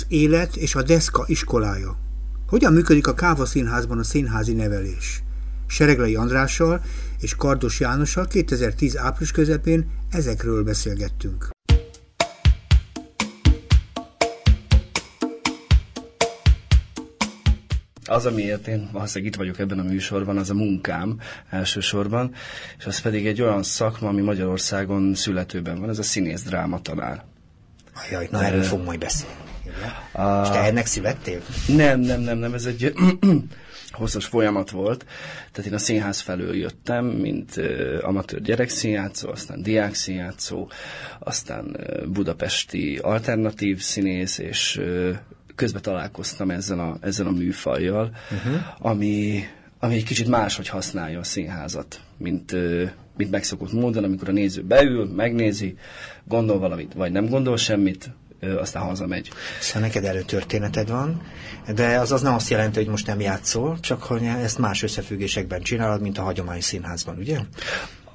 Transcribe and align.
Az 0.00 0.06
élet 0.08 0.56
és 0.56 0.74
a 0.74 0.82
deszka 0.82 1.24
iskolája. 1.26 1.96
Hogyan 2.46 2.72
működik 2.72 3.06
a 3.06 3.14
Káva 3.14 3.44
Színházban 3.44 3.98
a 3.98 4.02
színházi 4.02 4.52
nevelés? 4.52 5.22
Sereglai 5.66 6.14
Andrással 6.14 6.82
és 7.20 7.34
Kardos 7.34 7.80
Jánossal 7.80 8.26
2010 8.26 8.96
április 8.96 9.30
közepén 9.30 9.90
ezekről 10.10 10.64
beszélgettünk. 10.64 11.48
Az, 18.04 18.26
amiért 18.26 18.66
én 18.66 18.88
valószínűleg 18.92 19.32
itt 19.32 19.38
vagyok 19.38 19.58
ebben 19.58 19.78
a 19.78 19.82
műsorban, 19.82 20.36
az 20.36 20.50
a 20.50 20.54
munkám 20.54 21.18
elsősorban, 21.50 22.32
és 22.78 22.86
az 22.86 23.00
pedig 23.00 23.26
egy 23.26 23.42
olyan 23.42 23.62
szakma, 23.62 24.08
ami 24.08 24.20
Magyarországon 24.20 25.14
születőben 25.14 25.80
van, 25.80 25.88
ez 25.88 25.98
a 25.98 26.02
színész 26.02 26.42
dráma 26.42 26.80
tanár. 26.82 27.24
Ajaj, 28.08 28.28
na 28.30 28.44
erről 28.44 28.62
fogunk 28.62 28.86
majd 28.86 28.98
beszélni. 28.98 29.49
A... 30.12 30.42
És 30.42 30.48
te 30.48 30.58
ennek 30.58 30.86
születtél? 30.86 31.40
Nem, 31.66 32.00
nem, 32.00 32.20
nem, 32.20 32.38
nem, 32.38 32.54
ez 32.54 32.64
egy 32.64 32.92
hosszas 33.90 34.24
folyamat 34.24 34.70
volt. 34.70 35.06
Tehát 35.52 35.70
én 35.70 35.76
a 35.76 35.78
színház 35.78 36.20
felől 36.20 36.56
jöttem, 36.56 37.04
mint 37.04 37.56
uh, 37.56 37.98
amatőr 38.02 38.42
gyerekszínjátszó, 38.42 39.30
aztán 39.30 39.62
diákszínjátszó, 39.62 40.68
aztán 41.18 41.76
uh, 41.78 42.06
budapesti 42.06 42.98
alternatív 43.02 43.80
színész, 43.80 44.38
és 44.38 44.76
uh, 44.76 45.16
közben 45.60 45.82
találkoztam 45.82 46.50
ezen 46.50 46.78
a, 46.78 46.96
ezen 47.00 47.26
a 47.26 47.30
műfajjal, 47.30 48.10
uh-huh. 48.30 48.60
ami, 48.78 49.44
ami 49.78 49.94
egy 49.94 50.04
kicsit 50.04 50.28
máshogy 50.28 50.68
használja 50.68 51.18
a 51.18 51.24
színházat, 51.24 52.00
mint, 52.16 52.52
mint 53.16 53.30
megszokott 53.30 53.72
módon, 53.72 54.04
amikor 54.04 54.28
a 54.28 54.32
néző 54.32 54.62
beül, 54.62 55.04
megnézi, 55.14 55.76
gondol 56.24 56.58
valamit, 56.58 56.92
vagy 56.94 57.12
nem 57.12 57.26
gondol 57.26 57.56
semmit, 57.56 58.10
aztán 58.60 58.82
hazamegy. 58.82 59.30
Szóval 59.60 59.82
neked 59.82 60.04
előtörténeted 60.04 60.88
van, 60.88 61.22
de 61.74 61.98
az 61.98 62.12
az 62.12 62.22
nem 62.22 62.34
azt 62.34 62.50
jelenti, 62.50 62.78
hogy 62.78 62.88
most 62.88 63.06
nem 63.06 63.20
játszol, 63.20 63.78
csak 63.80 64.02
hogy 64.02 64.22
ezt 64.24 64.58
más 64.58 64.82
összefüggésekben 64.82 65.60
csinálod, 65.60 66.00
mint 66.00 66.18
a 66.18 66.22
hagyományi 66.22 66.60
színházban, 66.60 67.18
ugye? 67.18 67.38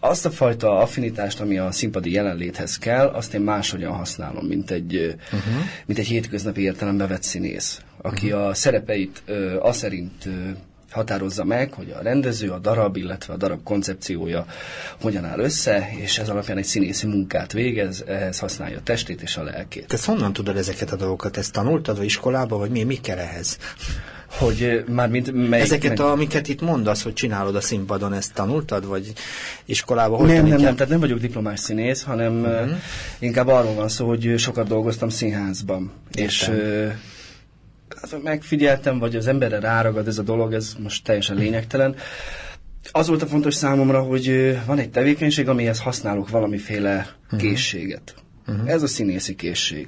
azt 0.06 0.26
a 0.26 0.32
fajta 0.32 0.78
affinitást, 0.78 1.40
ami 1.40 1.58
a 1.58 1.72
színpadi 1.72 2.12
jelenléthez 2.12 2.78
kell, 2.78 3.08
azt 3.08 3.34
én 3.34 3.42
máshogyan 3.42 3.94
használom, 3.94 4.46
mint 4.46 4.72
egy, 4.72 4.96
uh-huh. 4.96 5.64
mint 5.86 6.00
egy 6.00 6.08
hétköznapi 6.08 6.62
értelembe 6.62 7.08
vett 7.08 7.24
színész, 7.24 7.82
aki 8.02 8.32
uh-huh. 8.32 8.48
a 8.48 8.54
szerepeit 8.54 9.22
ö, 9.26 9.60
azt 9.60 9.80
szerint 9.80 10.26
ö, 10.26 10.50
határozza 10.96 11.44
meg, 11.44 11.74
hogy 11.74 11.96
a 12.00 12.02
rendező, 12.02 12.50
a 12.50 12.60
darab, 12.60 12.98
illetve 12.98 13.34
a 13.34 13.38
darab 13.38 13.64
koncepciója 13.64 14.46
hogyan 15.02 15.26
áll 15.26 15.40
össze, 15.40 15.90
és 15.98 16.18
ez 16.18 16.30
alapján 16.30 16.58
egy 16.58 16.66
színészi 16.66 17.08
munkát 17.08 17.52
végez, 17.52 18.04
ehhez 18.08 18.40
használja 18.40 18.78
a 18.78 18.82
testét 18.84 19.22
és 19.22 19.38
a 19.38 19.44
lelkét. 19.44 19.88
Te 19.88 19.98
honnan 20.06 20.34
tudod 20.34 20.58
ezeket 20.58 20.92
a 20.92 20.96
dolgokat? 20.96 21.38
Ezt 21.38 21.52
tanultad, 21.52 21.98
vagy 21.98 22.06
iskolába, 22.06 22.58
vagy 22.58 22.70
mi, 22.70 22.84
mi 22.84 22.96
kell 22.96 23.18
ehhez? 23.18 23.58
hogy 24.30 24.84
már 24.88 25.10
mint 25.10 25.50
melyik, 25.50 25.66
Ezeket, 25.66 25.98
meg... 25.98 26.08
amiket 26.08 26.48
itt 26.48 26.62
mondasz, 26.62 27.04
hogy 27.04 27.14
csinálod 27.14 27.56
a 27.56 27.62
színpadon, 27.62 28.14
ezt 28.14 28.34
tanultad, 28.34 28.88
vagy 28.88 29.14
iskolában? 29.66 30.20
Hogy 30.20 30.28
nem, 30.28 30.46
nem, 30.46 30.62
nem, 30.62 30.76
tehát 30.76 30.90
nem 30.90 31.00
vagyok 31.00 31.20
diplomás 31.20 31.60
színész, 31.60 32.04
hanem 32.04 32.40
uh-huh. 32.40 32.78
inkább 33.20 33.48
arról 33.48 33.74
van 33.74 33.90
szó, 33.90 34.08
hogy 34.08 34.34
sokat 34.38 34.68
dolgoztam 34.68 35.10
színházban. 35.10 35.92
Értem. 36.12 36.26
És 36.26 36.52
uh, 38.12 38.22
megfigyeltem, 38.24 39.00
vagy 39.00 39.16
az 39.16 39.28
emberre 39.28 39.60
ráragad 39.60 40.08
ez 40.08 40.18
a 40.18 40.24
dolog, 40.24 40.54
ez 40.54 40.76
most 40.80 41.04
teljesen 41.04 41.36
lényegtelen. 41.36 41.96
Az 42.92 43.08
volt 43.08 43.22
a 43.22 43.28
fontos 43.28 43.54
számomra, 43.54 44.02
hogy 44.02 44.58
van 44.66 44.78
egy 44.78 44.90
tevékenység, 44.90 45.50
amihez 45.50 45.80
használok 45.80 46.30
valamiféle 46.30 47.08
uh-huh. 47.24 47.40
készséget. 47.40 48.16
Uh-huh. 48.48 48.70
Ez 48.70 48.84
a 48.84 48.88
színészi 48.88 49.36
készség 49.36 49.88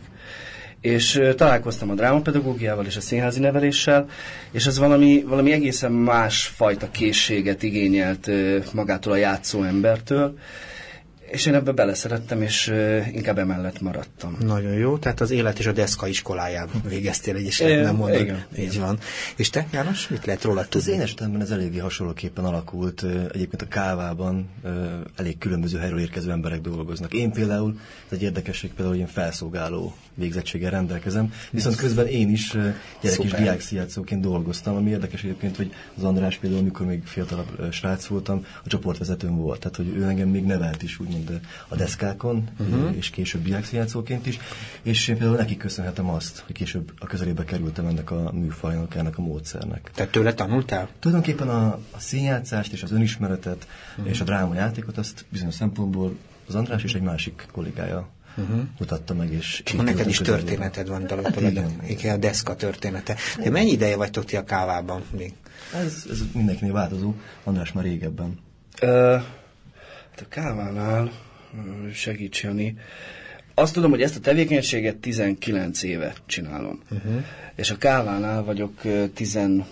és 0.82 1.22
találkoztam 1.36 1.90
a 1.90 1.94
drámapedagógiával 1.94 2.86
és 2.86 2.96
a 2.96 3.02
színházi 3.02 3.40
neveléssel, 3.40 4.10
és 4.52 4.66
ez 4.66 4.78
valami, 4.78 5.24
valami 5.28 5.52
egészen 5.52 5.92
más 5.92 6.46
fajta 6.46 6.92
készséget 6.92 7.64
igényelt 7.64 8.30
magától 8.74 9.12
a 9.14 9.16
játszó 9.16 9.64
embertől, 9.64 10.38
és 11.32 11.46
én 11.46 11.54
ebbe 11.54 11.72
beleszerettem, 11.72 12.42
és 12.42 12.74
inkább 13.12 13.38
emellett 13.38 13.82
maradtam. 13.82 14.38
Nagyon 14.40 14.74
jó, 14.74 14.98
tehát 14.98 15.22
az 15.22 15.32
élet 15.32 15.60
és 15.60 15.66
a 15.66 15.72
deszka 15.72 16.08
iskolájában 16.08 16.82
végeztél 16.88 17.36
egy 17.36 17.46
is, 17.46 17.60
nem 17.60 17.96
mondod. 17.96 18.20
Igen, 18.20 18.46
Így 18.58 18.74
igen. 18.74 18.86
van. 18.86 19.00
És 19.36 19.50
te, 19.50 19.68
János, 19.72 20.08
mit 20.08 20.26
lehet 20.26 20.44
róla 20.44 20.62
tudni? 20.68 20.80
Az 20.80 20.96
én 20.96 21.02
esetemben 21.02 21.42
ez 21.42 21.52
eléggé 21.52 21.78
hasonlóképpen 21.78 22.46
alakult. 22.46 23.04
Egyébként 23.34 23.62
a 23.62 23.68
kávában 23.68 24.50
elég 25.16 25.38
különböző 25.38 25.78
helyről 25.78 26.00
érkező 26.00 26.32
emberek 26.32 26.62
dolgoznak. 26.62 27.14
Én 27.14 27.32
például, 27.32 27.80
ez 28.06 28.18
egy 28.18 28.24
érdekesség 28.24 28.70
például, 28.70 28.90
hogy 28.90 29.00
én 29.00 29.14
felszolgáló 29.14 29.96
végzettséggel 30.14 30.72
rendelkezem, 30.72 31.34
viszont 31.52 31.76
közben 31.76 32.08
én 32.08 32.30
is 32.30 32.52
gyerek 33.02 33.24
és 33.24 33.32
diákszijátszóként 33.32 34.22
dolgoztam, 34.22 34.76
ami 34.76 34.90
érdekes 34.90 35.24
egyébként, 35.24 35.56
hogy 35.56 35.74
az 35.98 36.04
András 36.04 36.38
például, 36.38 36.62
amikor 36.62 36.86
még 36.86 37.04
fiatalabb 37.06 37.72
srác 37.72 38.06
voltam, 38.06 38.46
a 38.64 38.68
csoportvezetőm 38.68 39.36
volt, 39.36 39.60
tehát 39.60 39.76
hogy 39.76 39.88
ő 39.96 40.04
engem 40.04 40.30
még 40.30 40.46
nevelt 40.46 40.84
is, 40.84 41.00
úgy 41.00 41.08
úgymond 41.18 41.42
a 41.68 41.76
deszkákon, 41.76 42.44
uh-huh. 42.60 42.96
és 42.98 43.10
később 43.10 43.44
diákszínjátszóként 43.44 44.26
is, 44.26 44.40
és 44.82 45.08
én 45.08 45.18
például 45.18 45.38
neki 45.38 45.58
köszönhetem 45.58 46.10
azt, 46.10 46.44
hogy 46.46 46.56
később 46.56 46.92
a 47.00 47.06
közelébe 47.06 47.44
kerültem 47.44 47.86
ennek 47.86 48.12
a 48.12 48.32
műfajnak, 48.32 48.96
ennek 48.96 49.18
a 49.18 49.22
módszernek. 49.22 49.92
Tehát 49.94 50.12
tőle 50.12 50.34
tanultál? 50.34 50.90
Tulajdonképpen 51.00 51.50
a, 51.50 51.66
a 51.92 52.00
színjátszást 52.00 52.74
és 52.74 52.84
az 52.84 52.92
önismeretet 52.92 53.68
uh-huh. 53.92 54.10
és 54.10 54.22
a 54.22 54.24
drámajátékot 54.24 54.98
azt 54.98 55.26
bizonyos 55.30 55.54
szempontból 55.54 56.18
az 56.48 56.56
András 56.56 56.84
és 56.84 56.94
egy 56.94 57.02
másik 57.02 57.48
kollégája 57.52 58.08
uh-huh. 58.38 58.60
mutatta 58.80 59.14
meg, 59.14 59.32
és... 59.32 59.62
Csak 59.66 59.84
neked 59.84 60.08
is 60.08 60.18
történeted 60.18 60.88
van 60.88 61.08
dalok, 61.08 61.26
hát 61.26 61.42
igen. 61.42 61.82
igen, 61.88 62.16
a 62.16 62.18
deszka 62.18 62.56
története. 62.56 63.16
De 63.44 63.50
mennyi 63.50 63.72
ideje 63.72 63.96
vagytok 63.96 64.26
ti 64.26 64.36
a 64.36 64.44
kávában 64.44 65.04
még? 65.18 65.34
Ez, 65.74 66.06
ez 66.10 66.20
mindenkinél 66.34 66.74
változó, 66.74 67.14
András 67.44 67.72
már 67.72 67.84
régebben. 67.84 68.40
Uh, 68.82 69.22
a 70.22 70.28
kávánál 70.30 71.12
segíts 71.94 72.44
Jani. 72.44 72.78
Azt 73.54 73.74
tudom, 73.74 73.90
hogy 73.90 74.02
ezt 74.02 74.16
a 74.16 74.20
tevékenységet 74.20 74.96
19 74.96 75.84
éve 75.84 76.14
csinálom. 76.26 76.82
Uh-huh. 76.92 77.24
És 77.56 77.70
a 77.70 77.78
kávánál 77.78 78.44
vagyok 78.44 78.82
17 79.14 79.66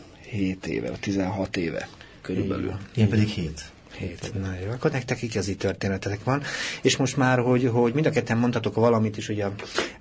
éve, 0.67 0.89
16 0.89 1.57
éve 1.57 1.87
körülbelül. 2.21 2.77
Én 2.95 3.09
pedig 3.09 3.27
7. 3.27 3.73
Hét. 3.97 4.31
Na 4.41 4.55
jó, 4.65 4.71
akkor 4.71 4.91
nektek 4.91 5.21
igazi 5.21 5.55
történetetek 5.55 6.23
van. 6.23 6.43
És 6.81 6.97
most 6.97 7.17
már, 7.17 7.39
hogy, 7.39 7.69
hogy 7.71 7.93
mind 7.93 8.05
a 8.05 8.09
ketten 8.09 8.37
mondhatok 8.37 8.75
valamit 8.75 9.17
is, 9.17 9.27
hogy 9.27 9.43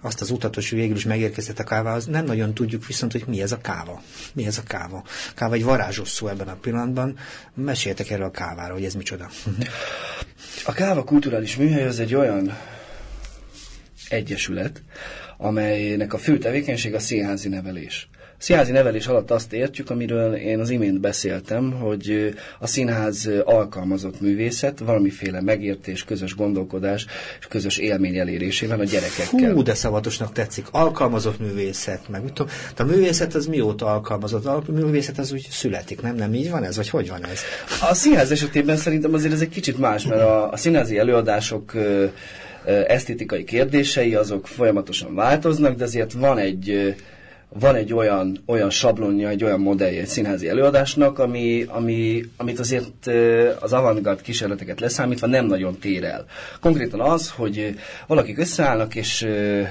azt 0.01 0.21
az 0.21 0.31
utat, 0.31 0.55
hogy 0.55 0.69
végül 0.71 0.97
is 0.97 1.05
megérkezett 1.05 1.59
a 1.59 1.65
kávához, 1.65 2.07
nem 2.07 2.25
nagyon 2.25 2.55
tudjuk 2.55 2.87
viszont, 2.87 3.13
hogy 3.13 3.25
mi 3.27 3.43
ez 3.43 3.53
a 3.53 3.59
káva. 3.59 4.03
Mi 4.33 4.47
ez 4.47 4.59
a 4.59 4.63
káva. 4.63 5.05
Káva 5.35 5.55
egy 5.55 5.65
varázsos 5.65 6.09
szó 6.09 6.29
ebben 6.29 6.49
a 6.49 6.55
pillanatban. 6.55 7.17
Meséltek 7.55 8.11
erről 8.11 8.27
a 8.27 8.31
káváról, 8.31 8.77
hogy 8.77 8.85
ez 8.85 8.95
micsoda. 8.95 9.31
A 10.65 10.73
káva 10.73 11.05
kulturális 11.05 11.57
műhely 11.57 11.87
az 11.87 12.01
egy 12.01 12.15
olyan 12.15 12.59
egyesület, 14.09 14.83
amelynek 15.37 16.13
a 16.13 16.19
fő 16.19 16.39
tevékenység 16.39 16.95
a 16.95 16.99
színházi 16.99 17.49
nevelés. 17.49 18.09
Színházi 18.39 18.73
nevelés 18.73 19.07
alatt 19.07 19.31
azt 19.31 19.53
értjük, 19.53 19.91
amiről 19.91 20.35
én 20.35 20.61
az 20.61 20.71
imént 20.71 21.01
beszéltem, 21.01 21.73
hogy 21.73 22.35
a 22.59 22.67
színház 22.67 23.31
alkalmazott 23.45 24.21
művészet, 24.21 24.79
valamiféle 24.79 25.41
megértés, 25.41 26.05
közös 26.05 26.35
gondolkodás 26.35 27.07
és 27.41 27.47
közös 27.47 27.79
élmény 27.79 28.17
elérésével 28.17 28.81
a 28.81 28.85
gyerekekkel. 28.85 29.53
Hú, 29.53 29.63
de 29.63 29.75
szavatosnak 29.75 30.33
tetszik. 30.33 30.67
Alkalmazott 30.71 31.41
művészet, 31.41 32.09
meg 32.09 32.23
mit 32.23 32.33
tudom. 32.33 32.53
De 32.77 32.83
a 32.83 32.87
művészet 32.87 33.35
az 33.35 33.47
mióta 33.47 33.87
alkalmazott? 33.87 34.47
A 34.47 34.63
művészet 34.69 35.19
az 35.19 35.33
úgy 35.33 35.47
születik, 35.51 36.01
nem? 36.01 36.15
Nem 36.15 36.35
így 36.35 36.51
van 36.51 36.65
ez? 36.65 36.77
Vagy 36.77 36.89
hogy 36.89 37.09
van 37.09 37.25
ez? 37.25 37.41
A 37.91 37.95
színház 37.95 38.31
esetében 38.31 38.77
szerintem 38.77 39.15
azért 39.15 39.33
ez 39.33 39.41
egy 39.41 39.49
kicsit 39.49 39.79
más, 39.79 40.07
mert 40.07 40.21
a, 40.21 40.51
a 40.51 40.57
színházi 40.57 40.99
előadások 40.99 41.73
esztétikai 42.87 43.45
kérdései 43.45 44.15
azok 44.15 44.47
folyamatosan 44.47 45.15
változnak, 45.15 45.77
de 45.77 45.85
azért 45.85 46.13
van 46.13 46.39
egy 46.39 46.95
van 47.61 47.75
egy 47.75 47.93
olyan, 47.93 48.39
olyan 48.47 48.71
sablonja, 48.71 49.29
egy 49.29 49.45
olyan 49.45 49.61
modellje 49.61 50.01
egy 50.01 50.07
színházi 50.07 50.49
előadásnak, 50.49 51.19
ami, 51.19 51.65
ami, 51.69 52.25
amit 52.37 52.59
azért 52.59 53.07
az 53.61 53.73
avantgard 53.73 54.21
kísérleteket 54.21 54.81
leszámítva 54.81 55.27
nem 55.27 55.47
nagyon 55.47 55.79
tér 55.79 56.05
el. 56.05 56.25
Konkrétan 56.61 57.01
az, 57.01 57.31
hogy 57.31 57.75
valakik 58.07 58.39
összeállnak, 58.39 58.95
és 58.95 59.27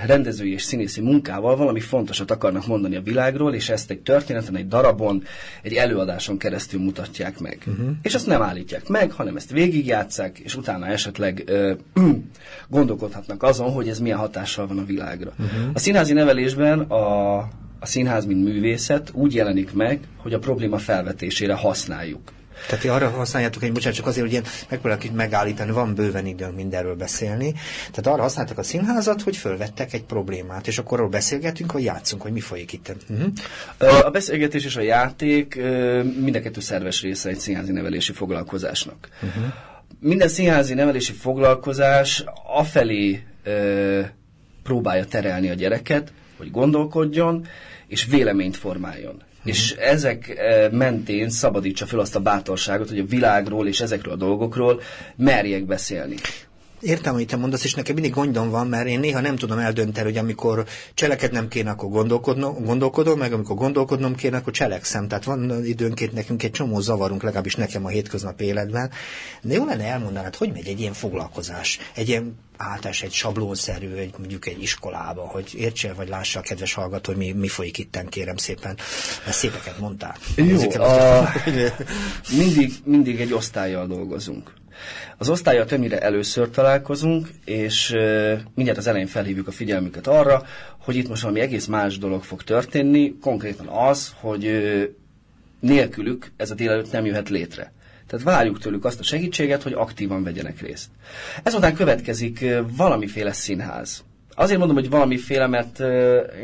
rendezői 0.06 0.54
és 0.54 0.62
színészi 0.62 1.02
munkával 1.02 1.56
valami 1.56 1.80
fontosat 1.80 2.32
akarnak 2.32 2.68
mondani 2.68 2.96
a 2.96 3.02
világról, 3.02 3.54
és 3.54 3.70
ezt 3.70 3.90
egy 3.90 4.00
történeten, 4.00 4.56
egy 4.56 4.68
darabon, 4.68 5.24
egy 5.62 5.74
előadáson 5.74 6.38
keresztül 6.38 6.82
mutatják 6.82 7.40
meg. 7.40 7.58
Uh-huh. 7.68 7.90
És 8.02 8.14
azt 8.16 8.28
nem 8.28 8.42
állítják 8.42 8.88
meg, 8.88 9.12
hanem 9.12 9.36
ezt 9.36 9.52
végigjátszák, 9.52 10.40
és 10.40 10.56
utána 10.56 10.86
esetleg 10.86 11.44
ö, 11.46 11.74
gondolkodhatnak 12.70 13.44
azon, 13.44 13.72
hogy 13.72 13.90
ez 13.90 14.00
milyen 14.00 14.18
hatással 14.18 14.68
van 14.68 14.78
a 14.78 14.86
világra. 14.86 15.32
Uh-huh. 15.40 15.70
A 15.74 15.80
színházi 15.80 16.14
nevelésben 16.14 16.80
a 16.80 17.48
a 17.84 17.86
színház, 17.86 18.26
mint 18.26 18.44
művészet 18.44 19.10
úgy 19.14 19.34
jelenik 19.34 19.74
meg, 19.74 20.00
hogy 20.18 20.34
a 20.34 20.40
probléma 20.40 20.78
felvetésére 20.78 21.54
használjuk. 21.54 22.32
Tehát 22.68 22.86
arra 22.86 23.10
használjátok, 23.10 23.62
hogy 23.62 23.72
bocsánat, 23.72 23.98
csak 23.98 24.08
azért, 24.08 24.24
hogy 24.24 24.32
ilyen 24.32 24.46
megpróbálok 24.70 25.04
itt 25.04 25.16
megállítani, 25.16 25.72
van 25.72 25.96
bőven 25.96 26.26
időnk 26.26 26.56
mindenről 26.56 26.96
beszélni. 26.96 27.54
Tehát 27.92 28.08
arra 28.08 28.22
használtak 28.22 28.58
a 28.58 28.64
színházat, 28.64 29.22
hogy 29.22 29.38
fölvettek 29.38 29.94
egy 29.94 30.04
problémát, 30.04 30.68
és 30.68 30.78
akkor 30.78 30.98
arról 30.98 31.10
beszélgetünk, 31.10 31.72
vagy 31.72 31.84
játszunk, 31.84 32.22
hogy 32.22 32.32
mi 32.32 32.40
folyik 32.40 32.74
itt. 32.74 32.96
Uh-huh. 33.10 34.06
A 34.06 34.10
beszélgetés 34.10 34.66
és 34.66 34.76
a 34.76 34.82
játék 34.82 35.56
mind 36.20 36.36
a 36.36 36.42
kettő 36.42 36.60
szerves 36.60 37.02
része 37.02 37.30
egy 37.30 37.40
színházi 37.40 37.72
nevelési 37.72 38.12
foglalkozásnak. 38.12 39.10
Uh-huh. 39.22 39.44
Minden 40.00 40.28
színházi 40.28 40.74
nevelési 40.74 41.14
foglalkozás 41.14 42.24
afelé 42.56 43.24
ö, 43.44 44.02
próbálja 44.64 45.06
terelni 45.06 45.50
a 45.50 45.54
gyereket, 45.54 46.12
hogy 46.38 46.52
gondolkodjon, 46.52 47.48
és 47.94 48.06
véleményt 48.06 48.58
formáljon. 48.58 49.14
Hmm. 49.14 49.52
És 49.52 49.72
ezek 49.72 50.42
mentén 50.72 51.30
szabadítsa 51.30 51.86
fel 51.86 52.00
azt 52.00 52.16
a 52.16 52.20
bátorságot, 52.20 52.90
hogy 52.90 53.00
a 53.00 53.06
világról 53.06 53.68
és 53.68 53.82
ezekről 53.82 54.14
a 54.14 54.18
dolgokról 54.18 54.82
merjek 55.16 55.66
beszélni. 55.66 56.16
Értem, 56.84 57.14
amit 57.14 57.28
te 57.28 57.36
mondasz, 57.36 57.64
és 57.64 57.74
nekem 57.74 57.94
mindig 57.94 58.14
gondom 58.14 58.50
van, 58.50 58.68
mert 58.68 58.88
én 58.88 59.00
néha 59.00 59.20
nem 59.20 59.36
tudom 59.36 59.58
eldönteni, 59.58 60.08
hogy 60.08 60.18
amikor 60.18 60.66
cselekednem 60.94 61.48
kéne, 61.48 61.70
akkor 61.70 61.90
gondolkodnom, 61.90 62.64
gondolkodom, 62.64 63.18
meg 63.18 63.34
amikor 63.34 63.56
gondolkodnom 63.56 64.16
kéne, 64.16 64.38
akkor 64.38 64.54
cselekszem. 64.54 65.08
Tehát 65.08 65.24
van 65.24 65.66
időnként 65.66 66.14
nekünk 66.14 66.44
egy 66.44 66.52
csomó 66.52 66.80
zavarunk, 66.80 67.24
legalábbis 67.24 67.56
nekem 67.56 67.86
a 67.86 67.88
hétköznapi 67.88 68.44
életben. 68.44 68.92
De 69.42 69.54
jó 69.54 69.66
lenne 69.66 69.84
elmondanád, 69.84 70.36
hogy 70.36 70.52
megy 70.52 70.68
egy 70.68 70.80
ilyen 70.80 70.94
foglalkozás, 70.94 71.80
egy 71.96 72.08
ilyen 72.08 72.38
általános, 72.58 73.02
egy 73.02 73.12
sablonszerű, 73.12 73.94
egy, 73.94 74.14
mondjuk 74.18 74.48
egy 74.48 74.62
iskolába, 74.62 75.22
hogy 75.22 75.52
értse, 75.58 75.94
vagy 75.94 76.08
lássa 76.08 76.40
a 76.40 76.44
kedves 76.44 76.74
hallgató, 76.74 77.12
hogy 77.14 77.22
mi, 77.22 77.32
mi 77.32 77.48
folyik 77.48 77.78
itten, 77.78 78.08
kérem 78.08 78.38
szépen. 78.38 78.78
Mert 79.26 79.38
szépeket 79.38 79.80
mondtál. 79.80 80.16
Jó, 80.36 80.82
a... 80.82 81.30
mindig, 82.38 82.74
mindig 82.84 83.20
egy 83.20 83.34
osztályjal 83.34 83.88
dolgozunk. 83.88 84.62
Az 85.18 85.30
osztályjal 85.30 85.66
többnyire 85.66 86.00
először 86.00 86.50
találkozunk, 86.50 87.28
és 87.46 87.90
mindjárt 88.56 88.80
az 88.80 88.88
elején 88.88 89.08
felhívjuk 89.08 89.48
a 89.48 89.52
figyelmüket 89.52 90.08
arra, 90.08 90.44
hogy 90.78 90.96
itt 90.96 91.08
most 91.08 91.22
valami 91.22 91.40
egész 91.40 91.66
más 91.66 91.98
dolog 91.98 92.24
fog 92.24 92.44
történni, 92.44 93.16
konkrétan 93.22 93.68
az, 93.68 94.14
hogy 94.20 94.52
nélkülük 95.60 96.32
ez 96.38 96.52
a 96.52 96.56
délelőtt 96.56 96.92
nem 96.92 97.06
jöhet 97.06 97.30
létre. 97.30 97.74
Tehát 98.08 98.26
várjuk 98.26 98.60
tőlük 98.60 98.86
azt 98.86 99.00
a 99.00 99.04
segítséget, 99.04 99.64
hogy 99.64 99.74
aktívan 99.74 100.24
vegyenek 100.24 100.62
részt. 100.62 100.90
Ezután 101.44 101.76
következik 101.76 102.46
valamiféle 102.78 103.34
színház. 103.34 104.04
Azért 104.36 104.58
mondom, 104.58 104.76
hogy 104.78 104.90
valamiféle, 104.90 105.48
mert 105.48 105.80
uh, 105.80 105.88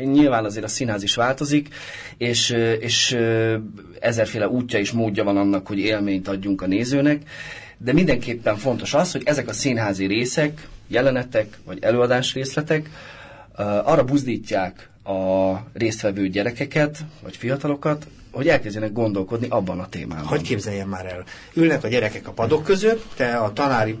nyilván 0.04 0.44
azért 0.44 0.64
a 0.64 0.68
színház 0.68 1.02
is 1.02 1.14
változik, 1.14 1.68
és, 2.16 2.50
és 2.80 3.12
uh, 3.12 3.54
ezerféle 4.00 4.48
útja 4.48 4.78
és 4.78 4.90
módja 4.90 5.24
van 5.24 5.36
annak, 5.36 5.66
hogy 5.66 5.78
élményt 5.78 6.28
adjunk 6.28 6.62
a 6.62 6.66
nézőnek, 6.66 7.22
de 7.84 7.92
mindenképpen 7.92 8.56
fontos 8.56 8.94
az, 8.94 9.12
hogy 9.12 9.22
ezek 9.24 9.48
a 9.48 9.52
színházi 9.52 10.06
részek, 10.06 10.68
jelenetek 10.86 11.58
vagy 11.64 11.78
előadás 11.82 12.34
részletek 12.34 12.90
arra 13.84 14.04
buzdítják 14.04 14.90
a 15.04 15.52
résztvevő 15.72 16.28
gyerekeket 16.28 16.98
vagy 17.22 17.36
fiatalokat, 17.36 18.06
hogy 18.30 18.48
elkezdjenek 18.48 18.92
gondolkodni 18.92 19.46
abban 19.48 19.80
a 19.80 19.88
témában. 19.88 20.26
Hogy 20.26 20.42
képzeljen 20.42 20.88
már 20.88 21.06
el? 21.06 21.24
Ülnek 21.54 21.84
a 21.84 21.88
gyerekek 21.88 22.28
a 22.28 22.32
padok 22.32 22.64
között, 22.64 23.04
te 23.16 23.36
a 23.36 23.52
tanári 23.52 23.98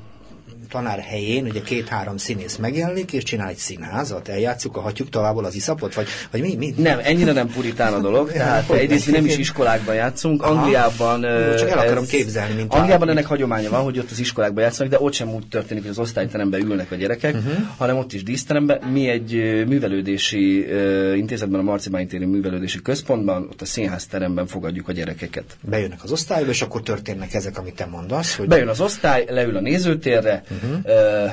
tanár 0.70 0.98
helyén 0.98 1.44
ugye 1.44 1.60
két-három 1.60 2.16
színész 2.16 2.56
megjelenik, 2.56 3.12
és 3.12 3.22
csinál 3.22 3.48
egy 3.48 3.56
színházat, 3.56 4.28
eljátszuk 4.28 4.76
a 4.76 4.80
hatjuk 4.80 5.08
továbbból 5.08 5.44
az 5.44 5.54
iszapot, 5.54 5.94
vagy, 5.94 6.06
vagy 6.30 6.40
mi, 6.40 6.54
mi? 6.56 6.74
Nem, 6.76 6.98
ennyire 7.02 7.32
nem 7.32 7.48
puritán 7.48 7.92
a 7.92 7.98
dolog, 7.98 8.32
tehát 8.40 8.70
egyrészt 8.70 9.06
mi 9.06 9.12
nem 9.12 9.24
is 9.24 9.36
iskolákban 9.36 9.94
játszunk, 9.94 10.42
Aha. 10.42 10.52
Angliában... 10.52 11.20
Jó, 11.22 11.54
csak 11.54 11.68
el 11.68 11.78
akarom 11.78 12.02
ez, 12.02 12.08
képzelni, 12.08 12.54
mint 12.54 12.74
Angliában 12.74 13.08
ennek 13.08 13.26
hagyománya 13.26 13.70
van, 13.70 13.82
hogy 13.82 13.98
ott 13.98 14.10
az 14.10 14.18
iskolákban 14.18 14.62
játszanak, 14.62 14.92
de 14.92 15.00
ott 15.00 15.12
sem 15.12 15.28
úgy 15.34 15.48
történik, 15.48 15.82
hogy 15.82 15.92
az 15.92 15.98
osztályteremben 15.98 16.60
ülnek 16.60 16.90
a 16.90 16.94
gyerekek, 16.94 17.34
uh-huh. 17.34 17.54
hanem 17.76 17.96
ott 17.96 18.12
is 18.12 18.22
díszteremben. 18.22 18.88
Mi 18.92 19.08
egy 19.08 19.32
művelődési 19.66 20.58
uh, 20.58 21.16
intézetben, 21.16 21.60
a 21.60 21.62
Marcibány 21.62 22.08
téri 22.08 22.24
művelődési 22.24 22.82
központban, 22.82 23.48
ott 23.50 23.60
a 23.60 23.64
színház 23.64 24.06
teremben 24.06 24.46
fogadjuk 24.46 24.88
a 24.88 24.92
gyerekeket. 24.92 25.44
Bejönnek 25.60 26.02
az 26.02 26.12
osztályba, 26.12 26.50
és 26.50 26.62
akkor 26.62 26.82
történnek 26.82 27.34
ezek, 27.34 27.58
amit 27.58 27.74
te 27.74 27.86
mondasz. 27.86 28.36
Hogy... 28.36 28.48
Bejön 28.48 28.68
az 28.68 28.80
osztály, 28.80 29.24
leül 29.28 29.56
a 29.56 29.60
nézőtérre, 29.60 30.42
uh-huh 30.50 30.59
uh, 30.84 31.32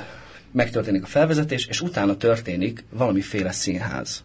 megtörténik 0.51 1.03
a 1.03 1.07
felvezetés, 1.07 1.65
és 1.65 1.81
utána 1.81 2.17
történik 2.17 2.83
valamiféle 2.89 3.51
színház. 3.51 4.23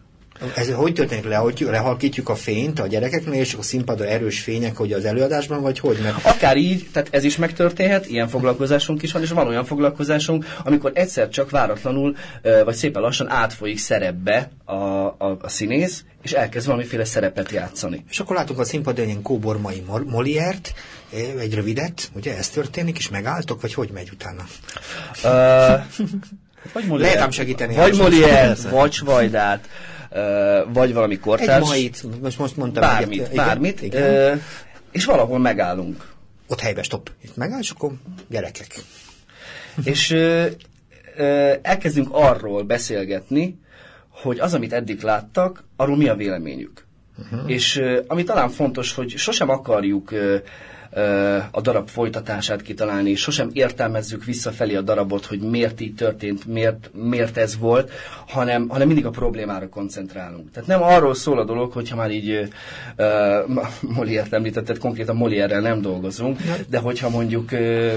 Ez 0.55 0.71
hogy 0.71 0.93
történik 0.93 1.25
le, 1.25 1.35
hogy 1.35 1.67
lehalkítjuk 1.69 2.29
a 2.29 2.35
fényt 2.35 2.79
a 2.79 2.87
gyerekeknél, 2.87 3.39
és 3.39 3.53
a 3.53 3.61
színpadon 3.61 4.07
erős 4.07 4.39
fények, 4.39 4.75
hogy 4.77 4.91
az 4.93 5.05
előadásban, 5.05 5.61
vagy 5.61 5.79
hogy? 5.79 5.97
Mert... 6.03 6.25
Akár 6.25 6.57
így, 6.57 6.87
tehát 6.91 7.07
ez 7.11 7.23
is 7.23 7.37
megtörténhet, 7.37 8.09
ilyen 8.09 8.27
foglalkozásunk 8.27 9.01
is 9.01 9.11
van, 9.11 9.21
és 9.21 9.29
van 9.29 9.47
olyan 9.47 9.65
foglalkozásunk, 9.65 10.45
amikor 10.63 10.91
egyszer 10.93 11.29
csak 11.29 11.49
váratlanul, 11.49 12.15
vagy 12.63 12.75
szépen 12.75 13.01
lassan 13.01 13.29
átfolyik 13.29 13.77
szerepbe 13.77 14.49
a, 14.65 14.73
a, 14.73 15.37
a 15.41 15.49
színész, 15.49 16.03
és 16.21 16.31
elkezd 16.31 16.65
valamiféle 16.65 17.05
szerepet 17.05 17.51
játszani. 17.51 18.03
És 18.09 18.19
akkor 18.19 18.35
látunk 18.35 18.59
a 18.59 18.63
színpadon 18.63 19.05
ilyen 19.05 19.21
kóbormai 19.21 19.83
Moliért, 20.05 20.73
egy 21.39 21.53
rövidet, 21.53 22.11
ugye 22.15 22.37
ez 22.37 22.49
történik, 22.49 22.97
és 22.97 23.09
megálltok, 23.09 23.61
vagy 23.61 23.73
hogy 23.73 23.89
megy 23.93 24.09
utána? 24.13 24.45
Uh, 25.23 25.85
vagy 26.73 26.85
Molière, 26.85 27.09
Lehet 27.09 27.23
ám 27.23 27.31
segíteni. 27.31 27.75
Vagy 27.75 27.97
Molière, 27.97 28.55
vagy 28.69 28.91
Svajdát 28.91 29.67
vagy 30.73 30.93
valami 30.93 31.19
kortárs. 31.19 31.63
Egy 31.63 31.69
mait, 31.69 32.21
most, 32.21 32.39
most 32.39 32.57
mondtam. 32.57 32.81
Bármit, 32.81 33.21
egyet, 33.21 33.35
bármit. 33.35 33.81
Igen, 33.81 34.11
igen. 34.11 34.41
és 34.91 35.05
valahol 35.05 35.39
megállunk. 35.39 36.11
Ott 36.47 36.59
helybe 36.59 36.83
stop. 36.83 37.11
Itt 37.21 37.35
megáll, 37.35 37.59
és 37.59 37.69
akkor 37.69 37.91
gyerekek. 38.29 38.75
és 39.83 40.11
elkezdünk 41.61 42.07
arról 42.11 42.63
beszélgetni, 42.63 43.59
hogy 44.09 44.39
az, 44.39 44.53
amit 44.53 44.73
eddig 44.73 45.01
láttak, 45.01 45.63
arról 45.75 45.97
mi 45.97 46.07
a 46.07 46.15
véleményük. 46.15 46.85
Uh-huh. 47.17 47.51
És 47.51 47.81
ami 48.07 48.23
talán 48.23 48.49
fontos, 48.49 48.93
hogy 48.93 49.13
sosem 49.17 49.49
akarjuk 49.49 50.11
a 51.51 51.61
darab 51.61 51.87
folytatását 51.87 52.61
kitalálni, 52.61 53.09
és 53.09 53.19
sosem 53.19 53.49
értelmezzük 53.53 54.23
visszafelé 54.23 54.75
a 54.75 54.81
darabot, 54.81 55.25
hogy 55.25 55.39
miért 55.39 55.81
így 55.81 55.95
történt, 55.95 56.45
miért, 56.45 56.89
miért 56.93 57.37
ez 57.37 57.57
volt, 57.57 57.91
hanem, 58.27 58.67
hanem 58.67 58.87
mindig 58.87 59.05
a 59.05 59.09
problémára 59.09 59.69
koncentrálunk. 59.69 60.51
Tehát 60.51 60.69
nem 60.69 60.83
arról 60.83 61.13
szól 61.13 61.39
a 61.39 61.45
dolog, 61.45 61.71
hogyha 61.71 61.95
már 61.95 62.11
így 62.11 62.49
uh, 62.97 63.65
Moliért 63.95 64.33
említetted, 64.33 64.77
konkrétan 64.77 65.15
Moliérrel 65.15 65.61
nem 65.61 65.81
dolgozunk, 65.81 66.39
de 66.69 66.77
hogyha 66.77 67.09
mondjuk 67.09 67.51
uh, 67.51 67.91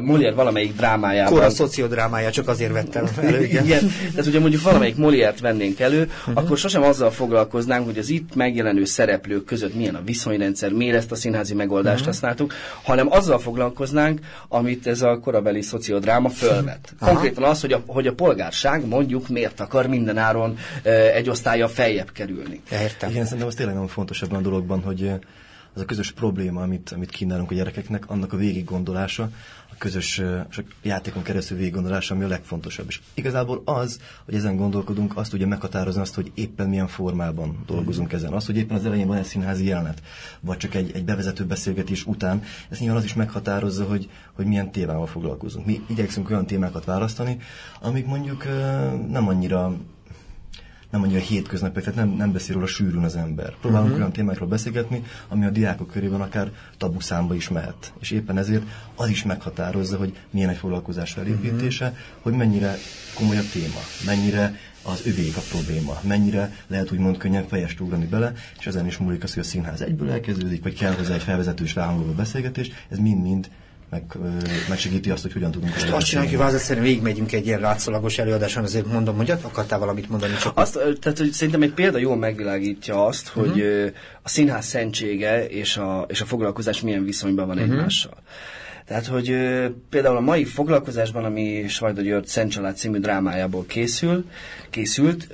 Molière 0.00 0.34
valamelyik 0.34 0.76
drámájában... 0.76 1.32
Kora 1.32 1.50
szociodrámája, 1.50 2.30
csak 2.30 2.48
azért 2.48 2.72
vettem 2.72 3.04
elő. 3.22 3.44
Igen. 3.44 3.64
igen. 3.64 3.90
Tehát 4.10 4.26
ugye 4.26 4.40
mondjuk 4.40 4.62
valamelyik 4.62 4.96
Moliért 4.96 5.40
vennénk 5.40 5.80
elő, 5.80 6.02
uh-huh. 6.02 6.36
akkor 6.36 6.58
sosem 6.58 6.82
azzal 6.82 7.10
foglalkoznánk, 7.10 7.84
hogy 7.84 7.98
az 7.98 8.08
itt 8.08 8.34
megjelenő 8.34 8.84
szereplők 8.84 9.44
között 9.44 9.74
milyen 9.74 9.94
a 9.94 10.02
viszonyrendszer, 10.04 10.72
miért 10.72 10.96
ezt 10.96 11.12
a 11.12 11.14
színházi 11.14 11.54
megoldást 11.54 11.94
uh-huh. 11.94 12.06
használtuk, 12.06 12.39
csináltuk, 12.40 12.54
hanem 12.82 13.12
azzal 13.12 13.38
foglalkoznánk, 13.38 14.20
amit 14.48 14.86
ez 14.86 15.02
a 15.02 15.18
korabeli 15.18 15.62
szociodráma 15.62 16.28
fölvet. 16.28 16.94
Konkrétan 17.00 17.44
az, 17.44 17.60
hogy 17.60 17.72
a, 17.72 17.82
hogy 17.86 18.06
a 18.06 18.12
polgárság 18.12 18.86
mondjuk 18.86 19.28
miért 19.28 19.60
akar 19.60 19.86
mindenáron 19.86 20.56
e, 20.82 20.90
egy 20.90 21.28
osztálya 21.28 21.68
feljebb 21.68 22.12
kerülni. 22.12 22.60
Értem. 22.72 23.10
Igen, 23.10 23.24
szerintem 23.24 23.48
az 23.48 23.54
tényleg 23.54 23.74
nagyon 23.74 23.90
fontos 23.90 24.22
ebben 24.22 24.38
a 24.38 24.42
dologban, 24.42 24.82
hogy 24.82 25.12
az 25.74 25.80
a 25.80 25.84
közös 25.84 26.12
probléma, 26.12 26.62
amit, 26.62 26.92
amit 26.94 27.10
kínálunk 27.10 27.50
a 27.50 27.54
gyerekeknek, 27.54 28.04
annak 28.06 28.32
a 28.32 28.36
végig 28.36 28.64
gondolása, 28.64 29.28
közös 29.80 30.22
játékon 30.82 31.22
keresztül 31.22 31.56
végiggondolása, 31.56 32.14
ami 32.14 32.24
a 32.24 32.28
legfontosabb. 32.28 32.86
És 32.88 33.00
igazából 33.14 33.62
az, 33.64 34.00
hogy 34.24 34.34
ezen 34.34 34.56
gondolkodunk, 34.56 35.16
azt 35.16 35.30
tudja 35.30 35.46
meghatározni 35.46 36.00
azt, 36.00 36.14
hogy 36.14 36.32
éppen 36.34 36.68
milyen 36.68 36.88
formában 36.88 37.62
dolgozunk 37.66 38.12
ezen. 38.12 38.32
Az, 38.32 38.46
hogy 38.46 38.56
éppen 38.56 38.76
az 38.76 38.84
elején 38.84 39.06
van 39.06 39.16
egy 39.16 39.24
színházi 39.24 39.64
jelenet, 39.66 40.02
vagy 40.40 40.56
csak 40.56 40.74
egy, 40.74 40.90
egy 40.94 41.04
bevezető 41.04 41.44
beszélgetés 41.44 42.06
után, 42.06 42.42
ez 42.68 42.78
nyilván 42.78 42.98
az 42.98 43.04
is 43.04 43.14
meghatározza, 43.14 43.84
hogy, 43.84 44.10
hogy 44.32 44.46
milyen 44.46 44.72
témával 44.72 45.06
foglalkozunk. 45.06 45.66
Mi 45.66 45.80
igyekszünk 45.86 46.30
olyan 46.30 46.46
témákat 46.46 46.84
választani, 46.84 47.38
amik 47.80 48.06
mondjuk 48.06 48.44
nem 49.10 49.28
annyira 49.28 49.76
nem 50.90 51.02
annyira 51.02 51.20
hétköznapi, 51.20 51.80
tehát 51.80 51.94
nem, 51.94 52.08
nem 52.08 52.32
beszél 52.32 52.54
róla 52.54 52.66
sűrűn 52.66 53.04
az 53.04 53.16
ember. 53.16 53.54
Próbálunk 53.60 53.86
uh-huh. 53.86 54.00
olyan 54.00 54.12
témákról 54.12 54.48
beszélgetni, 54.48 55.02
ami 55.28 55.44
a 55.44 55.50
diákok 55.50 55.90
körében 55.90 56.20
akár 56.20 56.50
tabu 56.76 57.00
számba 57.00 57.34
is 57.34 57.48
mehet. 57.48 57.92
És 58.00 58.10
éppen 58.10 58.38
ezért 58.38 58.62
az 58.94 59.08
is 59.08 59.22
meghatározza, 59.22 59.96
hogy 59.96 60.16
milyen 60.30 60.48
egy 60.48 60.56
foglalkozás 60.56 61.12
felépítése, 61.12 61.84
uh-huh. 61.84 62.00
hogy 62.20 62.32
mennyire 62.32 62.76
komoly 63.14 63.36
a 63.36 63.42
téma, 63.52 63.80
mennyire 64.06 64.58
az 64.82 65.06
övék 65.06 65.36
a 65.36 65.42
probléma, 65.50 66.00
mennyire 66.02 66.52
lehet 66.66 66.92
úgymond 66.92 67.16
könnyen 67.16 67.48
fejest 67.48 67.80
ugrani 67.80 68.06
bele, 68.06 68.32
és 68.58 68.66
ezen 68.66 68.86
is 68.86 68.96
múlik 68.96 69.22
az, 69.22 69.34
hogy 69.34 69.42
a 69.42 69.46
színház 69.46 69.80
egyből 69.80 70.10
elkezdődik, 70.10 70.62
vagy 70.62 70.74
kell 70.74 70.92
hozzá 70.92 71.14
egy 71.14 71.22
felvezetős 71.22 71.74
ráhangoló 71.74 72.12
beszélgetés, 72.12 72.70
ez 72.88 72.98
mind-mind 72.98 73.50
meg, 73.90 74.02
megsegíti 74.68 75.10
azt, 75.10 75.22
hogy 75.22 75.32
hogyan 75.32 75.50
tudunk. 75.50 75.72
Most 75.72 75.90
azt 75.90 76.06
csináljuk, 76.06 76.42
hogy 76.42 76.54
egyszerűen 76.54 76.84
végigmegyünk 76.84 77.32
egy 77.32 77.46
ilyen 77.46 77.60
látszólagos 77.60 78.18
előadáson, 78.18 78.64
azért 78.64 78.86
mondom, 78.86 79.16
hogy 79.16 79.30
akartál 79.30 79.78
valamit 79.78 80.08
mondani? 80.08 80.32
Csak 80.40 80.58
azt, 80.58 80.72
tehát, 81.00 81.18
hogy 81.18 81.32
szerintem 81.32 81.62
egy 81.62 81.72
példa 81.72 81.98
jól 81.98 82.16
megvilágítja 82.16 83.06
azt, 83.06 83.28
hogy 83.28 83.60
uh-huh. 83.60 83.90
a 84.22 84.28
színház 84.28 84.66
szentsége 84.66 85.46
és 85.46 85.76
a, 85.76 86.06
és 86.08 86.20
a 86.20 86.24
foglalkozás 86.24 86.80
milyen 86.80 87.04
viszonyban 87.04 87.46
van 87.46 87.58
uh-huh. 87.58 87.72
egymással. 87.72 88.22
Tehát, 88.86 89.06
hogy 89.06 89.36
például 89.90 90.16
a 90.16 90.20
mai 90.20 90.44
foglalkozásban, 90.44 91.24
ami 91.24 91.64
Svajda 91.68 92.02
György 92.02 92.26
Szent 92.26 92.50
Család 92.50 92.76
című 92.76 92.98
drámájából 92.98 93.64
készül, 93.66 94.24
készült, 94.70 95.28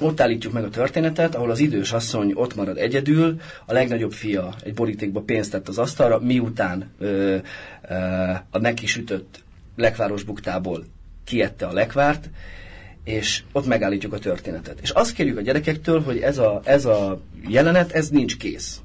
ott 0.00 0.20
állítjuk 0.20 0.52
meg 0.52 0.64
a 0.64 0.70
történetet, 0.70 1.34
ahol 1.34 1.50
az 1.50 1.58
idős 1.58 1.92
asszony 1.92 2.32
ott 2.34 2.54
marad 2.54 2.78
egyedül, 2.78 3.40
a 3.66 3.72
legnagyobb 3.72 4.12
fia 4.12 4.54
egy 4.64 4.74
borítékba 4.74 5.20
pénzt 5.20 5.50
tett 5.50 5.68
az 5.68 5.78
asztalra, 5.78 6.18
miután 6.18 6.90
ö, 6.98 7.36
ö, 7.88 7.94
a 8.50 8.58
neki 8.58 8.86
sütött 8.86 9.42
lekváros 9.76 10.22
buktából 10.22 10.84
kiette 11.24 11.66
a 11.66 11.72
lekvárt, 11.72 12.30
és 13.04 13.42
ott 13.52 13.66
megállítjuk 13.66 14.12
a 14.12 14.18
történetet. 14.18 14.78
És 14.82 14.90
azt 14.90 15.12
kérjük 15.12 15.36
a 15.38 15.40
gyerekektől, 15.40 16.02
hogy 16.02 16.18
ez 16.18 16.38
a, 16.38 16.60
ez 16.64 16.84
a 16.84 17.20
jelenet, 17.48 17.92
ez 17.92 18.08
nincs 18.08 18.36
kész 18.36 18.80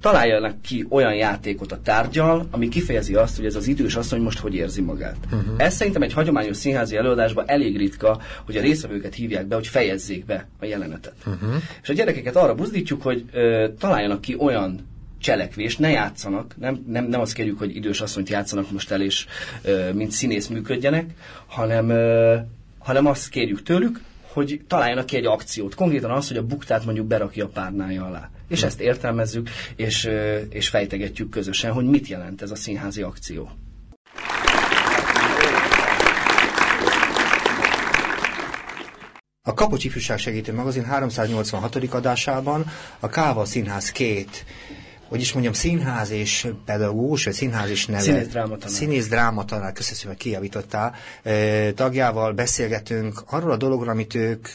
találjanak 0.00 0.62
ki 0.62 0.86
olyan 0.88 1.14
játékot 1.14 1.72
a 1.72 1.80
tárgyal, 1.82 2.46
ami 2.50 2.68
kifejezi 2.68 3.14
azt, 3.14 3.36
hogy 3.36 3.44
ez 3.44 3.54
az 3.54 3.66
idős 3.66 3.96
asszony 3.96 4.20
most 4.20 4.38
hogy 4.38 4.54
érzi 4.54 4.80
magát. 4.80 5.16
Uh-huh. 5.24 5.54
Ez 5.56 5.74
szerintem 5.74 6.02
egy 6.02 6.12
hagyományos 6.12 6.56
színházi 6.56 6.96
előadásban 6.96 7.44
elég 7.48 7.76
ritka, 7.76 8.20
hogy 8.44 8.56
a 8.56 8.60
részvevőket 8.60 9.14
hívják 9.14 9.46
be, 9.46 9.54
hogy 9.54 9.66
fejezzék 9.66 10.24
be 10.24 10.48
a 10.60 10.64
jelenetet. 10.64 11.14
Uh-huh. 11.26 11.54
És 11.82 11.88
a 11.88 11.92
gyerekeket 11.92 12.36
arra 12.36 12.54
buzdítjuk, 12.54 13.02
hogy 13.02 13.24
ö, 13.32 13.68
találjanak 13.78 14.20
ki 14.20 14.36
olyan 14.38 14.88
cselekvést, 15.18 15.78
ne 15.78 15.90
játszanak, 15.90 16.54
nem, 16.58 16.84
nem, 16.86 17.04
nem 17.04 17.20
azt 17.20 17.32
kérjük, 17.32 17.58
hogy 17.58 17.76
idős 17.76 18.00
asszonyt 18.00 18.28
játszanak 18.28 18.70
most 18.70 18.90
el, 18.90 19.02
és 19.02 19.26
ö, 19.62 19.92
mint 19.92 20.10
színész 20.10 20.46
működjenek, 20.46 21.10
hanem, 21.46 21.88
ö, 21.88 22.36
hanem 22.78 23.06
azt 23.06 23.28
kérjük 23.28 23.62
tőlük, 23.62 24.00
hogy 24.32 24.60
találjanak 24.66 25.06
ki 25.06 25.16
egy 25.16 25.26
akciót. 25.26 25.74
Konkrétan 25.74 26.10
az, 26.10 26.28
hogy 26.28 26.36
a 26.36 26.46
buktát 26.46 26.84
mondjuk 26.84 27.06
berakja 27.06 27.44
a 27.44 27.48
párnája 27.48 28.04
alá. 28.04 28.30
És 28.50 28.62
ezt 28.62 28.80
értelmezzük, 28.80 29.48
és, 29.76 30.08
és 30.48 30.68
fejtegetjük 30.68 31.30
közösen, 31.30 31.72
hogy 31.72 31.84
mit 31.84 32.06
jelent 32.06 32.42
ez 32.42 32.50
a 32.50 32.54
színházi 32.54 33.02
akció. 33.02 33.50
A 39.42 39.54
Kapocs 39.54 39.84
Ifjúság 39.84 40.18
Segítő 40.18 40.54
Magazin 40.54 40.84
386. 40.84 41.76
adásában 41.76 42.66
a 43.00 43.08
Káva 43.08 43.44
Színház 43.44 43.92
két 43.92 44.44
hogy 45.08 45.20
is 45.20 45.32
mondjam, 45.32 45.54
színház 45.54 46.10
és 46.10 46.48
pedagógus, 46.64 47.24
vagy 47.24 47.32
színház 47.32 47.70
és 47.70 47.86
neve. 47.86 48.00
Színész 48.02 48.28
drámatanár. 48.28 48.70
Színész 48.70 49.08
drámatanár, 49.08 49.72
köszönöm, 49.72 50.14
hogy 50.14 50.22
kijavítottál. 50.22 50.94
Tagjával 51.74 52.32
beszélgetünk 52.32 53.22
arról 53.26 53.50
a 53.50 53.56
dologról, 53.56 53.88
amit 53.88 54.14
ők 54.14 54.48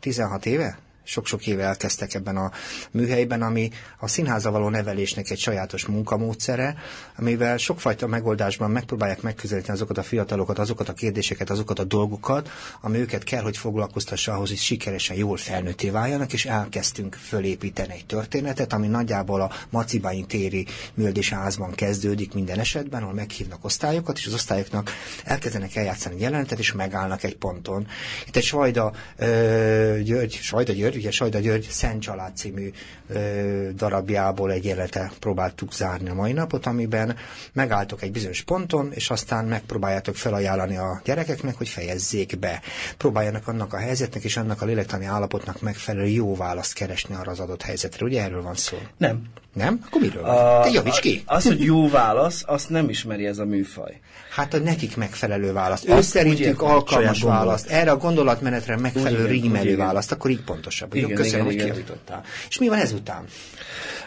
16 0.00 0.46
éve 0.46 0.78
sok-sok 1.04 1.46
éve 1.46 1.64
elkezdtek 1.64 2.14
ebben 2.14 2.36
a 2.36 2.50
műhelyben, 2.90 3.42
ami 3.42 3.70
a 3.98 4.08
színháza 4.08 4.50
való 4.50 4.68
nevelésnek 4.68 5.30
egy 5.30 5.38
sajátos 5.38 5.86
munkamódszere, 5.86 6.76
amivel 7.16 7.56
sokfajta 7.56 8.06
megoldásban 8.06 8.70
megpróbálják 8.70 9.22
megközelíteni 9.22 9.74
azokat 9.74 9.98
a 9.98 10.02
fiatalokat, 10.02 10.58
azokat 10.58 10.88
a 10.88 10.92
kérdéseket, 10.92 11.50
azokat 11.50 11.78
a 11.78 11.84
dolgokat, 11.84 12.50
ami 12.80 12.98
őket 12.98 13.24
kell, 13.24 13.42
hogy 13.42 13.56
foglalkoztassa 13.56 14.32
ahhoz, 14.32 14.48
hogy 14.48 14.58
sikeresen 14.58 15.16
jól 15.16 15.36
felnőtté 15.36 15.90
váljanak, 15.90 16.32
és 16.32 16.46
elkezdtünk 16.46 17.14
fölépíteni 17.14 17.92
egy 17.92 18.06
történetet, 18.06 18.72
ami 18.72 18.86
nagyjából 18.86 19.40
a 19.40 19.50
Macibáin 19.70 20.26
téri 20.26 20.66
műldésházban 20.94 21.70
kezdődik 21.74 22.34
minden 22.34 22.58
esetben, 22.58 23.02
ahol 23.02 23.14
meghívnak 23.14 23.64
osztályokat, 23.64 24.18
és 24.18 24.26
az 24.26 24.34
osztályoknak 24.34 24.90
elkezdenek 25.24 25.76
eljátszani 25.76 26.20
jelenetet, 26.20 26.58
és 26.58 26.72
megállnak 26.72 27.22
egy 27.22 27.36
ponton. 27.36 27.86
Itt 28.26 28.36
egy 28.36 28.44
Svajda 28.44 28.92
ö, 29.16 29.98
György, 30.04 30.32
Svajda 30.42 30.72
György, 30.72 30.91
ugye 30.96 31.10
Sajda 31.10 31.38
György 31.38 31.66
Szent 31.70 32.02
Család 32.02 32.36
című 32.36 32.70
ö, 33.08 33.68
darabjából 33.74 34.52
egy 34.52 34.64
élete 34.64 35.12
próbáltuk 35.20 35.74
zárni 35.74 36.08
a 36.08 36.14
mai 36.14 36.32
napot, 36.32 36.66
amiben 36.66 37.16
megálltok 37.52 38.02
egy 38.02 38.12
bizonyos 38.12 38.42
ponton, 38.42 38.92
és 38.92 39.10
aztán 39.10 39.44
megpróbáljátok 39.44 40.16
felajánlani 40.16 40.76
a 40.76 41.00
gyerekeknek, 41.04 41.54
hogy 41.54 41.68
fejezzék 41.68 42.38
be. 42.38 42.60
Próbáljanak 42.96 43.48
annak 43.48 43.72
a 43.72 43.78
helyzetnek 43.78 44.24
és 44.24 44.36
annak 44.36 44.62
a 44.62 44.64
lélektani 44.64 45.04
állapotnak 45.04 45.60
megfelelő 45.60 46.06
jó 46.06 46.36
választ 46.36 46.74
keresni 46.74 47.14
arra 47.14 47.30
az 47.30 47.40
adott 47.40 47.62
helyzetre. 47.62 48.04
Ugye 48.04 48.22
erről 48.22 48.42
van 48.42 48.54
szó? 48.54 48.76
Nem. 48.96 49.22
Nem? 49.52 49.80
Akkor 49.86 50.00
miről 50.00 50.22
van? 50.22 50.62
Te 50.62 50.70
javíts 50.70 51.00
ki! 51.00 51.22
Az, 51.26 51.46
hogy 51.46 51.60
jó 51.60 51.88
válasz, 51.88 52.42
azt 52.46 52.68
nem 52.68 52.88
ismeri 52.88 53.26
ez 53.26 53.38
a 53.38 53.44
műfaj. 53.44 54.00
Hát 54.30 54.54
a 54.54 54.58
nekik 54.58 54.96
megfelelő 54.96 55.52
választ. 55.52 55.88
Ő 55.88 56.00
szerintük 56.00 56.62
alkalmas 56.62 57.22
választ. 57.22 57.66
Erre 57.66 57.90
a 57.90 57.96
gondolatmenetre 57.96 58.76
megfelelő 58.76 59.26
rímelő 59.26 59.76
választ. 59.76 60.12
Akkor 60.12 60.30
így 60.30 60.42
pontosabb. 60.42 60.94
Igen, 60.94 61.14
köszönöm, 61.14 61.46
igen, 61.50 61.56
hogy 61.56 61.56
kijavítottál. 61.56 62.24
És 62.48 62.58
mi 62.58 62.68
van 62.68 62.78
ezután? 62.78 63.24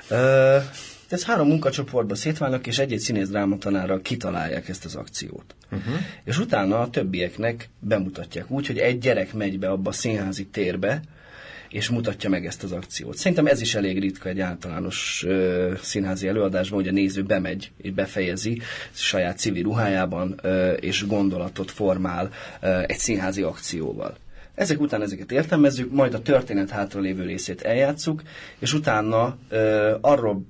Uh, 0.09 0.63
ez 1.09 1.25
három 1.25 1.47
munkacsoportba 1.47 2.15
szétválnak, 2.15 2.67
és 2.67 2.77
egy-egy 2.77 2.99
színész 2.99 3.27
drámatanárral 3.27 4.01
kitalálják 4.01 4.69
ezt 4.69 4.85
az 4.85 4.95
akciót. 4.95 5.55
Uh-huh. 5.71 5.95
És 6.23 6.39
utána 6.39 6.79
a 6.79 6.89
többieknek 6.89 7.69
bemutatják 7.79 8.51
úgy, 8.51 8.67
hogy 8.67 8.77
egy 8.77 8.99
gyerek 8.99 9.33
megy 9.33 9.59
be 9.59 9.69
abba 9.69 9.89
a 9.89 9.93
színházi 9.93 10.45
térbe, 10.45 11.01
és 11.75 11.89
mutatja 11.89 12.29
meg 12.29 12.45
ezt 12.45 12.63
az 12.63 12.71
akciót. 12.71 13.17
Szerintem 13.17 13.45
ez 13.45 13.61
is 13.61 13.75
elég 13.75 13.99
ritka 13.99 14.29
egy 14.29 14.39
általános 14.39 15.23
ö, 15.27 15.73
színházi 15.81 16.27
előadásban, 16.27 16.79
hogy 16.79 16.87
a 16.87 16.91
néző 16.91 17.23
bemegy 17.23 17.71
és 17.77 17.91
befejezi 17.91 18.61
saját 18.91 19.37
civil 19.37 19.63
ruhájában, 19.63 20.39
ö, 20.41 20.71
és 20.71 21.07
gondolatot 21.07 21.71
formál 21.71 22.29
ö, 22.61 22.79
egy 22.87 22.97
színházi 22.97 23.41
akcióval. 23.41 24.17
Ezek 24.53 24.79
után 24.79 25.01
ezeket 25.01 25.31
értelmezzük, 25.31 25.91
majd 25.91 26.13
a 26.13 26.21
történet 26.21 26.69
hátralévő 26.69 27.23
részét 27.25 27.61
eljátszuk, 27.61 28.21
és 28.59 28.73
utána 28.73 29.37
ö, 29.49 29.95
arról 30.01 30.45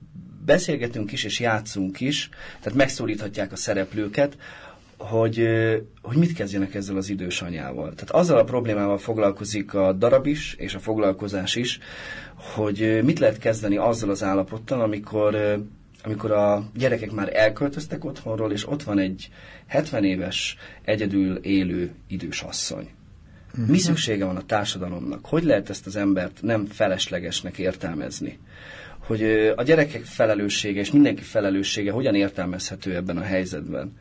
beszélgetünk 0.46 1.12
is, 1.12 1.24
és 1.24 1.39
játszunk 1.39 2.00
is, 2.00 2.29
tehát 2.62 2.77
megszólíthatják 2.77 3.51
a 3.51 3.55
szereplőket, 3.55 4.38
hogy, 4.98 5.48
hogy 6.02 6.18
mit 6.18 6.34
kezdjenek 6.34 6.75
ezzel 6.75 6.98
az 6.98 7.10
idős 7.10 7.42
anyával. 7.42 7.94
Tehát 7.94 8.12
azzal 8.12 8.38
a 8.38 8.44
problémával 8.44 8.98
foglalkozik 8.98 9.74
a 9.74 9.94
darab 9.94 10.25
is, 10.25 10.54
és 10.54 10.75
a 10.75 10.80
foglalkozás 10.80 11.56
is, 11.56 11.80
hogy 12.36 13.00
mit 13.04 13.20
lehet 13.20 13.38
kezdeni 13.38 13.78
azzal 13.78 14.10
az 14.10 14.24
állapottal, 14.24 14.82
amikor, 14.82 15.64
amikor 16.04 16.32
a 16.32 16.70
gyerekek 16.75 17.12
már 17.12 17.36
elköltöztek 17.36 18.06
otthonról, 18.06 18.52
és 18.52 18.68
ott 18.68 18.84
van 18.84 19.00
egy 19.00 19.30
70 19.68 20.04
éves, 20.04 20.58
egyedül 20.84 21.36
élő 21.36 21.92
idős 22.08 22.42
asszony. 22.42 22.90
Mi 23.56 23.64
mhm. 23.64 23.74
szüksége 23.74 24.25
van 24.25 24.36
a 24.36 24.46
társadalomnak? 24.46 25.25
Hogy 25.25 25.44
lehet 25.44 25.70
ezt 25.70 25.86
az 25.86 25.96
embert 25.96 26.42
nem 26.42 26.66
feleslegesnek 26.66 27.58
értelmezni? 27.58 28.40
Hogy 28.98 29.24
a 29.56 29.64
gyerekek 29.64 30.04
felelőssége 30.04 30.80
és 30.80 30.92
mindenki 30.92 31.22
felelőssége 31.22 31.92
hogyan 31.92 32.16
értelmezhető 32.16 32.96
ebben 32.96 33.18
a 33.18 33.22
helyzetben? 33.22 33.94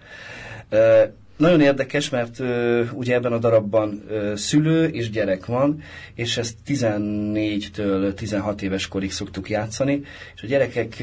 Nagyon 1.37 1.61
érdekes, 1.61 2.09
mert 2.09 2.39
ugye 2.93 3.15
ebben 3.15 3.33
a 3.33 3.39
darabban 3.39 4.05
szülő 4.35 4.87
és 4.87 5.11
gyerek 5.11 5.47
van, 5.47 5.83
és 6.15 6.37
ezt 6.37 6.57
14-től 6.67 8.15
16 8.15 8.63
éves 8.63 8.89
korig 8.89 9.13
szoktuk 9.13 9.51
játszani, 9.51 10.03
és 10.35 10.43
a 10.43 10.47
gyerekek 10.47 11.03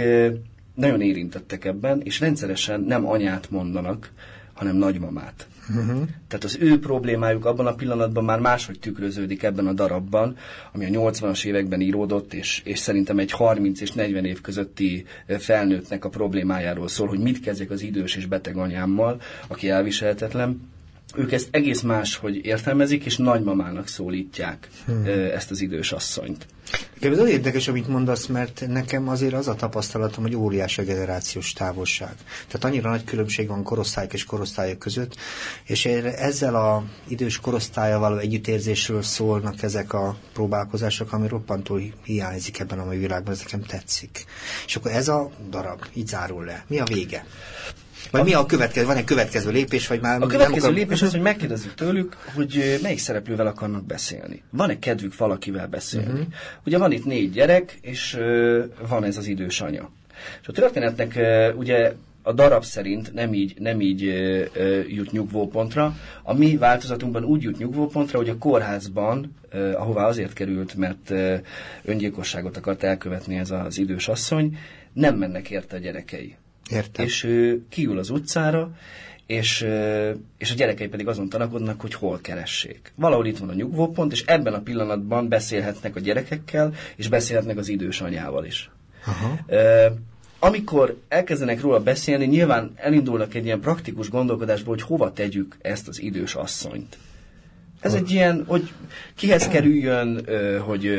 nagyon 0.75 1.01
érintettek 1.01 1.65
ebben, 1.65 2.01
és 2.03 2.19
rendszeresen 2.19 2.81
nem 2.81 3.07
anyát 3.07 3.49
mondanak, 3.49 4.11
hanem 4.53 4.75
nagymamát. 4.75 5.47
Uh-huh. 5.75 6.07
Tehát 6.27 6.43
az 6.43 6.57
ő 6.59 6.79
problémájuk 6.79 7.45
abban 7.45 7.67
a 7.67 7.73
pillanatban 7.73 8.23
már 8.23 8.39
máshogy 8.39 8.79
tükröződik 8.79 9.43
ebben 9.43 9.67
a 9.67 9.73
darabban, 9.73 10.37
ami 10.73 10.85
a 10.85 11.11
80-as 11.11 11.45
években 11.45 11.81
íródott, 11.81 12.33
és, 12.33 12.61
és 12.63 12.79
szerintem 12.79 13.19
egy 13.19 13.31
30 13.31 13.81
és 13.81 13.91
40 13.91 14.25
év 14.25 14.41
közötti 14.41 15.05
felnőttnek 15.39 16.05
a 16.05 16.09
problémájáról 16.09 16.87
szól, 16.87 17.07
hogy 17.07 17.19
mit 17.19 17.39
kezdjek 17.39 17.69
az 17.69 17.81
idős 17.81 18.15
és 18.15 18.25
beteg 18.25 18.57
anyámmal, 18.57 19.21
aki 19.47 19.69
elviselhetetlen 19.69 20.69
ők 21.15 21.31
ezt 21.31 21.47
egész 21.51 21.81
más, 21.81 22.15
hogy 22.15 22.45
értelmezik, 22.45 23.05
és 23.05 23.17
nagymamának 23.17 23.87
szólítják 23.87 24.69
hmm. 24.85 25.05
ezt 25.33 25.51
az 25.51 25.61
idős 25.61 25.91
asszonyt. 25.91 26.45
Ez 27.01 27.19
az 27.19 27.29
érdekes, 27.29 27.67
amit 27.67 27.87
mondasz, 27.87 28.25
mert 28.25 28.63
nekem 28.67 29.07
azért 29.07 29.33
az 29.33 29.47
a 29.47 29.55
tapasztalatom, 29.55 30.23
hogy 30.23 30.35
óriási 30.35 30.81
a 30.81 30.83
generációs 30.83 31.53
távolság. 31.53 32.15
Tehát 32.47 32.63
annyira 32.63 32.89
nagy 32.89 33.03
különbség 33.03 33.47
van 33.47 33.63
korosztályok 33.63 34.13
és 34.13 34.25
korosztályok 34.25 34.79
között, 34.79 35.15
és 35.63 35.85
ezzel 35.85 36.55
a 36.55 36.83
idős 37.07 37.39
korosztálya 37.39 37.99
való 37.99 38.17
együttérzésről 38.17 39.01
szólnak 39.01 39.61
ezek 39.63 39.93
a 39.93 40.17
próbálkozások, 40.33 41.13
ami 41.13 41.27
roppantól 41.27 41.81
hiányzik 42.03 42.59
ebben 42.59 42.79
a 42.79 42.85
mai 42.85 42.97
világban, 42.97 43.33
ez 43.33 43.39
nekem 43.39 43.61
tetszik. 43.61 44.25
És 44.65 44.75
akkor 44.75 44.91
ez 44.91 45.07
a 45.07 45.29
darab 45.49 45.85
így 45.93 46.07
zárul 46.07 46.43
le. 46.43 46.65
Mi 46.67 46.79
a 46.79 46.85
vége? 46.85 47.25
Vagy 48.11 48.23
mi 48.23 48.33
a 48.33 48.45
következő, 48.45 48.85
van 48.85 48.97
egy 48.97 49.03
következő 49.03 49.51
lépés, 49.51 49.87
vagy 49.87 50.01
már... 50.01 50.21
A 50.21 50.27
következő 50.27 50.65
akar... 50.65 50.73
lépés 50.73 51.01
az, 51.01 51.11
hogy 51.11 51.21
megkérdezzük 51.21 51.73
tőlük, 51.73 52.17
hogy 52.35 52.79
melyik 52.81 52.99
szereplővel 52.99 53.47
akarnak 53.47 53.85
beszélni. 53.85 54.43
Van-e 54.49 54.79
kedvük 54.79 55.17
valakivel 55.17 55.67
beszélni? 55.67 56.11
Uh-huh. 56.11 56.33
Ugye 56.65 56.77
van 56.77 56.91
itt 56.91 57.05
négy 57.05 57.31
gyerek, 57.31 57.77
és 57.81 58.17
uh, 58.19 58.63
van 58.87 59.03
ez 59.03 59.17
az 59.17 59.27
idős 59.27 59.61
anya. 59.61 59.89
És 60.41 60.47
a 60.47 60.51
történetnek 60.51 61.13
uh, 61.15 61.57
ugye 61.57 61.93
a 62.23 62.33
darab 62.33 62.63
szerint 62.63 63.13
nem 63.13 63.33
így, 63.33 63.53
nem 63.59 63.81
így 63.81 64.05
ö, 64.05 64.45
ö, 64.53 64.81
jut 64.87 65.11
nyugvópontra. 65.11 65.95
A 66.23 66.33
mi 66.33 66.57
változatunkban 66.57 67.23
úgy 67.23 67.41
jut 67.41 67.57
nyugvópontra, 67.57 68.17
hogy 68.17 68.29
a 68.29 68.37
kórházban, 68.37 69.35
ö, 69.49 69.73
ahová 69.73 70.05
azért 70.05 70.33
került, 70.33 70.75
mert 70.75 71.09
ö, 71.09 71.35
öngyilkosságot 71.83 72.57
akart 72.57 72.83
elkövetni 72.83 73.37
ez 73.37 73.51
az 73.51 73.77
idős 73.77 74.07
asszony, 74.07 74.57
nem 74.93 75.15
mennek 75.15 75.49
érte 75.49 75.75
a 75.75 75.79
gyerekei. 75.79 76.35
Értem. 76.71 77.05
És 77.05 77.23
ő 77.23 77.61
kiül 77.69 77.97
az 77.97 78.09
utcára, 78.09 78.71
és, 79.25 79.65
és 80.37 80.51
a 80.51 80.55
gyerekei 80.55 80.87
pedig 80.87 81.07
azon 81.07 81.29
tanakodnak, 81.29 81.81
hogy 81.81 81.93
hol 81.93 82.19
keressék. 82.21 82.91
Valahol 82.95 83.25
itt 83.25 83.37
van 83.37 83.49
a 83.49 83.53
nyugvópont, 83.53 84.11
és 84.11 84.23
ebben 84.25 84.53
a 84.53 84.61
pillanatban 84.61 85.27
beszélhetnek 85.27 85.95
a 85.95 85.99
gyerekekkel, 85.99 86.73
és 86.95 87.07
beszélhetnek 87.07 87.57
az 87.57 87.67
idős 87.67 88.01
anyával 88.01 88.45
is. 88.45 88.69
Aha. 89.05 89.37
Ö, 89.47 89.85
amikor 90.39 90.97
elkezdenek 91.07 91.61
róla 91.61 91.79
beszélni, 91.79 92.25
nyilván 92.25 92.71
elindulnak 92.75 93.33
egy 93.33 93.45
ilyen 93.45 93.59
praktikus 93.59 94.09
gondolkodásból, 94.09 94.73
hogy 94.73 94.83
hova 94.83 95.13
tegyük 95.13 95.57
ezt 95.61 95.87
az 95.87 96.01
idős 96.01 96.35
asszonyt. 96.35 96.97
Ez 97.81 97.93
egy 97.93 98.11
ilyen, 98.11 98.43
hogy 98.47 98.71
kihez 99.15 99.47
kerüljön, 99.47 100.25
hogy 100.59 100.89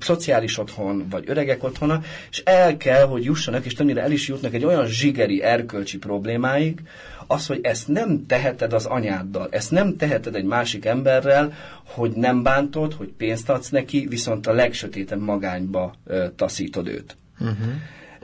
szociális 0.00 0.58
otthon, 0.58 1.06
vagy 1.10 1.24
öregek 1.26 1.64
otthona, 1.64 2.02
és 2.30 2.42
el 2.44 2.76
kell, 2.76 3.06
hogy 3.06 3.24
jussanak, 3.24 3.64
és 3.64 3.74
többnyire 3.74 4.02
el 4.02 4.10
is 4.10 4.28
jutnak 4.28 4.54
egy 4.54 4.64
olyan 4.64 4.86
zsigeri 4.86 5.42
erkölcsi 5.42 5.98
problémáig, 5.98 6.80
az, 7.26 7.46
hogy 7.46 7.58
ezt 7.62 7.88
nem 7.88 8.26
teheted 8.26 8.72
az 8.72 8.84
anyáddal, 8.84 9.48
ezt 9.50 9.70
nem 9.70 9.96
teheted 9.96 10.34
egy 10.34 10.44
másik 10.44 10.84
emberrel, 10.84 11.52
hogy 11.84 12.12
nem 12.12 12.42
bántod, 12.42 12.92
hogy 12.92 13.08
pénzt 13.08 13.50
adsz 13.50 13.68
neki, 13.68 14.06
viszont 14.08 14.46
a 14.46 14.52
legsötétebb 14.52 15.20
magányba 15.20 15.94
taszítod 16.36 16.88
őt. 16.88 17.16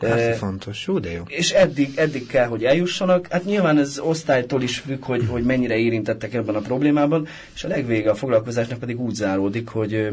Hát 0.02 0.18
Ö, 0.18 0.36
fontos. 0.36 0.86
Jó, 0.86 0.98
de 0.98 1.10
jó. 1.10 1.22
és 1.28 1.50
eddig, 1.50 1.92
eddig 1.96 2.26
kell, 2.26 2.46
hogy 2.46 2.64
eljussanak. 2.64 3.26
Hát 3.26 3.44
nyilván 3.44 3.78
ez 3.78 3.98
osztálytól 3.98 4.62
is 4.62 4.78
függ, 4.78 5.04
hogy, 5.04 5.26
hogy 5.28 5.42
mennyire 5.42 5.76
érintettek 5.76 6.34
ebben 6.34 6.54
a 6.54 6.60
problémában, 6.60 7.26
és 7.54 7.64
a 7.64 7.68
legvége 7.68 8.10
a 8.10 8.14
foglalkozásnak 8.14 8.78
pedig 8.78 9.00
úgy 9.00 9.14
záródik, 9.14 9.68
hogy 9.68 9.94
ö, 9.94 10.10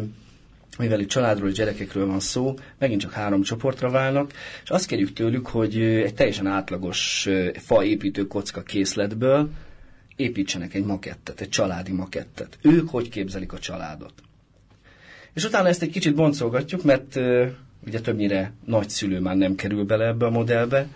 mivel 0.77 0.99
itt 0.99 1.09
családról 1.09 1.49
és 1.49 1.55
gyerekekről 1.55 2.05
van 2.05 2.19
szó, 2.19 2.53
megint 2.77 3.01
csak 3.01 3.11
három 3.11 3.41
csoportra 3.41 3.89
válnak, 3.89 4.31
és 4.63 4.69
azt 4.69 4.85
kérjük 4.85 5.13
tőlük, 5.13 5.47
hogy 5.47 5.79
ö, 5.79 6.03
egy 6.03 6.13
teljesen 6.13 6.47
átlagos 6.47 7.29
faépítő 7.53 8.27
kocka 8.27 8.61
készletből 8.61 9.49
építsenek 10.15 10.73
egy 10.73 10.85
makettet, 10.85 11.41
egy 11.41 11.49
családi 11.49 11.91
makettet. 11.91 12.57
Ők 12.61 12.89
hogy 12.89 13.09
képzelik 13.09 13.53
a 13.53 13.59
családot. 13.59 14.13
És 15.33 15.45
utána 15.45 15.67
ezt 15.67 15.81
egy 15.81 15.89
kicsit 15.89 16.15
boncolgatjuk, 16.15 16.83
mert 16.83 17.15
ugye 17.85 18.01
többnyire 18.01 18.51
nagyszülő 18.65 19.19
már 19.19 19.35
nem 19.35 19.55
kerül 19.55 19.83
bele 19.83 20.05
ebbe 20.05 20.25
a 20.25 20.29
modellbe. 20.29 20.87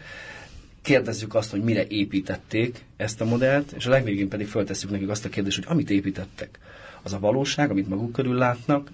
Kérdezzük 0.81 1.35
azt, 1.35 1.51
hogy 1.51 1.63
mire 1.63 1.85
építették 1.87 2.83
ezt 2.97 3.21
a 3.21 3.25
modellt, 3.25 3.71
és 3.71 3.85
a 3.85 3.89
legvégén 3.89 4.29
pedig 4.29 4.47
föltesszük 4.47 4.89
nekik 4.89 5.09
azt 5.09 5.25
a 5.25 5.29
kérdést, 5.29 5.57
hogy 5.57 5.65
amit 5.69 5.89
építettek, 5.89 6.59
az 7.01 7.13
a 7.13 7.19
valóság, 7.19 7.69
amit 7.69 7.89
maguk 7.89 8.11
körül 8.11 8.35
látnak, 8.35 8.91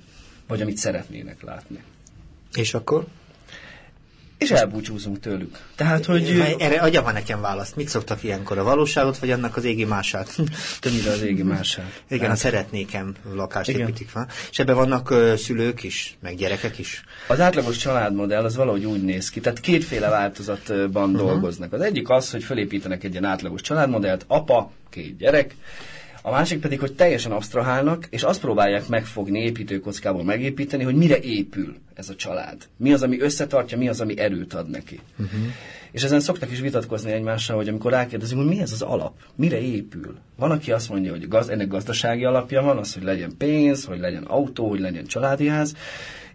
vagy 0.48 0.62
amit 0.62 0.78
szeretnének 0.78 1.42
látni. 1.42 1.84
És 2.56 2.74
akkor? 2.74 3.06
És 4.38 4.51
elbúcsúzunk 4.51 5.20
tőlük. 5.20 5.58
Tehát, 5.75 6.06
hogy 6.06 6.38
Ha 6.39 6.63
Erre 6.63 6.80
adja 6.80 7.01
már 7.01 7.13
nekem 7.13 7.42
választ. 7.42 7.75
Mit 7.75 7.88
szoktak 7.88 8.24
ilyenkor? 8.24 8.58
A 8.58 8.63
valóságot, 8.63 9.18
vagy 9.18 9.32
annak 9.32 9.58
az 9.58 9.63
égi 9.63 9.86
mását? 9.86 10.36
többnyire 10.82 11.12
az 11.12 11.22
égi 11.22 11.44
mását. 11.44 12.04
Igen, 12.10 12.32
a 12.32 12.36
szeretnékem 12.36 13.13
lakást 13.34 13.70
Igen. 13.70 13.82
építik 13.82 14.10
fel. 14.10 14.27
És 14.51 14.60
ebben 14.60 14.75
vannak 14.75 15.10
ö, 15.10 15.34
szülők 15.38 15.84
is, 15.84 16.18
meg 16.22 16.36
gyerekek 16.36 16.77
is. 16.77 17.04
Az 17.27 17.39
átlagos 17.39 17.77
családmodell 17.77 18.44
az 18.44 18.56
valahogy 18.56 18.86
úgy 18.86 19.04
néz 19.04 19.30
ki, 19.30 19.39
tehát 19.39 19.60
kétféle 19.60 20.10
változatban 20.10 21.10
uh-huh. 21.10 21.27
dolgoznak. 21.27 21.74
Az 21.74 21.82
egyik 21.82 22.10
az, 22.10 22.32
hogy 22.32 22.44
fölépítenek 22.44 23.04
egy 23.04 23.12
ilyen 23.12 23.25
átlagos 23.25 23.62
családmodellt, 23.62 24.25
apa, 24.27 24.72
két 24.89 25.18
gyerek, 25.18 25.56
a 26.27 26.32
másik 26.32 26.60
pedig, 26.60 26.79
hogy 26.79 26.94
teljesen 26.94 27.32
absztrahálnak, 27.32 28.08
és 28.10 28.24
azt 28.24 28.41
próbálják 28.41 28.88
megfogni, 28.88 29.39
építőkockából 29.39 30.24
megépíteni, 30.24 30.84
hogy 30.84 30.96
mire 30.96 31.20
épül 31.20 31.75
ez 31.94 32.10
a 32.10 32.15
család. 32.15 32.58
Mi 32.77 32.94
az, 32.94 33.03
ami 33.03 33.20
összetartja, 33.20 33.77
mi 33.77 33.89
az, 33.89 34.01
ami 34.01 34.20
erőt 34.20 34.53
ad 34.53 34.70
neki. 34.70 35.00
Uh-huh. 35.12 35.39
És 35.91 36.03
ezen 36.03 36.20
szoktak 36.20 36.51
is 36.51 36.60
vitatkozni 36.60 37.12
egymással, 37.12 37.55
hogy 37.55 37.67
amikor 37.67 37.92
rákérdezünk, 37.92 38.42
hogy 38.42 38.50
mi 38.50 38.61
ez 38.61 38.72
az 38.72 38.81
alap, 38.81 39.14
mire 39.35 39.61
épül. 39.61 40.16
Van, 40.38 40.51
aki 40.51 40.72
azt 40.72 40.90
mondja, 40.90 41.11
hogy 41.11 41.27
gaz, 41.27 41.50
ennek 41.50 41.68
gazdasági 41.68 42.24
alapja 42.24 42.61
van, 42.61 42.77
az, 42.77 42.94
hogy 42.94 43.03
legyen 43.03 43.38
pénz, 43.38 43.85
hogy 43.85 44.00
legyen 44.00 44.24
autó, 44.24 44.70
hogy 44.70 44.79
legyen 44.79 45.05
családi 45.05 45.48
ház, 45.48 45.75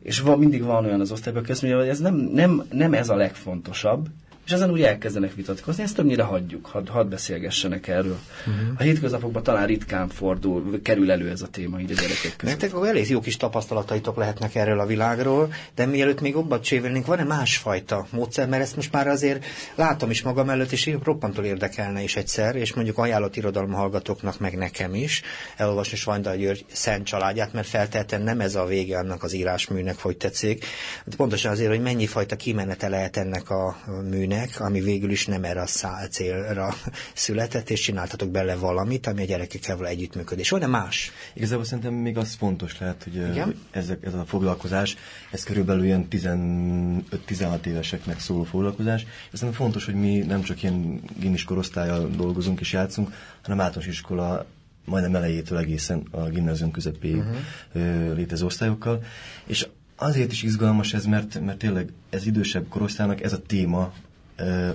és 0.02 0.20
van, 0.20 0.38
mindig 0.38 0.62
van 0.62 0.84
olyan 0.84 1.00
az 1.00 1.12
osztályban 1.12 1.42
közben, 1.42 1.76
hogy 1.76 1.88
ez 1.88 1.98
nem, 1.98 2.14
nem, 2.14 2.62
nem 2.72 2.94
ez 2.94 3.08
a 3.08 3.16
legfontosabb, 3.16 4.08
és 4.50 4.56
ezen 4.56 4.70
úgy 4.70 4.82
elkezdenek 4.82 5.34
vitatkozni, 5.34 5.82
ezt 5.82 5.94
többnyire 5.94 6.22
hagyjuk, 6.22 6.66
hadd 6.66 6.88
had 6.88 7.08
beszélgessenek 7.08 7.88
erről. 7.88 8.18
Uh-huh. 8.46 8.74
A 8.76 8.82
hétköznapokban 8.82 9.42
talán 9.42 9.66
ritkán 9.66 10.08
fordul, 10.08 10.82
kerül 10.82 11.10
elő 11.10 11.30
ez 11.30 11.42
a 11.42 11.46
téma 11.46 11.80
így 11.80 11.90
a 11.90 11.94
gyerekek 11.94 12.36
között. 12.36 12.60
Nektek 12.60 12.86
elég 12.86 13.10
jó 13.10 13.20
kis 13.20 13.36
tapasztalataitok 13.36 14.16
lehetnek 14.16 14.54
erről 14.54 14.80
a 14.80 14.86
világról, 14.86 15.52
de 15.74 15.86
mielőtt 15.86 16.20
még 16.20 16.32
jobban 16.32 16.60
csévélnénk, 16.60 17.06
van-e 17.06 17.24
másfajta 17.24 18.06
módszer, 18.10 18.48
mert 18.48 18.62
ezt 18.62 18.76
most 18.76 18.92
már 18.92 19.08
azért 19.08 19.44
látom 19.74 20.10
is 20.10 20.22
magam 20.22 20.50
előtt, 20.50 20.72
és 20.72 20.96
roppantól 21.02 21.44
érdekelne 21.44 22.02
is 22.02 22.16
egyszer, 22.16 22.56
és 22.56 22.74
mondjuk 22.74 22.98
ajánlott 22.98 23.36
irodalom 23.36 23.72
hallgatóknak, 23.72 24.38
meg 24.38 24.56
nekem 24.56 24.94
is, 24.94 25.22
elolvasni 25.56 25.96
Svajndal 25.96 26.36
György 26.36 26.64
szent 26.72 27.06
családját, 27.06 27.52
mert 27.52 27.66
feltétlenül 27.66 28.26
nem 28.26 28.40
ez 28.40 28.54
a 28.54 28.64
vége 28.64 28.98
annak 28.98 29.22
az 29.22 29.32
írásműnek, 29.32 29.98
hogy 30.00 30.16
tetszik. 30.16 30.64
Hát 31.04 31.16
pontosan 31.16 31.52
azért, 31.52 31.70
hogy 31.70 31.82
mennyi 31.82 32.06
fajta 32.06 32.36
kimenete 32.36 32.88
lehet 32.88 33.16
ennek 33.16 33.50
a 33.50 33.76
műnek, 34.10 34.38
ami 34.58 34.80
végül 34.80 35.10
is 35.10 35.26
nem 35.26 35.44
erre 35.44 35.60
a 35.60 35.66
szál 35.66 36.06
célra 36.08 36.74
született, 37.14 37.70
és 37.70 37.80
csináltatok 37.80 38.30
bele 38.30 38.54
valamit, 38.54 39.06
ami 39.06 39.22
a 39.22 39.24
gyerekekkel 39.24 39.76
való 39.76 39.88
együttműködés. 39.88 40.50
Van-e 40.50 40.66
más? 40.66 41.12
Igazából 41.34 41.64
szerintem 41.64 41.94
még 41.94 42.16
az 42.16 42.34
fontos 42.34 42.78
lehet, 42.78 43.02
hogy 43.02 43.14
Igen? 43.14 43.54
ez, 43.70 43.92
ez 44.00 44.14
a 44.14 44.24
foglalkozás, 44.26 44.96
ez 45.30 45.42
körülbelül 45.42 45.84
ilyen 45.84 46.06
15-16 46.10 47.64
éveseknek 47.64 48.20
szóló 48.20 48.42
foglalkozás. 48.42 49.00
És 49.02 49.38
szerintem 49.38 49.64
fontos, 49.64 49.84
hogy 49.84 49.94
mi 49.94 50.18
nem 50.18 50.42
csak 50.42 50.62
ilyen 50.62 51.00
gimis 51.18 51.44
korosztályjal 51.44 52.10
dolgozunk 52.16 52.60
és 52.60 52.72
játszunk, 52.72 53.12
hanem 53.42 53.60
általános 53.60 53.92
iskola 53.92 54.46
majdnem 54.84 55.14
elejétől 55.14 55.58
egészen 55.58 56.06
a 56.10 56.20
gimnázium 56.20 56.70
közepéig 56.70 57.16
uh-huh. 57.16 58.14
létező 58.14 58.44
osztályokkal. 58.44 59.02
És 59.46 59.66
azért 59.96 60.32
is 60.32 60.42
izgalmas 60.42 60.94
ez, 60.94 61.04
mert, 61.04 61.40
mert 61.40 61.58
tényleg 61.58 61.92
ez 62.10 62.26
idősebb 62.26 62.68
korosztálynak 62.68 63.22
ez 63.22 63.32
a 63.32 63.42
téma 63.42 63.92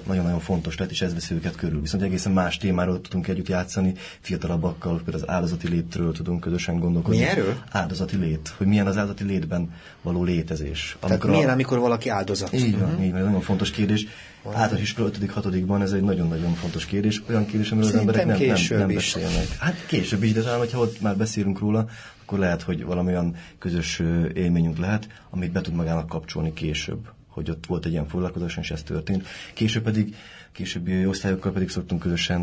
nagyon-nagyon 0.07 0.39
fontos 0.39 0.77
lett, 0.77 0.91
és 0.91 1.01
ez 1.01 1.13
veszi 1.13 1.33
őket 1.33 1.55
körül. 1.55 1.81
Viszont 1.81 2.03
egészen 2.03 2.31
más 2.31 2.57
témáról 2.57 3.01
tudunk 3.01 3.27
együtt 3.27 3.47
játszani, 3.47 3.93
fiatalabbakkal, 4.19 5.01
például 5.03 5.23
az 5.23 5.29
áldozati 5.29 5.67
létről 5.67 6.13
tudunk 6.13 6.39
közösen 6.39 6.79
gondolkodni. 6.79 7.17
Mi 7.19 7.25
erről? 7.25 7.55
Áldozati 7.71 8.17
lét. 8.17 8.53
Hogy 8.57 8.67
milyen 8.67 8.87
az 8.87 8.97
áldozati 8.97 9.23
létben 9.23 9.73
való 10.01 10.23
létezés. 10.23 10.97
Tehát 10.99 11.23
a- 11.23 11.27
milyen, 11.27 11.49
amikor 11.49 11.79
valaki 11.79 12.09
áldozat? 12.09 12.53
így 12.53 12.79
van, 12.79 13.03
így 13.03 13.11
van, 13.11 13.21
nagyon 13.21 13.41
fontos 13.41 13.71
kérdés. 13.71 14.07
Általános 14.45 14.81
iskola 14.81 15.07
5 15.07 15.31
6 15.31 15.81
ez 15.81 15.91
egy 15.91 16.01
nagyon-nagyon 16.01 16.53
fontos 16.53 16.85
kérdés. 16.85 17.21
Olyan 17.29 17.45
kérdés, 17.45 17.71
amiről 17.71 17.89
az 17.89 17.95
emberek 17.95 18.25
nem, 18.25 18.37
nem, 18.37 18.47
később 18.47 18.79
nem 18.79 18.89
is. 18.89 18.95
beszélnek. 19.13 19.57
Hát 19.57 19.85
később 19.85 20.23
is, 20.23 20.33
de 20.33 20.41
talán, 20.41 20.57
hogyha 20.59 20.79
ott 20.79 21.01
már 21.01 21.17
beszélünk 21.17 21.59
róla, 21.59 21.87
akkor 22.25 22.39
lehet, 22.39 22.61
hogy 22.61 22.83
valami 22.83 23.11
olyan 23.11 23.35
közös 23.59 24.01
élményünk 24.33 24.77
lehet, 24.77 25.07
amit 25.29 25.51
be 25.51 25.61
tud 25.61 25.73
magának 25.73 26.07
kapcsolni 26.07 26.53
később 26.53 27.07
hogy 27.35 27.49
ott 27.49 27.65
volt 27.65 27.85
egy 27.85 27.91
ilyen 27.91 28.07
foglalkozás, 28.07 28.57
és 28.57 28.71
ez 28.71 28.83
történt. 28.83 29.27
Később 29.53 29.83
pedig, 29.83 30.15
későbbi 30.51 31.05
osztályokkal 31.05 31.51
pedig 31.51 31.69
szoktunk 31.69 32.01
közösen 32.01 32.41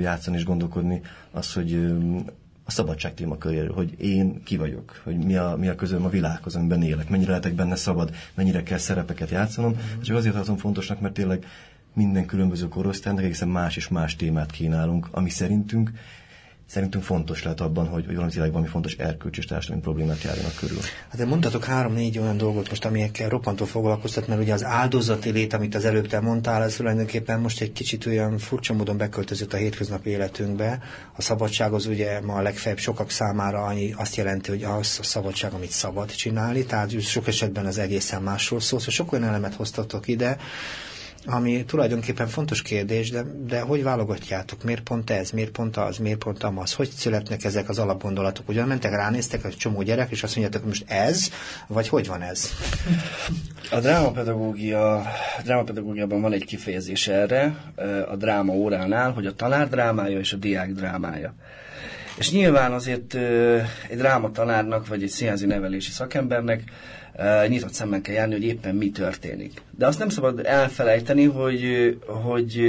játszani 0.00 0.36
és 0.36 0.44
gondolkodni 0.44 1.00
az, 1.30 1.52
hogy 1.52 1.92
a 2.64 2.70
szabadság 2.70 3.14
témaköréről, 3.14 3.72
hogy 3.72 4.00
én 4.00 4.42
ki 4.42 4.56
vagyok, 4.56 5.00
hogy 5.04 5.16
mi 5.16 5.36
a, 5.36 5.56
mi 5.58 5.68
a 5.68 5.74
közöm 5.74 6.04
a 6.04 6.08
világhoz, 6.08 6.56
amiben 6.56 6.82
élek, 6.82 7.08
mennyire 7.08 7.30
lehetek 7.30 7.54
benne 7.54 7.74
szabad, 7.74 8.14
mennyire 8.34 8.62
kell 8.62 8.78
szerepeket 8.78 9.30
játszanom. 9.30 9.70
Mm-hmm. 9.70 10.00
Csak 10.00 10.16
azért 10.16 10.34
tartom 10.34 10.56
fontosnak, 10.56 11.00
mert 11.00 11.14
tényleg 11.14 11.46
minden 11.94 12.26
különböző 12.26 12.68
korosztálynak 12.68 13.24
egészen 13.24 13.48
más 13.48 13.76
és 13.76 13.88
más 13.88 14.16
témát 14.16 14.50
kínálunk, 14.50 15.08
ami 15.10 15.30
szerintünk 15.30 15.90
szerintünk 16.66 17.04
fontos 17.04 17.42
lehet 17.42 17.60
abban, 17.60 17.86
hogy, 17.86 18.04
hogy 18.06 18.14
valami 18.14 18.32
tényleg 18.32 18.50
valami 18.50 18.68
fontos 18.68 18.94
erkölcs 18.94 19.38
és 19.38 19.44
társadalmi 19.44 19.82
problémát 19.82 20.22
járjanak 20.22 20.54
körül. 20.54 20.78
Hát 21.08 21.16
de 21.16 21.24
mondtatok 21.24 21.64
három-négy 21.64 22.18
olyan 22.18 22.36
dolgot 22.36 22.68
most, 22.68 22.84
amelyekkel 22.84 23.28
roppantól 23.28 23.66
foglalkoztat, 23.66 24.26
mert 24.26 24.40
ugye 24.40 24.52
az 24.52 24.64
áldozati 24.64 25.30
lét, 25.30 25.52
amit 25.52 25.74
az 25.74 25.84
előbb 25.84 26.06
te 26.06 26.20
mondtál, 26.20 26.62
ez 26.62 26.74
tulajdonképpen 26.74 27.40
most 27.40 27.60
egy 27.60 27.72
kicsit 27.72 28.06
olyan 28.06 28.38
furcsa 28.38 28.74
módon 28.74 28.96
beköltözött 28.96 29.52
a 29.52 29.56
hétköznapi 29.56 30.10
életünkbe. 30.10 30.78
A 31.16 31.22
szabadság 31.22 31.72
az 31.72 31.86
ugye 31.86 32.20
ma 32.20 32.34
a 32.34 32.42
legfeljebb 32.42 32.80
sokak 32.80 33.10
számára 33.10 33.62
annyi, 33.64 33.92
azt 33.96 34.16
jelenti, 34.16 34.50
hogy 34.50 34.62
az 34.62 34.96
a 35.00 35.04
szabadság, 35.04 35.52
amit 35.52 35.70
szabad 35.70 36.10
csinálni, 36.10 36.64
tehát 36.64 37.00
sok 37.00 37.26
esetben 37.26 37.66
az 37.66 37.78
egészen 37.78 38.22
másról 38.22 38.60
szól. 38.60 38.78
Szóval 38.78 38.94
sok 38.94 39.12
olyan 39.12 39.28
elemet 39.28 39.54
hoztatok 39.54 40.08
ide, 40.08 40.36
ami 41.26 41.64
tulajdonképpen 41.64 42.26
fontos 42.26 42.62
kérdés, 42.62 43.10
de, 43.10 43.24
de 43.46 43.60
hogy 43.60 43.82
válogatjátok? 43.82 44.62
Miért 44.64 44.82
pont 44.82 45.10
ez? 45.10 45.30
Miért 45.30 45.50
pont 45.50 45.76
az? 45.76 45.98
Miért 45.98 46.18
pont 46.18 46.42
amaz? 46.42 46.72
Hogy 46.72 46.88
születnek 46.88 47.44
ezek 47.44 47.68
az 47.68 47.78
alapgondolatok? 47.78 48.48
Ugyan 48.48 48.68
mentek, 48.68 48.90
ránéztek 48.90 49.44
egy 49.44 49.56
csomó 49.56 49.82
gyerek, 49.82 50.10
és 50.10 50.22
azt 50.22 50.36
mondjátok, 50.36 50.66
most 50.66 50.84
ez, 50.90 51.30
vagy 51.66 51.88
hogy 51.88 52.06
van 52.06 52.22
ez? 52.22 52.50
A 53.70 53.80
drámapedagógia, 53.80 55.02
drámapedagógiában 55.44 56.20
van 56.20 56.32
egy 56.32 56.44
kifejezés 56.44 57.08
erre, 57.08 57.56
a 58.10 58.16
dráma 58.16 58.52
óránál, 58.52 59.12
hogy 59.12 59.26
a 59.26 59.34
tanár 59.34 59.68
drámája 59.68 60.18
és 60.18 60.32
a 60.32 60.36
diák 60.36 60.72
drámája. 60.72 61.34
És 62.18 62.30
nyilván 62.30 62.72
azért 62.72 63.14
egy 63.88 63.96
drámatanárnak, 63.96 64.86
vagy 64.86 65.02
egy 65.02 65.08
színházi 65.08 65.46
nevelési 65.46 65.90
szakembernek 65.90 66.62
nyitott 67.48 67.72
szemmel 67.72 68.00
kell 68.00 68.14
járni, 68.14 68.32
hogy 68.32 68.44
éppen 68.44 68.74
mi 68.74 68.90
történik. 68.90 69.62
De 69.78 69.86
azt 69.86 69.98
nem 69.98 70.08
szabad 70.08 70.40
elfelejteni, 70.46 71.24
hogy, 71.24 71.96
hogy 72.06 72.60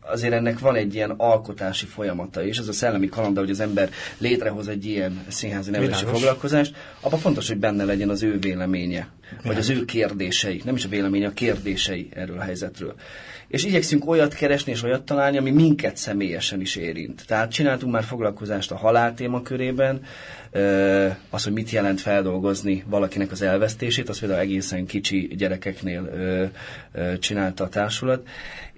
azért 0.00 0.32
ennek 0.32 0.58
van 0.58 0.74
egy 0.74 0.94
ilyen 0.94 1.10
alkotási 1.10 1.86
folyamata 1.86 2.42
is, 2.42 2.58
ez 2.58 2.68
a 2.68 2.72
szellemi 2.72 3.08
kalanda, 3.08 3.40
hogy 3.40 3.50
az 3.50 3.60
ember 3.60 3.90
létrehoz 4.18 4.68
egy 4.68 4.86
ilyen 4.86 5.24
színházi 5.28 5.70
nevelési 5.70 6.04
foglalkozást, 6.04 6.76
abban 7.00 7.18
fontos, 7.18 7.48
hogy 7.48 7.58
benne 7.58 7.84
legyen 7.84 8.08
az 8.08 8.22
ő 8.22 8.38
véleménye, 8.38 9.08
vagy 9.44 9.56
az 9.56 9.70
ő 9.70 9.84
kérdései, 9.84 10.62
nem 10.64 10.74
is 10.74 10.84
a 10.84 10.88
véleménye, 10.88 11.26
a 11.26 11.32
kérdései 11.32 12.08
erről 12.14 12.38
a 12.38 12.42
helyzetről. 12.42 12.94
És 13.48 13.64
igyekszünk 13.64 14.08
olyat 14.08 14.34
keresni 14.34 14.72
és 14.72 14.82
olyat 14.82 15.02
találni, 15.02 15.38
ami 15.38 15.50
minket 15.50 15.96
személyesen 15.96 16.60
is 16.60 16.76
érint. 16.76 17.26
Tehát 17.26 17.52
csináltunk 17.52 17.92
már 17.92 18.04
foglalkozást 18.04 18.70
a 18.70 18.76
halál 18.76 19.14
témakörében, 19.14 20.00
az, 21.30 21.44
hogy 21.44 21.52
mit 21.52 21.70
jelent 21.70 22.00
feldolgozni 22.00 22.84
valakinek 22.86 23.30
az 23.30 23.42
elvesztését, 23.42 24.08
az 24.08 24.18
például 24.18 24.40
egészen 24.40 24.86
kicsi 24.86 25.34
gyerekeknél 25.36 26.10
csinálta 27.20 27.64
a 27.64 27.68
társulat, 27.68 28.28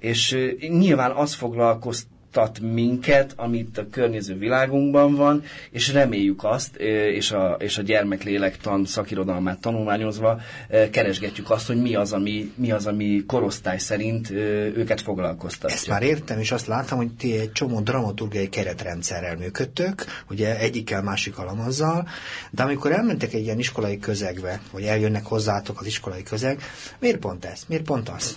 és 0.01 0.37
nyilván 0.69 1.11
az 1.11 1.35
foglalkozt 1.35 2.07
tat 2.39 2.61
minket, 2.61 3.33
amit 3.37 3.79
a 3.79 3.87
környező 3.91 4.39
világunkban 4.39 5.15
van, 5.15 5.43
és 5.71 5.93
reméljük 5.93 6.45
azt, 6.45 6.77
és 7.15 7.31
a, 7.31 7.57
és 7.59 7.79
a 7.79 7.83
gyermeklélektan 7.83 8.85
szakirodalmát 8.85 9.61
tanulmányozva 9.61 10.41
keresgetjük 10.91 11.51
azt, 11.51 11.67
hogy 11.67 11.81
mi 11.83 11.95
az, 11.95 12.13
ami, 12.13 12.53
mi 12.55 12.71
az, 12.71 12.87
ami 12.87 13.25
korosztály 13.27 13.79
szerint 13.79 14.31
őket 14.31 15.01
foglalkoztatja. 15.01 15.77
Ezt 15.77 15.89
már 15.89 16.03
értem, 16.03 16.39
és 16.39 16.53
azt 16.53 16.67
láttam, 16.67 16.99
hogy 16.99 17.11
ti 17.15 17.39
egy 17.39 17.53
csomó 17.53 17.81
dramaturgiai 17.81 18.49
keretrendszerrel 18.49 19.37
működtök, 19.37 20.05
ugye 20.31 20.59
egyikkel, 20.59 21.03
másik 21.03 21.39
alamazzal, 21.39 22.09
de 22.51 22.63
amikor 22.63 22.93
elmentek 22.93 23.33
egy 23.33 23.45
ilyen 23.45 23.59
iskolai 23.59 23.99
közegbe, 23.99 24.61
vagy 24.73 24.83
eljönnek 24.83 25.25
hozzátok 25.25 25.81
az 25.81 25.87
iskolai 25.87 26.23
közeg, 26.23 26.61
miért 26.99 27.19
pont 27.19 27.45
ez? 27.45 27.63
Miért 27.69 27.85
pont 27.85 28.09
az? 28.09 28.37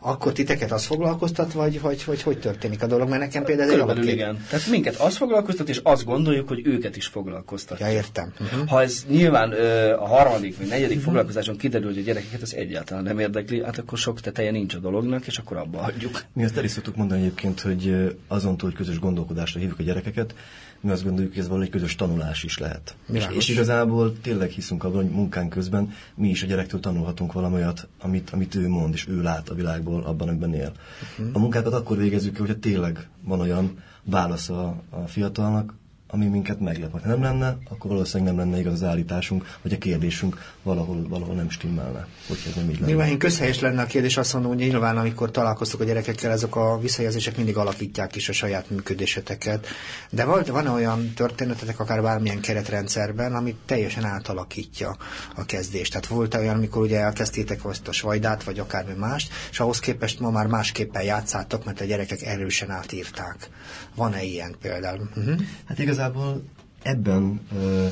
Akkor 0.00 0.32
titeket 0.32 0.72
az 0.72 0.84
foglalkoztat, 0.84 1.52
vagy, 1.52 1.80
vagy, 1.80 2.02
vagy 2.06 2.22
hogy 2.22 2.38
történik 2.38 2.82
a 2.82 2.86
dolog? 2.86 3.08
Mert 3.08 3.20
nekem 3.20 3.39
például 3.44 3.68
ez 3.68 3.74
Körülbelül 3.74 4.08
egy 4.08 4.14
igen. 4.14 4.44
Tehát 4.48 4.66
minket 4.66 4.94
az 4.94 5.16
foglalkoztat, 5.16 5.68
és 5.68 5.80
azt 5.82 6.04
gondoljuk, 6.04 6.48
hogy 6.48 6.66
őket 6.66 6.96
is 6.96 7.06
foglalkoztatja. 7.06 7.86
Ja, 7.86 7.92
értem. 7.92 8.32
Uh-huh. 8.40 8.68
Ha 8.68 8.82
ez 8.82 9.04
nyilván 9.08 9.52
ö, 9.52 9.92
a 9.92 10.06
harmadik 10.06 10.58
vagy 10.58 10.66
negyedik 10.66 10.88
uh-huh. 10.88 11.04
foglalkozáson 11.04 11.56
kiderül, 11.56 11.88
hogy 11.88 11.98
a 11.98 12.02
gyerekeket 12.02 12.42
ez 12.42 12.52
egyáltalán 12.52 13.02
nem 13.02 13.18
érdekli, 13.18 13.62
hát 13.62 13.78
akkor 13.78 13.98
sok 13.98 14.20
teteje 14.20 14.50
nincs 14.50 14.74
a 14.74 14.78
dolognak, 14.78 15.26
és 15.26 15.38
akkor 15.38 15.56
abba 15.56 15.78
hagyjuk. 15.78 16.22
Mi 16.32 16.44
azt 16.44 16.56
el 16.56 16.64
is 16.64 16.70
szoktuk 16.70 16.96
mondani 16.96 17.20
egyébként, 17.20 17.60
hogy 17.60 18.14
azon 18.28 18.56
túl, 18.56 18.68
hogy 18.68 18.78
közös 18.78 18.98
gondolkodásra 18.98 19.60
hívjuk 19.60 19.78
a 19.78 19.82
gyerekeket, 19.82 20.34
mi 20.80 20.90
azt 20.90 21.04
gondoljuk, 21.04 21.32
hogy 21.32 21.42
ez 21.42 21.48
valahogy 21.48 21.70
közös 21.70 21.94
tanulás 21.94 22.42
is 22.42 22.58
lehet. 22.58 22.96
És, 23.12 23.26
és 23.30 23.48
igazából 23.48 24.20
tényleg 24.20 24.50
hiszünk 24.50 24.84
abban, 24.84 25.02
hogy 25.02 25.10
munkán 25.10 25.48
közben 25.48 25.92
mi 26.14 26.28
is 26.28 26.42
a 26.42 26.46
gyerektől 26.46 26.80
tanulhatunk 26.80 27.32
valamelyat, 27.32 27.88
amit, 28.00 28.30
amit 28.30 28.54
ő 28.54 28.68
mond, 28.68 28.94
és 28.94 29.08
ő 29.08 29.22
lát 29.22 29.48
a 29.48 29.54
világból, 29.54 30.02
abban, 30.02 30.28
amiben 30.28 30.54
él. 30.54 30.72
Uh-huh. 31.18 31.36
A 31.36 31.38
munkákat 31.38 31.72
akkor 31.72 31.96
végezzük, 31.96 32.36
hogyha 32.36 32.58
tényleg 32.58 33.08
van 33.22 33.40
olyan 33.40 33.78
válasz 34.04 34.48
a, 34.48 34.82
a 34.90 35.06
fiatalnak, 35.06 35.74
ami 36.10 36.26
minket 36.26 36.60
meglep. 36.60 36.92
Ha 36.92 37.08
nem 37.08 37.22
lenne, 37.22 37.56
akkor 37.68 37.90
valószínűleg 37.90 38.34
nem 38.34 38.44
lenne 38.44 38.58
igaz 38.60 38.72
az 38.72 38.82
állításunk, 38.82 39.58
vagy 39.62 39.72
a 39.72 39.78
kérdésünk 39.78 40.52
valahol, 40.62 41.08
valahol 41.08 41.34
nem 41.34 41.50
stimmelne. 41.50 42.06
Hogy 42.28 42.38
ez 42.46 42.54
nem 42.54 42.70
így 42.70 42.74
lenne. 42.74 42.86
Nyilván 42.86 43.18
közhelyes 43.18 43.60
lenne 43.60 43.82
a 43.82 43.86
kérdés, 43.86 44.16
azt 44.16 44.32
mondom, 44.32 44.52
hogy 44.52 44.60
nyilván 44.60 44.96
amikor 44.96 45.30
találkoztok 45.30 45.80
a 45.80 45.84
gyerekekkel, 45.84 46.30
ezek 46.30 46.56
a 46.56 46.78
visszajelzések 46.78 47.36
mindig 47.36 47.56
alakítják 47.56 48.16
is 48.16 48.28
a 48.28 48.32
saját 48.32 48.70
működéseteket. 48.70 49.66
De 50.10 50.24
volt, 50.24 50.48
van 50.48 50.66
olyan 50.66 51.12
történetetek, 51.14 51.80
akár 51.80 52.02
bármilyen 52.02 52.40
keretrendszerben, 52.40 53.34
ami 53.34 53.56
teljesen 53.66 54.04
átalakítja 54.04 54.96
a 55.36 55.44
kezdést. 55.44 55.92
Tehát 55.92 56.06
volt 56.06 56.34
olyan, 56.34 56.56
amikor 56.56 56.82
ugye 56.82 56.98
elkezdtétek 56.98 57.64
azt 57.64 57.88
a 57.88 57.92
svajdát, 57.92 58.44
vagy 58.44 58.58
akármi 58.58 58.94
mást, 58.98 59.32
és 59.50 59.60
ahhoz 59.60 59.78
képest 59.78 60.20
ma 60.20 60.30
már 60.30 60.46
másképpen 60.46 61.02
játszátok, 61.02 61.64
mert 61.64 61.80
a 61.80 61.84
gyerekek 61.84 62.22
erősen 62.22 62.70
átírták. 62.70 63.48
Van-e 63.94 64.22
ilyen 64.22 64.54
például? 64.62 65.08
Uh-huh. 65.16 65.40
Hát 65.66 65.78
igaz, 65.78 65.98
igazából 66.00 66.42
ebben 66.82 67.40
ö, 67.54 67.86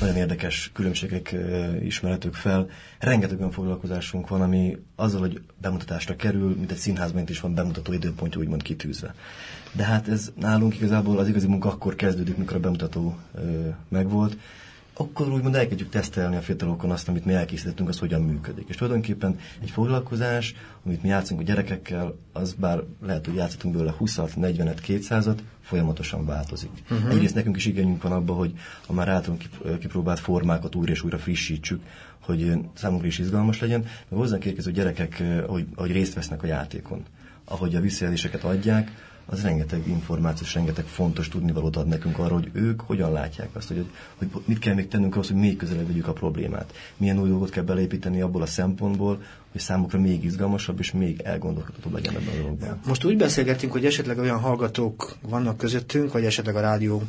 nagyon 0.00 0.16
érdekes 0.16 0.70
különbségek 0.72 1.32
ö, 1.32 1.76
ismerhetők 1.76 2.34
fel. 2.34 2.68
Rengeteg 2.98 3.38
olyan 3.38 3.50
foglalkozásunk 3.50 4.28
van, 4.28 4.40
ami 4.40 4.78
azzal, 4.96 5.20
hogy 5.20 5.42
bemutatásra 5.60 6.16
kerül, 6.16 6.56
mint 6.56 6.70
egy 6.70 6.76
színházban 6.76 7.24
is 7.26 7.40
van 7.40 7.54
bemutató 7.54 7.92
időpontja 7.92 8.40
úgymond 8.40 8.62
kitűzve. 8.62 9.14
De 9.72 9.84
hát 9.84 10.08
ez 10.08 10.32
nálunk 10.40 10.76
igazából 10.76 11.18
az 11.18 11.28
igazi 11.28 11.46
munka 11.46 11.68
akkor 11.68 11.94
kezdődik, 11.94 12.36
mikor 12.36 12.56
a 12.56 12.60
bemutató 12.60 13.16
ö, 13.34 13.68
megvolt, 13.88 14.36
akkor 14.96 15.32
úgymond 15.32 15.54
elkezdjük 15.54 15.88
tesztelni 15.88 16.36
a 16.36 16.40
fiatalokon 16.40 16.90
azt, 16.90 17.08
amit 17.08 17.24
mi 17.24 17.34
elkészítettünk, 17.34 17.88
az 17.88 17.98
hogyan 17.98 18.22
működik. 18.22 18.68
És 18.68 18.76
tulajdonképpen 18.76 19.38
egy 19.62 19.70
foglalkozás, 19.70 20.54
amit 20.84 21.02
mi 21.02 21.08
játszunk 21.08 21.40
a 21.40 21.44
gyerekekkel, 21.44 22.16
az 22.32 22.52
bár 22.52 22.82
lehet, 23.02 23.26
hogy 23.26 23.34
játszhatunk 23.34 23.74
belőle 23.74 23.94
20-at, 24.00 24.30
40-et, 24.36 24.78
200-at, 24.86 25.38
folyamatosan 25.60 26.26
változik. 26.26 26.70
Uh-huh. 26.90 27.10
Egyrészt 27.10 27.34
nekünk 27.34 27.56
is 27.56 27.66
igényünk 27.66 28.02
van 28.02 28.12
abba, 28.12 28.32
hogy 28.32 28.52
a 28.86 28.92
már 28.92 29.08
általunk 29.08 29.42
kipróbált 29.80 30.20
formákat 30.20 30.74
újra 30.74 30.92
és 30.92 31.02
újra 31.02 31.18
frissítsük, 31.18 31.82
hogy 32.20 32.52
számunkra 32.74 33.06
is 33.06 33.18
izgalmas 33.18 33.60
legyen, 33.60 33.80
meg 33.80 34.18
hozzánk 34.18 34.44
érkező 34.44 34.70
gyerekek, 34.70 35.22
hogy, 35.46 35.66
hogy 35.74 35.92
részt 35.92 36.14
vesznek 36.14 36.42
a 36.42 36.46
játékon. 36.46 37.02
Ahogy 37.44 37.74
a 37.74 37.80
visszajelzéseket 37.80 38.44
adják, 38.44 38.90
az 39.26 39.42
rengeteg 39.42 39.88
információs, 39.88 40.54
rengeteg 40.54 40.84
fontos 40.84 41.28
tudnivalót 41.28 41.76
ad 41.76 41.86
nekünk 41.86 42.18
arról, 42.18 42.38
hogy 42.38 42.50
ők 42.52 42.80
hogyan 42.80 43.12
látják 43.12 43.48
azt, 43.52 43.68
hogy, 43.68 43.86
hogy 44.16 44.28
mit 44.44 44.58
kell 44.58 44.74
még 44.74 44.88
tennünk 44.88 45.14
ahhoz, 45.14 45.28
hogy 45.28 45.36
még 45.36 45.56
közelebb 45.56 45.86
vegyük 45.86 46.08
a 46.08 46.12
problémát. 46.12 46.72
Milyen 46.96 47.20
új 47.20 47.28
dolgot 47.28 47.50
kell 47.50 47.64
beleépíteni 47.64 48.20
abból 48.20 48.42
a 48.42 48.46
szempontból, 48.46 49.22
hogy 49.54 49.62
számukra 49.62 50.00
még 50.00 50.24
izgalmasabb 50.24 50.78
és 50.78 50.92
még 50.92 51.20
elgondolkodhatóbb 51.20 51.92
legyen 51.92 52.14
ebben 52.14 52.34
a 52.34 52.40
dologban. 52.40 52.80
Most 52.86 53.04
úgy 53.04 53.16
beszélgetünk, 53.16 53.72
hogy 53.72 53.84
esetleg 53.86 54.18
olyan 54.18 54.38
hallgatók 54.38 55.16
vannak 55.28 55.56
közöttünk, 55.56 56.12
vagy 56.12 56.24
esetleg 56.24 56.56
a 56.56 56.60
rádió 56.60 57.02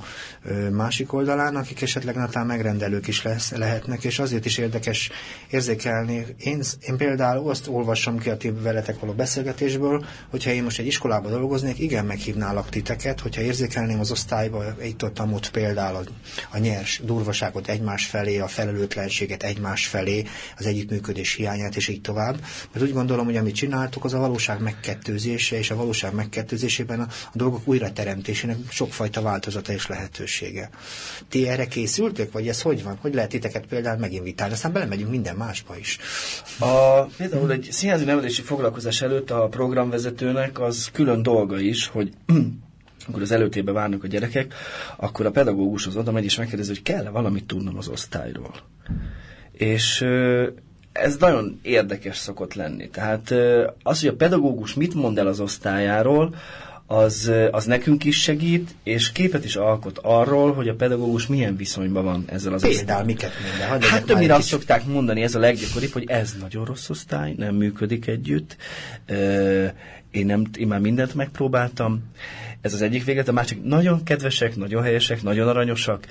másik 0.72 1.14
oldalán, 1.14 1.56
akik 1.56 1.82
esetleg 1.82 2.16
natán 2.16 2.46
megrendelők 2.46 3.08
is 3.08 3.24
lesz, 3.24 3.52
lehetnek, 3.52 4.04
és 4.04 4.20
azért 4.20 4.46
is 4.46 4.58
érdekes 4.58 5.10
érzékelni. 5.50 6.26
Én, 6.38 6.62
én 6.88 6.98
például 6.98 7.50
azt 7.50 7.68
olvasom 7.68 8.18
ki 8.18 8.30
a 8.30 8.38
ti 8.38 8.52
veletek 8.52 9.00
való 9.00 9.14
beszélgetésből, 9.14 10.06
hogyha 10.30 10.52
én 10.52 10.64
most 10.64 10.80
egy 10.80 10.86
iskolába 10.86 11.30
dolgoznék, 11.30 11.80
igen, 11.80 12.06
meghívnálak 12.06 12.70
titeket, 12.70 13.20
hogyha 13.20 13.42
érzékelném 13.42 14.00
az 14.00 14.12
osztályba, 14.12 14.64
itt 14.84 15.04
ott, 15.04 15.22
ott 15.22 15.52
például 15.52 15.96
a, 15.96 16.04
a 16.52 16.58
nyers 16.58 17.02
durvaságot 17.06 17.68
egymás 17.68 18.06
felé, 18.06 18.40
a 18.40 18.48
felelőtlenséget 18.48 19.44
egymás 19.44 19.88
felé, 19.88 20.24
az 20.58 20.66
együttműködés 20.66 21.34
hiányát, 21.34 21.76
és 21.76 21.88
így 21.88 22.02
tovább, 22.02 22.35
tovább, 22.36 22.50
mert 22.74 22.86
úgy 22.86 22.94
gondolom, 22.94 23.26
hogy 23.26 23.36
amit 23.36 23.56
csináltuk, 23.56 24.04
az 24.04 24.14
a 24.14 24.18
valóság 24.20 24.62
megkettőzése, 24.62 25.58
és 25.58 25.72
a 25.72 25.76
valóság 25.76 26.14
megkettőzésében 26.14 27.00
a, 27.00 27.04
a 27.04 27.32
dolgok 27.34 27.62
újrateremtésének 27.68 28.58
sokfajta 28.70 29.22
változata 29.22 29.74
és 29.74 29.88
lehetősége. 29.88 30.70
Ti 31.30 31.48
erre 31.48 31.68
készültök, 31.68 32.32
vagy 32.32 32.48
ez 32.48 32.62
hogy 32.62 32.84
van? 32.84 32.98
Hogy 33.02 33.14
lehet 33.14 33.30
titeket 33.30 33.66
például 33.66 34.00
meginvitálni? 34.00 34.54
Aztán 34.54 34.72
belemegyünk 34.72 35.10
minden 35.10 35.36
másba 35.36 35.78
is. 35.78 35.98
A, 36.60 37.02
például 37.18 37.52
egy 37.52 37.68
színházi 37.72 38.04
nevelési 38.04 38.42
foglalkozás 38.42 39.02
előtt 39.02 39.32
a 39.32 39.48
programvezetőnek 39.48 40.60
az 40.60 40.90
külön 40.94 41.22
dolga 41.24 41.60
is, 41.60 41.88
hogy 41.88 42.12
amikor 43.08 43.24
az 43.24 43.32
előtébe 43.32 43.72
várnak 43.72 44.04
a 44.04 44.08
gyerekek, 44.08 44.54
akkor 44.98 45.26
a 45.26 45.32
pedagógus 45.32 45.88
az 45.88 45.96
oda 45.96 46.12
megy 46.12 46.24
és 46.24 46.38
megkérdezi, 46.38 46.70
hogy 46.70 46.82
kell-e 46.82 47.10
valamit 47.10 47.46
tudnom 47.46 47.78
az 47.78 47.88
osztályról. 47.88 48.54
És 49.52 50.06
ez 50.96 51.16
nagyon 51.18 51.60
érdekes 51.62 52.18
szokott 52.18 52.54
lenni. 52.54 52.90
Tehát 52.90 53.34
az, 53.84 54.00
hogy 54.00 54.10
a 54.10 54.16
pedagógus 54.16 54.74
mit 54.74 54.94
mond 54.94 55.18
el 55.18 55.28
az 55.28 55.40
osztályáról, 55.40 56.36
az, 56.88 57.32
az 57.52 57.66
nekünk 57.66 58.04
is 58.04 58.22
segít, 58.22 58.76
és 58.84 59.12
képet 59.12 59.46
is 59.46 59.56
alkot 59.56 60.00
arról, 60.04 60.54
hogy 60.54 60.68
a 60.68 60.76
pedagógus 60.76 61.28
milyen 61.28 61.56
viszonyban 61.56 62.04
van 62.04 62.24
ezzel 62.28 62.54
az 62.54 62.64
osztályal. 62.64 62.78
Például 62.86 63.06
miket 63.06 63.32
minden? 63.44 63.90
Hát 63.90 64.06
többnyire 64.06 64.34
azt 64.34 64.48
szokták 64.48 64.86
mondani, 64.86 65.22
ez 65.22 65.36
a 65.36 65.40
leggyakoribb, 65.40 65.92
hogy 65.92 66.10
ez 66.10 66.36
nagyon 66.40 66.66
rossz 66.66 66.90
osztály, 66.90 67.34
nem 67.38 67.56
működik 67.56 68.08
együtt, 68.08 68.58
én, 70.12 70.26
nem, 70.26 70.46
én 70.58 70.68
már 70.68 70.80
mindent 70.80 71.14
megpróbáltam, 71.14 72.04
ez 72.66 72.74
az 72.74 72.82
egyik 72.82 73.04
véget, 73.04 73.28
a 73.28 73.32
másik 73.32 73.64
nagyon 73.64 74.04
kedvesek, 74.04 74.56
nagyon 74.56 74.84
helyesek, 74.84 75.22
nagyon 75.22 75.48
aranyosak, 75.48 76.06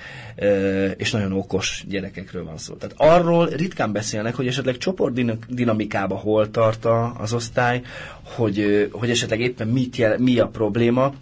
és 0.97 1.11
nagyon 1.11 1.33
okos 1.33 1.85
gyerekekről 1.89 2.45
van 2.45 2.59
szó. 2.59 2.75
Tehát 2.75 2.95
arról 2.99 3.47
ritkán 3.47 3.93
beszélnek, 3.93 4.35
hogy 4.35 4.47
esetleg 4.47 4.77
csoportdinamikába 4.77 6.17
hol 6.17 6.51
tart 6.51 6.87
az 7.19 7.33
osztály, 7.33 7.83
hogy, 8.23 8.89
hogy 8.93 9.11
esetleg 9.11 9.41
éppen 9.41 9.69
mit 9.69 9.97
jel, 9.97 10.19
mi 10.19 10.39
a 10.39 10.47
probléma, 10.47 11.15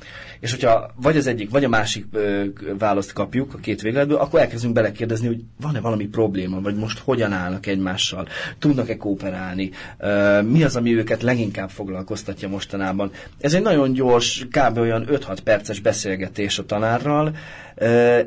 és 0.43 0.51
hogyha 0.51 0.91
vagy 0.97 1.17
az 1.17 1.27
egyik, 1.27 1.51
vagy 1.51 1.65
a 1.65 1.69
másik 1.69 2.07
ö, 2.13 2.45
választ 2.79 3.13
kapjuk 3.13 3.55
a 3.55 3.59
két 3.59 3.81
végletből, 3.81 4.17
akkor 4.17 4.41
elkezdünk 4.41 4.75
belekérdezni, 4.75 5.27
hogy 5.27 5.41
van-e 5.61 5.81
valami 5.81 6.07
probléma, 6.07 6.61
vagy 6.61 6.77
most 6.77 6.99
hogyan 6.99 7.33
állnak 7.33 7.67
egymással, 7.67 8.29
tudnak-e 8.59 8.97
kooperálni, 8.97 9.71
ö, 9.99 10.43
mi 10.43 10.63
az, 10.63 10.77
ami 10.77 10.97
őket 10.97 11.23
leginkább 11.23 11.71
foglalkoztatja 11.71 12.49
mostanában. 12.49 13.11
Ez 13.41 13.55
egy 13.55 13.63
nagyon 13.63 13.93
gyors, 13.93 14.47
kb. 14.51 14.79
olyan 14.79 15.07
5-6 15.11 15.39
perces 15.45 15.81
beszélgetés 15.81 16.59
a 16.59 16.67
tanárral, 16.67 17.37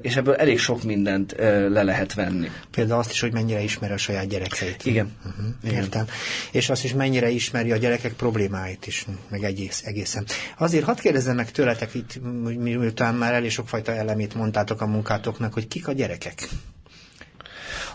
és 0.02 0.16
ebből 0.16 0.34
elég 0.36 0.60
sok 0.60 0.84
mindent 0.84 1.36
le 1.70 1.84
lehet 1.84 2.14
venni. 2.14 2.50
Például 2.72 3.00
azt 3.00 3.12
is, 3.12 3.20
hogy 3.20 3.34
mennyire 3.34 3.62
ismeri 3.62 3.94
a 3.94 3.98
saját 3.98 4.28
gyerekeit. 4.28 4.86
Igen. 4.86 5.12
Uh-huh, 5.26 5.46
Igen. 5.64 5.76
Értem. 5.76 6.06
És 6.52 6.70
azt 6.70 6.84
is 6.84 6.94
mennyire 6.94 7.30
ismeri 7.30 7.72
a 7.72 7.78
gyerekek 7.78 8.14
problémáit 8.14 8.88
is, 8.88 9.06
meg 9.30 9.44
egész, 9.44 9.82
egészen. 9.86 10.26
Azért 10.58 10.84
hadd 10.84 11.00
kérdezzem 11.00 11.36
meg 11.36 11.52
tőletek 11.52 11.94
itt, 11.94 12.20
miután 12.58 13.16
már 13.16 13.34
elég 13.34 13.52
sokfajta 13.52 13.92
elemét 13.92 14.34
mondtátok 14.34 14.82
a 14.82 14.86
munkátoknak, 14.86 15.54
hogy 15.54 15.68
kik 15.68 15.88
a 15.88 15.92
gyerekek? 15.92 16.48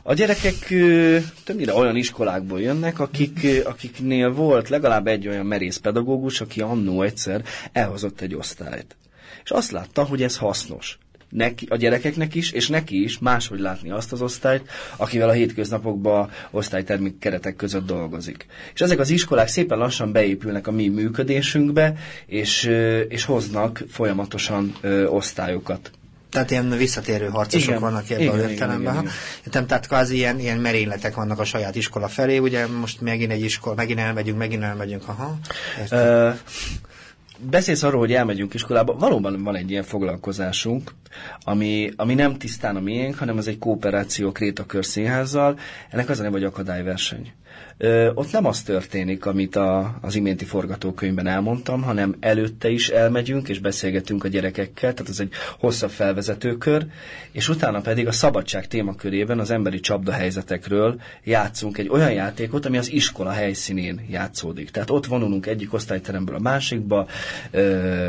A 0.02 0.14
gyerekek 0.14 0.74
többnyire 1.44 1.74
olyan 1.74 1.96
iskolákból 1.96 2.60
jönnek, 2.60 2.98
akik, 2.98 3.46
akiknél 3.64 4.32
volt 4.32 4.68
legalább 4.68 5.06
egy 5.06 5.28
olyan 5.28 5.46
merész 5.46 5.76
pedagógus, 5.76 6.40
aki 6.40 6.60
annó 6.60 7.02
egyszer 7.02 7.44
elhozott 7.72 8.20
egy 8.20 8.34
osztályt. 8.34 8.96
És 9.44 9.50
azt 9.50 9.70
látta, 9.70 10.04
hogy 10.04 10.22
ez 10.22 10.36
hasznos 10.36 10.98
neki, 11.30 11.66
a 11.68 11.76
gyerekeknek 11.76 12.34
is, 12.34 12.50
és 12.50 12.68
neki 12.68 13.02
is 13.02 13.18
máshogy 13.18 13.60
látni 13.60 13.90
azt 13.90 14.12
az 14.12 14.22
osztályt, 14.22 14.68
akivel 14.96 15.28
a 15.28 15.32
hétköznapokban 15.32 16.30
osztálytermi 16.50 17.14
keretek 17.18 17.56
között 17.56 17.86
dolgozik. 17.86 18.46
És 18.74 18.80
ezek 18.80 18.98
az 18.98 19.10
iskolák 19.10 19.48
szépen 19.48 19.78
lassan 19.78 20.12
beépülnek 20.12 20.66
a 20.66 20.70
mi 20.70 20.88
működésünkbe, 20.88 21.94
és, 22.26 22.70
és 23.08 23.24
hoznak 23.24 23.84
folyamatosan 23.88 24.74
ö, 24.80 25.06
osztályokat. 25.06 25.90
Tehát 26.30 26.50
ilyen 26.50 26.70
visszatérő 26.70 27.28
harcosok 27.28 27.68
igen, 27.68 27.80
vannak 27.80 28.10
ebben 28.10 28.22
igen, 28.22 28.34
a 28.34 28.48
értelemben. 28.48 28.92
Igen, 28.92 29.04
igen, 29.04 29.12
igen. 29.46 29.66
Tehát 29.66 29.86
kvázi 29.86 30.16
ilyen, 30.16 30.38
ilyen 30.38 30.58
merényletek 30.58 31.14
vannak 31.14 31.38
a 31.38 31.44
saját 31.44 31.76
iskola 31.76 32.08
felé, 32.08 32.38
ugye 32.38 32.66
most 32.66 33.00
megint 33.00 33.32
egy 33.32 33.44
iskola, 33.44 33.74
megint 33.74 33.98
elmegyünk, 33.98 34.38
megint 34.38 34.62
elmegyünk, 34.62 35.08
aha. 35.08 35.38
Uh, 35.90 36.34
beszélsz 37.50 37.82
arról, 37.82 38.00
hogy 38.00 38.12
elmegyünk 38.12 38.54
iskolába, 38.54 38.96
valóban 38.96 39.42
van 39.42 39.56
egy 39.56 39.70
ilyen 39.70 39.82
foglalkozásunk, 39.82 40.94
ami, 41.40 41.90
ami 41.96 42.14
nem 42.14 42.36
tisztán 42.36 42.76
a 42.76 42.80
miénk, 42.80 43.18
hanem 43.18 43.38
ez 43.38 43.46
egy 43.46 43.58
kooperáció 43.58 44.32
Krétakör 44.32 44.84
színházzal, 44.84 45.58
ennek 45.90 46.08
az 46.08 46.20
a 46.20 46.22
neve, 46.22 46.34
hogy 46.34 46.44
akadályverseny. 46.44 47.32
Ott 48.14 48.32
nem 48.32 48.46
az 48.46 48.62
történik, 48.62 49.26
amit 49.26 49.56
a, 49.56 49.98
az 50.00 50.14
iménti 50.14 50.44
forgatókönyvben 50.44 51.26
elmondtam, 51.26 51.82
hanem 51.82 52.16
előtte 52.20 52.68
is 52.68 52.88
elmegyünk 52.88 53.48
és 53.48 53.58
beszélgetünk 53.58 54.24
a 54.24 54.28
gyerekekkel, 54.28 54.94
tehát 54.94 55.10
ez 55.10 55.20
egy 55.20 55.32
hosszabb 55.58 55.90
felvezetőkör, 55.90 56.86
és 57.32 57.48
utána 57.48 57.80
pedig 57.80 58.06
a 58.06 58.12
szabadság 58.12 58.66
témakörében 58.66 59.38
az 59.38 59.50
emberi 59.50 59.80
csapda 59.80 60.12
helyzetekről 60.12 61.00
játszunk 61.24 61.78
egy 61.78 61.88
olyan 61.88 62.12
játékot, 62.12 62.66
ami 62.66 62.78
az 62.78 62.92
iskola 62.92 63.30
helyszínén 63.30 64.06
játszódik. 64.10 64.70
Tehát 64.70 64.90
ott 64.90 65.06
vonulunk 65.06 65.46
egyik 65.46 65.72
osztályteremből 65.72 66.34
a 66.34 66.40
másikba, 66.40 67.06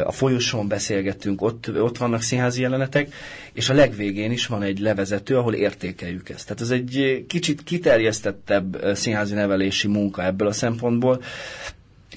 a 0.04 0.12
folyosón 0.12 0.68
beszélgetünk, 0.68 1.42
ott, 1.42 1.72
ott 1.80 1.98
vannak 1.98 2.22
színházi 2.22 2.62
jelenetek, 2.62 3.14
és 3.54 3.70
a 3.70 3.74
legvégén 3.74 4.32
is 4.32 4.46
van 4.48 4.64
egy 4.64 4.80
levezető, 4.80 5.38
ahol 5.38 5.54
értékeljük 5.54 6.30
ezt. 6.30 6.48
Tehát 6.48 6.62
ez 6.62 6.70
egy 6.70 7.26
kicsit 7.28 7.64
kiterjesztettebb 7.64 8.86
színházi 8.94 9.36
nevelési 9.42 9.88
munka 9.88 10.26
ebből 10.26 10.48
a 10.48 10.52
szempontból, 10.52 11.22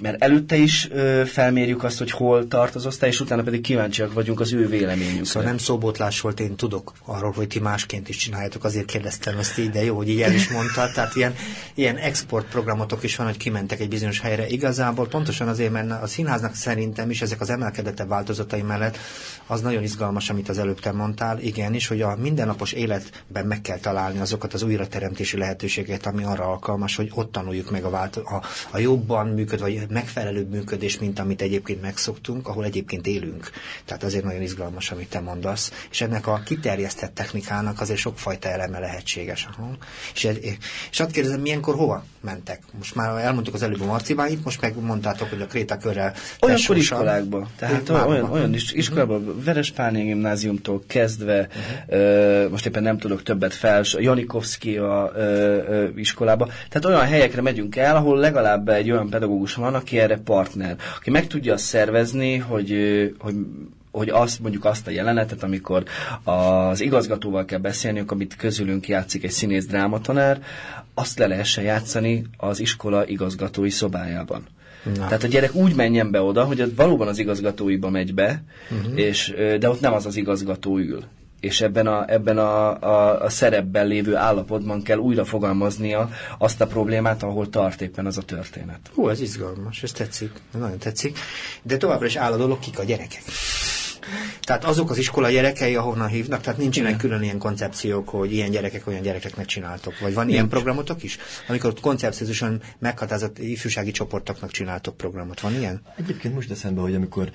mert 0.00 0.22
előtte 0.22 0.56
is 0.56 0.88
ö, 0.90 1.22
felmérjük 1.26 1.84
azt, 1.84 1.98
hogy 1.98 2.10
hol 2.10 2.48
tart 2.48 2.74
az 2.74 2.86
osztály, 2.86 3.08
és 3.08 3.20
utána 3.20 3.42
pedig 3.42 3.60
kíváncsiak 3.60 4.12
vagyunk 4.12 4.40
az 4.40 4.52
ő 4.52 4.68
véleményükre. 4.68 5.24
Szóval 5.24 5.48
nem 5.48 5.58
szóbotlás 5.58 6.20
volt, 6.20 6.40
én 6.40 6.56
tudok 6.56 6.92
arról, 7.04 7.32
hogy 7.32 7.48
ti 7.48 7.58
másként 7.58 8.08
is 8.08 8.16
csináljátok, 8.16 8.64
azért 8.64 8.86
kérdeztem 8.86 9.38
ezt 9.38 9.58
így, 9.58 9.70
de 9.70 9.84
jó, 9.84 9.96
hogy 9.96 10.08
így 10.08 10.20
el 10.20 10.32
is 10.32 10.48
mondtad. 10.48 10.92
Tehát 10.92 11.16
ilyen, 11.16 11.34
ilyen 11.74 11.96
exportprogramotok 11.96 13.02
is 13.02 13.16
van, 13.16 13.26
hogy 13.26 13.36
kimentek 13.36 13.80
egy 13.80 13.88
bizonyos 13.88 14.20
helyre. 14.20 14.46
Igazából 14.46 15.08
pontosan 15.08 15.48
azért, 15.48 15.72
mert 15.72 16.02
a 16.02 16.06
színháznak 16.06 16.54
szerintem 16.54 17.10
is 17.10 17.22
ezek 17.22 17.40
az 17.40 17.50
emelkedetebb 17.50 18.08
változatai 18.08 18.62
mellett 18.62 18.98
az 19.46 19.60
nagyon 19.60 19.82
izgalmas, 19.82 20.30
amit 20.30 20.48
az 20.48 20.58
előbb 20.58 20.80
te 20.80 20.92
mondtál, 20.92 21.40
igenis, 21.40 21.86
hogy 21.86 22.00
a 22.00 22.16
mindennapos 22.16 22.72
életben 22.72 23.46
meg 23.46 23.60
kell 23.60 23.78
találni 23.78 24.18
azokat 24.18 24.54
az 24.54 24.62
újrateremtési 24.62 25.38
lehetőségeket, 25.38 26.06
ami 26.06 26.24
arra 26.24 26.44
alkalmas, 26.44 26.96
hogy 26.96 27.10
ott 27.14 27.32
tanuljuk 27.32 27.70
meg 27.70 27.84
a, 27.84 27.90
vált- 27.90 28.16
a, 28.16 28.42
a 28.70 28.78
jobban 28.78 29.26
működő, 29.26 29.62
vagy 29.62 29.83
megfelelőbb 29.90 30.50
működés, 30.50 30.98
mint 30.98 31.18
amit 31.18 31.42
egyébként 31.42 31.82
megszoktunk, 31.82 32.48
ahol 32.48 32.64
egyébként 32.64 33.06
élünk. 33.06 33.50
Tehát 33.84 34.02
azért 34.02 34.24
nagyon 34.24 34.42
izgalmas, 34.42 34.90
amit 34.90 35.08
te 35.08 35.20
mondasz. 35.20 35.86
És 35.90 36.00
ennek 36.00 36.26
a 36.26 36.42
kiterjesztett 36.44 37.14
technikának 37.14 37.80
azért 37.80 37.98
sokfajta 37.98 38.48
eleme 38.48 38.78
lehetséges. 38.78 39.48
Aha. 39.52 39.70
És, 40.14 40.28
és 40.90 41.00
azt 41.00 41.10
kérdezem, 41.10 41.40
milyenkor 41.40 41.74
hova 41.74 42.04
mentek? 42.20 42.62
Most 42.78 42.94
már 42.94 43.24
elmondtuk 43.24 43.54
az 43.54 43.62
előbb 43.62 43.80
a 43.80 43.84
marcibáit, 43.84 44.44
most 44.44 44.60
meg 44.60 44.80
mondtátok, 44.80 45.28
hogy 45.28 45.40
a 45.40 45.46
krétakörrel 45.46 46.14
Olyankor 46.40 46.76
iskolákba. 46.76 47.48
Tehát 47.56 47.88
olyan, 47.88 48.08
olyan, 48.08 48.30
olyan 48.30 48.54
is, 48.54 48.72
iskolában, 48.72 49.20
uh-huh. 49.20 49.44
Verespáni 49.44 50.02
gimnáziumtól 50.02 50.82
kezdve, 50.86 51.48
uh-huh. 51.88 52.44
uh, 52.44 52.50
most 52.50 52.66
éppen 52.66 52.82
nem 52.82 52.98
tudok 52.98 53.22
többet 53.22 53.54
fel, 53.54 53.84
Janikovszki 53.98 54.76
a 54.76 55.12
iskolába. 55.96 56.46
Tehát 56.46 56.84
olyan 56.84 57.06
helyekre 57.06 57.42
megyünk 57.42 57.76
el, 57.76 57.96
ahol 57.96 58.18
legalább 58.18 58.68
egy 58.68 58.90
olyan 58.90 59.10
pedagógus 59.10 59.54
van, 59.54 59.73
aki 59.74 59.98
erre 59.98 60.18
partner, 60.18 60.76
aki 60.96 61.10
meg 61.10 61.26
tudja 61.26 61.56
szervezni, 61.56 62.36
hogy, 62.36 62.74
hogy 63.18 63.34
hogy 63.94 64.08
azt, 64.08 64.40
mondjuk 64.40 64.64
azt 64.64 64.86
a 64.86 64.90
jelenetet, 64.90 65.42
amikor 65.42 65.84
az 66.24 66.80
igazgatóval 66.80 67.44
kell 67.44 67.58
beszélniük, 67.58 68.10
amit 68.10 68.36
közülünk 68.36 68.88
játszik 68.88 69.24
egy 69.24 69.30
színész 69.30 69.66
drámatanár, 69.66 70.42
azt 70.94 71.18
le 71.18 71.26
lehessen 71.26 71.64
játszani 71.64 72.24
az 72.36 72.60
iskola 72.60 73.06
igazgatói 73.06 73.70
szobájában. 73.70 74.46
Na. 74.84 74.92
Tehát 74.92 75.22
a 75.22 75.26
gyerek 75.26 75.54
úgy 75.54 75.74
menjen 75.74 76.10
be 76.10 76.20
oda, 76.20 76.44
hogy 76.44 76.74
valóban 76.74 77.08
az 77.08 77.18
igazgatóiba 77.18 77.90
megy 77.90 78.14
be, 78.14 78.42
uh-huh. 78.70 78.98
és, 78.98 79.34
de 79.58 79.68
ott 79.68 79.80
nem 79.80 79.92
az 79.92 80.06
az 80.06 80.16
igazgató 80.16 80.78
ül 80.78 81.04
és 81.44 81.60
ebben 81.60 81.86
a, 81.86 82.04
ebben 82.08 82.38
a, 82.38 82.80
a, 82.82 83.22
a 83.22 83.28
szerepben 83.28 83.86
lévő 83.86 84.16
állapotban 84.16 84.82
kell 84.82 84.98
újra 84.98 85.24
fogalmaznia 85.24 86.08
azt 86.38 86.60
a 86.60 86.66
problémát, 86.66 87.22
ahol 87.22 87.48
tart 87.48 87.80
éppen 87.80 88.06
az 88.06 88.18
a 88.18 88.22
történet. 88.22 88.90
Hú, 88.94 89.08
ez 89.08 89.20
izgalmas, 89.20 89.82
ez 89.82 89.92
tetszik, 89.92 90.30
nagyon 90.58 90.78
tetszik. 90.78 91.18
De 91.62 91.76
továbbra 91.76 92.06
is 92.06 92.16
áll 92.16 92.32
a 92.32 92.36
dolog, 92.36 92.58
kik 92.58 92.78
a 92.78 92.84
gyerekek. 92.84 93.22
Tehát 94.40 94.64
azok 94.64 94.90
az 94.90 94.98
iskola 94.98 95.30
gyerekei, 95.30 95.76
ahonnan 95.76 96.08
hívnak, 96.08 96.40
tehát 96.40 96.58
nincsenek 96.58 96.88
Igen. 96.88 97.00
külön 97.00 97.22
ilyen 97.22 97.38
koncepciók, 97.38 98.08
hogy 98.08 98.32
ilyen 98.32 98.50
gyerekek 98.50 98.86
olyan 98.86 99.02
gyerekeknek 99.02 99.46
csináltok. 99.46 99.98
Vagy 99.98 100.14
van 100.14 100.24
Nincs. 100.24 100.36
ilyen 100.36 100.48
programotok 100.48 101.02
is? 101.02 101.18
Amikor 101.48 101.70
ott 101.70 101.80
koncepciózusan 101.80 102.60
meghatározott 102.78 103.38
ifjúsági 103.38 103.90
csoportoknak 103.90 104.50
csináltok 104.50 104.96
programot. 104.96 105.40
Van 105.40 105.54
ilyen? 105.54 105.82
Egyébként 105.96 106.34
most 106.34 106.50
eszembe, 106.50 106.80
hogy 106.80 106.94
amikor 106.94 107.30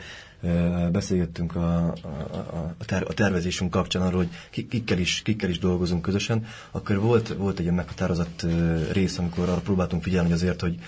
beszélgettünk 0.91 1.56
a, 1.56 1.88
a, 1.88 2.73
a, 2.78 2.86
ter, 2.86 3.04
a 3.08 3.13
tervezésünk 3.13 3.71
kapcsán 3.71 4.02
arról, 4.02 4.17
hogy 4.17 4.67
kikkel 4.67 4.97
is, 4.97 5.21
kikkel 5.21 5.49
is 5.49 5.60
dolgozunk 5.60 6.02
közösen, 6.02 6.45
akkor 6.71 6.99
volt, 6.99 7.28
volt 7.28 7.58
egy 7.58 7.63
ilyen 7.63 7.75
meghatározott 7.75 8.45
rész, 8.91 9.17
amikor 9.17 9.49
arra 9.49 9.60
próbáltunk 9.60 10.04
figyelni, 10.04 10.32
azért, 10.32 10.62
hogy, 10.62 10.80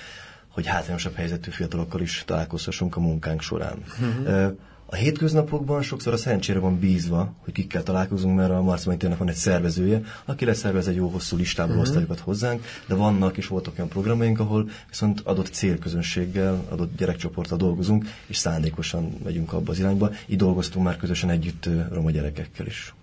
hogy 0.48 0.66
hátrányosabb 0.66 1.16
helyzetű 1.16 1.52
fiatalokkal 1.52 2.02
is 2.02 2.24
találkozhassunk 2.26 2.96
a 2.96 3.00
munkánk 3.00 3.42
során. 3.42 3.78
Uh-huh. 4.00 4.58
A 4.92 4.96
hétköznapokban 4.96 5.82
sokszor 5.82 6.14
a 6.14 6.18
szerencsére 6.18 6.60
van 6.60 6.80
bízva, 6.80 7.34
hogy 7.44 7.54
kikkel 7.54 7.84
találkozunk, 7.84 8.36
mert 8.36 8.52
a 8.52 8.62
Marcimai 8.62 8.98
térnek 8.98 9.18
van 9.18 9.30
egy 9.30 9.36
szervezője, 9.36 10.02
aki 10.26 10.46
leszervez 10.46 10.88
egy 10.88 10.96
jó 10.96 11.08
hosszú 11.08 11.38
listából 11.38 11.76
uh-huh. 11.76 11.88
osztályokat 11.88 12.20
hozzánk, 12.20 12.64
de 12.88 12.96
vannak 12.96 13.38
és 13.38 13.48
voltak 13.48 13.74
olyan 13.78 13.90
programjaink, 13.90 14.40
ahol 14.40 14.70
viszont 14.90 15.20
adott 15.20 15.48
célközönséggel, 15.48 16.66
adott 16.70 16.98
gyerekcsoporttal 16.98 17.58
dolgozunk, 17.58 18.06
és 18.26 18.38
szándékosan 18.38 19.18
megyünk 19.24 19.54
abba 19.54 19.72
az 19.72 19.80
irányba. 19.80 20.12
Így 20.28 20.38
dolgoztunk 20.38 20.86
már 20.86 20.98
közösen 20.98 21.30
együtt 21.30 21.70
roma 21.92 22.12
gyerekekkel 22.12 22.66
is. 22.66 22.94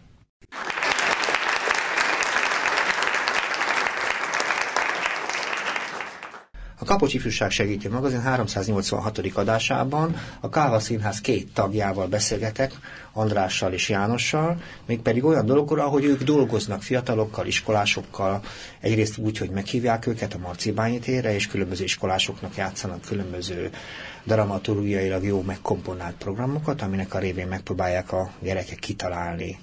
A 6.80 6.84
Kapocs 6.84 7.14
Ifjúság 7.14 7.50
Segítő 7.50 7.90
Magazin 7.90 8.20
386. 8.20 9.18
adásában 9.34 10.16
a 10.40 10.48
Káva 10.48 10.78
Színház 10.80 11.20
két 11.20 11.52
tagjával 11.52 12.06
beszélgetek, 12.06 12.72
Andrással 13.12 13.72
és 13.72 13.88
Jánossal, 13.88 14.62
mégpedig 14.86 15.24
olyan 15.24 15.46
dologról, 15.46 15.80
ahogy 15.80 16.04
ők 16.04 16.22
dolgoznak 16.22 16.82
fiatalokkal, 16.82 17.46
iskolásokkal, 17.46 18.40
egyrészt 18.80 19.18
úgy, 19.18 19.38
hogy 19.38 19.50
meghívják 19.50 20.06
őket 20.06 20.34
a 20.34 20.38
Marcibányi 20.38 20.98
térre, 20.98 21.34
és 21.34 21.46
különböző 21.46 21.84
iskolásoknak 21.84 22.56
játszanak 22.56 23.00
különböző 23.00 23.70
dramaturgiailag 24.24 25.24
jó 25.24 25.42
megkomponált 25.42 26.16
programokat, 26.16 26.82
aminek 26.82 27.14
a 27.14 27.18
révén 27.18 27.48
megpróbálják 27.48 28.12
a 28.12 28.30
gyerekek 28.40 28.78
kitalálni 28.78 29.58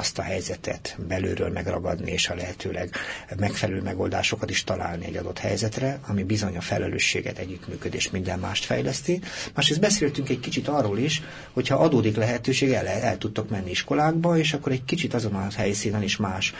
azt 0.00 0.18
a 0.18 0.22
helyzetet 0.22 0.96
belülről 1.08 1.50
megragadni, 1.50 2.12
és 2.12 2.28
a 2.28 2.34
lehetőleg 2.34 2.94
megfelelő 3.36 3.80
megoldásokat 3.82 4.50
is 4.50 4.64
találni 4.64 5.06
egy 5.06 5.16
adott 5.16 5.38
helyzetre, 5.38 6.00
ami 6.06 6.22
bizony 6.22 6.56
a 6.56 6.60
felelősséget, 6.60 7.38
együttműködés, 7.38 8.10
minden 8.10 8.38
mást 8.38 8.64
fejleszti. 8.64 9.20
Másrészt 9.54 9.80
beszéltünk 9.80 10.28
egy 10.28 10.40
kicsit 10.40 10.68
arról 10.68 10.98
is, 10.98 11.22
hogyha 11.52 11.76
adódik 11.76 12.16
lehetőség, 12.16 12.72
el, 12.72 12.86
el 12.86 13.18
tudtok 13.18 13.50
menni 13.50 13.70
iskolákba, 13.70 14.38
és 14.38 14.52
akkor 14.52 14.72
egy 14.72 14.84
kicsit 14.84 15.14
azon 15.14 15.34
a 15.34 15.46
helyszínen 15.56 16.02
is 16.02 16.16
más 16.16 16.54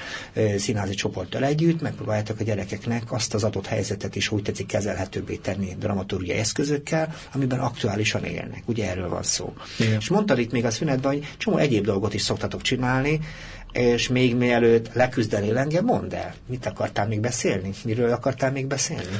színházi 0.57 0.94
csoporttal 0.94 1.44
együtt 1.44 1.81
megpróbáljátok 1.81 2.40
a 2.40 2.44
gyerekeknek 2.44 3.12
azt 3.12 3.35
az 3.35 3.44
adott 3.44 3.66
helyzetet 3.66 4.16
is 4.16 4.31
úgy 4.31 4.42
tetszik 4.42 4.66
kezelhetőbbé 4.66 5.35
tenni 5.35 5.76
dramaturgiai 5.79 6.38
eszközökkel, 6.38 7.14
amiben 7.35 7.59
aktuálisan 7.59 8.24
élnek. 8.24 8.62
Ugye 8.66 8.90
erről 8.90 9.09
van 9.09 9.22
szó. 9.22 9.55
Igen. 9.79 10.00
És 10.00 10.09
mondtad 10.09 10.38
itt 10.38 10.53
még 10.53 10.64
a 10.64 10.70
szünetben, 10.70 11.12
hogy 11.12 11.29
csomó 11.37 11.57
egyéb 11.57 11.85
dolgot 11.85 12.14
is 12.14 12.22
szoktatok 12.22 12.62
csinálni, 12.62 13.20
és 13.72 14.08
még 14.08 14.36
mielőtt 14.36 14.92
leküzdenél 14.92 15.58
engem, 15.58 15.84
mondd 15.84 16.14
el, 16.14 16.34
mit 16.46 16.66
akartál 16.66 17.06
még 17.06 17.20
beszélni? 17.20 17.70
Miről 17.84 18.12
akartál 18.12 18.52
még 18.52 18.66
beszélni? 18.66 19.16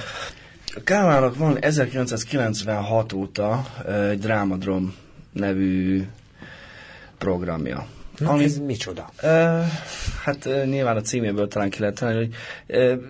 A 0.75 0.81
Kávának 0.85 1.37
van 1.37 1.59
1996 1.59 3.12
óta 3.12 3.66
egy 4.11 4.18
Drámadrom 4.18 4.94
nevű 5.33 6.07
programja. 7.18 7.87
Na, 8.18 8.31
ami, 8.31 8.44
ez 8.44 8.59
micsoda? 8.59 9.11
Uh, 9.23 9.64
hát 10.25 10.44
nyilván 10.64 10.96
a 10.96 11.01
címéből 11.01 11.49
talán 11.49 11.70
ki 11.70 11.81
lehet 11.81 11.94
tenni, 11.94 12.14
hogy 12.16 12.35
uh, 12.68 13.03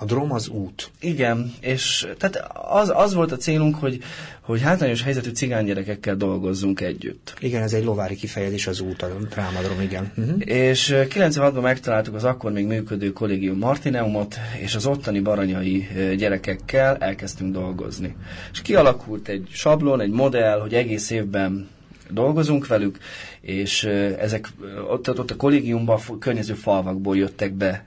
a 0.00 0.04
drom 0.04 0.32
az 0.32 0.48
út. 0.48 0.90
Igen, 1.00 1.52
és 1.60 2.06
tehát 2.18 2.50
az, 2.70 2.92
az 2.94 3.14
volt 3.14 3.32
a 3.32 3.36
célunk, 3.36 3.76
hogy, 3.76 3.98
hogy 4.40 4.60
hátrányos 4.60 5.02
helyzetű 5.02 5.30
cigánygyerekekkel 5.30 6.16
dolgozzunk 6.16 6.80
együtt. 6.80 7.34
Igen, 7.38 7.62
ez 7.62 7.72
egy 7.72 7.84
lovári 7.84 8.14
kifejezés 8.14 8.66
az 8.66 8.80
út, 8.80 9.02
a 9.02 9.08
drámadrom, 9.30 9.80
igen. 9.80 10.12
Uh-huh. 10.16 10.36
És 10.38 10.94
96-ban 10.94 11.60
megtaláltuk 11.60 12.14
az 12.14 12.24
akkor 12.24 12.52
még 12.52 12.66
működő 12.66 13.12
kollégium 13.12 13.58
Martineumot, 13.58 14.36
és 14.60 14.74
az 14.74 14.86
ottani 14.86 15.20
baranyai 15.20 15.88
gyerekekkel 16.16 16.96
elkezdtünk 16.96 17.52
dolgozni. 17.52 18.16
És 18.52 18.62
kialakult 18.62 19.28
egy 19.28 19.48
sablon, 19.52 20.00
egy 20.00 20.10
modell, 20.10 20.60
hogy 20.60 20.74
egész 20.74 21.10
évben 21.10 21.68
dolgozunk 22.12 22.66
velük, 22.66 22.98
és 23.40 23.84
ezek 24.18 24.48
ott, 24.88 25.18
ott 25.18 25.30
a 25.30 25.36
kollégiumban 25.36 26.00
környező 26.18 26.54
falvakból 26.54 27.16
jöttek 27.16 27.52
be 27.52 27.86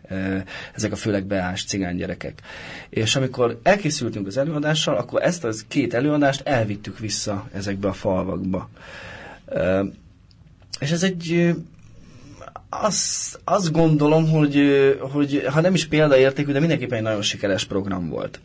ezek 0.74 0.92
a 0.92 0.96
főleg 0.96 1.26
beás 1.26 1.64
cigánygyerekek. 1.64 2.42
És 2.90 3.16
amikor 3.16 3.60
elkészültünk 3.64 4.28
az 4.28 4.38
előadással, 4.38 4.98
akkor 4.98 5.22
ezt 5.22 5.44
az 5.44 5.66
két 5.68 5.94
előadást 5.94 6.42
elvittük 6.48 7.00
vissza 7.00 7.50
ezekbe 7.54 7.88
a 7.88 7.94
falvakba. 7.94 8.70
És 10.80 10.92
ez 10.92 11.04
egy 11.04 11.54
azt, 12.70 13.40
azt 13.44 13.72
gondolom, 13.72 14.30
hogy, 14.30 14.62
hogy 15.00 15.46
ha 15.52 15.62
nem 15.62 15.74
is 15.74 15.88
példaértékű, 15.88 16.52
de 16.52 16.60
mindenképpen 16.60 16.98
egy 16.98 17.04
nagyon 17.04 17.22
sikeres 17.22 17.66
program 17.66 18.10
volt. 18.10 18.40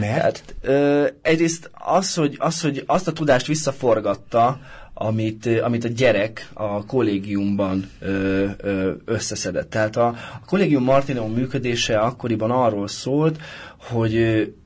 Mert? 0.00 0.16
Tehát, 0.18 0.54
ö, 0.62 1.06
egyrészt 1.22 1.70
az 1.72 2.14
hogy, 2.14 2.34
az, 2.38 2.60
hogy 2.60 2.82
azt 2.86 3.08
a 3.08 3.12
tudást 3.12 3.46
visszaforgatta, 3.46 4.60
amit, 4.94 5.46
amit 5.62 5.84
a 5.84 5.88
gyerek 5.88 6.48
a 6.54 6.84
kollégiumban 6.84 7.90
ö, 8.00 8.46
ö, 8.56 8.92
összeszedett. 9.04 9.70
Tehát 9.70 9.96
a, 9.96 10.06
a 10.06 10.42
kollégium 10.46 10.82
Martineum 10.82 11.32
működése 11.32 11.98
akkoriban 11.98 12.50
arról 12.50 12.88
szólt, 12.88 13.38
hogy 13.78 14.16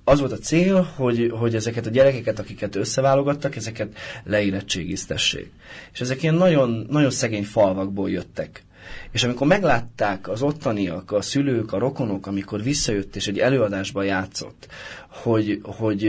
az 0.04 0.20
volt 0.20 0.32
a 0.32 0.38
cél, 0.38 0.88
hogy, 0.96 1.32
hogy 1.38 1.54
ezeket 1.54 1.86
a 1.86 1.90
gyerekeket, 1.90 2.38
akiket 2.38 2.76
összeválogattak, 2.76 3.56
ezeket 3.56 3.96
leérettségiztessék. 4.24 5.50
És 5.92 6.00
ezek 6.00 6.22
ilyen 6.22 6.34
nagyon, 6.34 6.86
nagyon 6.90 7.10
szegény 7.10 7.44
falvakból 7.44 8.10
jöttek. 8.10 8.64
És 9.12 9.24
amikor 9.24 9.46
meglátták 9.46 10.28
az 10.28 10.42
ottaniak, 10.42 11.12
a 11.12 11.22
szülők, 11.22 11.72
a 11.72 11.78
rokonok, 11.78 12.26
amikor 12.26 12.62
visszajött 12.62 13.16
és 13.16 13.26
egy 13.26 13.38
előadásban 13.38 14.04
játszott, 14.04 14.66
hogy, 15.08 15.60
hogy 15.62 16.08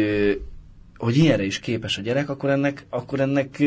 hogy 0.97 1.17
ilyenre 1.17 1.43
is 1.43 1.59
képes 1.59 1.97
a 1.97 2.01
gyerek, 2.01 2.29
akkor 2.29 2.49
ennek, 2.49 2.85
akkor 2.89 3.19
ennek 3.19 3.63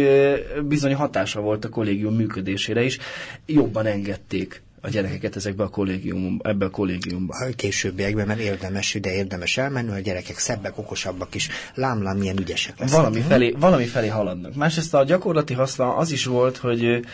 bizony 0.65 0.95
hatása 0.95 1.41
volt 1.41 1.65
a 1.65 1.69
kollégium 1.69 2.15
működésére 2.15 2.83
is. 2.83 2.99
Jobban 3.47 3.87
engedték 3.87 4.63
a 4.81 4.89
gyerekeket 4.89 5.37
ezekbe 5.37 5.63
a 5.65 5.69
kollégium, 5.69 6.41
ebbe 6.43 6.65
a 6.65 6.71
kollégiumba. 6.71 7.35
A 7.35 7.55
későbbiekben, 7.57 8.27
mert 8.27 8.41
érdemes, 8.41 8.99
de 9.01 9.15
érdemes 9.15 9.57
elmenni, 9.57 9.91
a 9.91 9.99
gyerekek 9.99 10.39
szebbek, 10.39 10.79
okosabbak 10.79 11.35
is, 11.35 11.49
lámlám 11.75 12.17
milyen 12.17 12.39
ügyesek 12.39 12.79
lesznek. 12.79 13.01
Valami 13.01 13.21
felé, 13.21 13.55
valami 13.59 13.85
felé 13.85 14.09
haladnak. 14.09 14.55
Másrészt 14.55 14.95
a 14.95 15.05
gyakorlati 15.05 15.55
haszna 15.55 15.97
az 15.97 16.11
is 16.11 16.25
volt, 16.25 16.57
hogy 16.57 17.05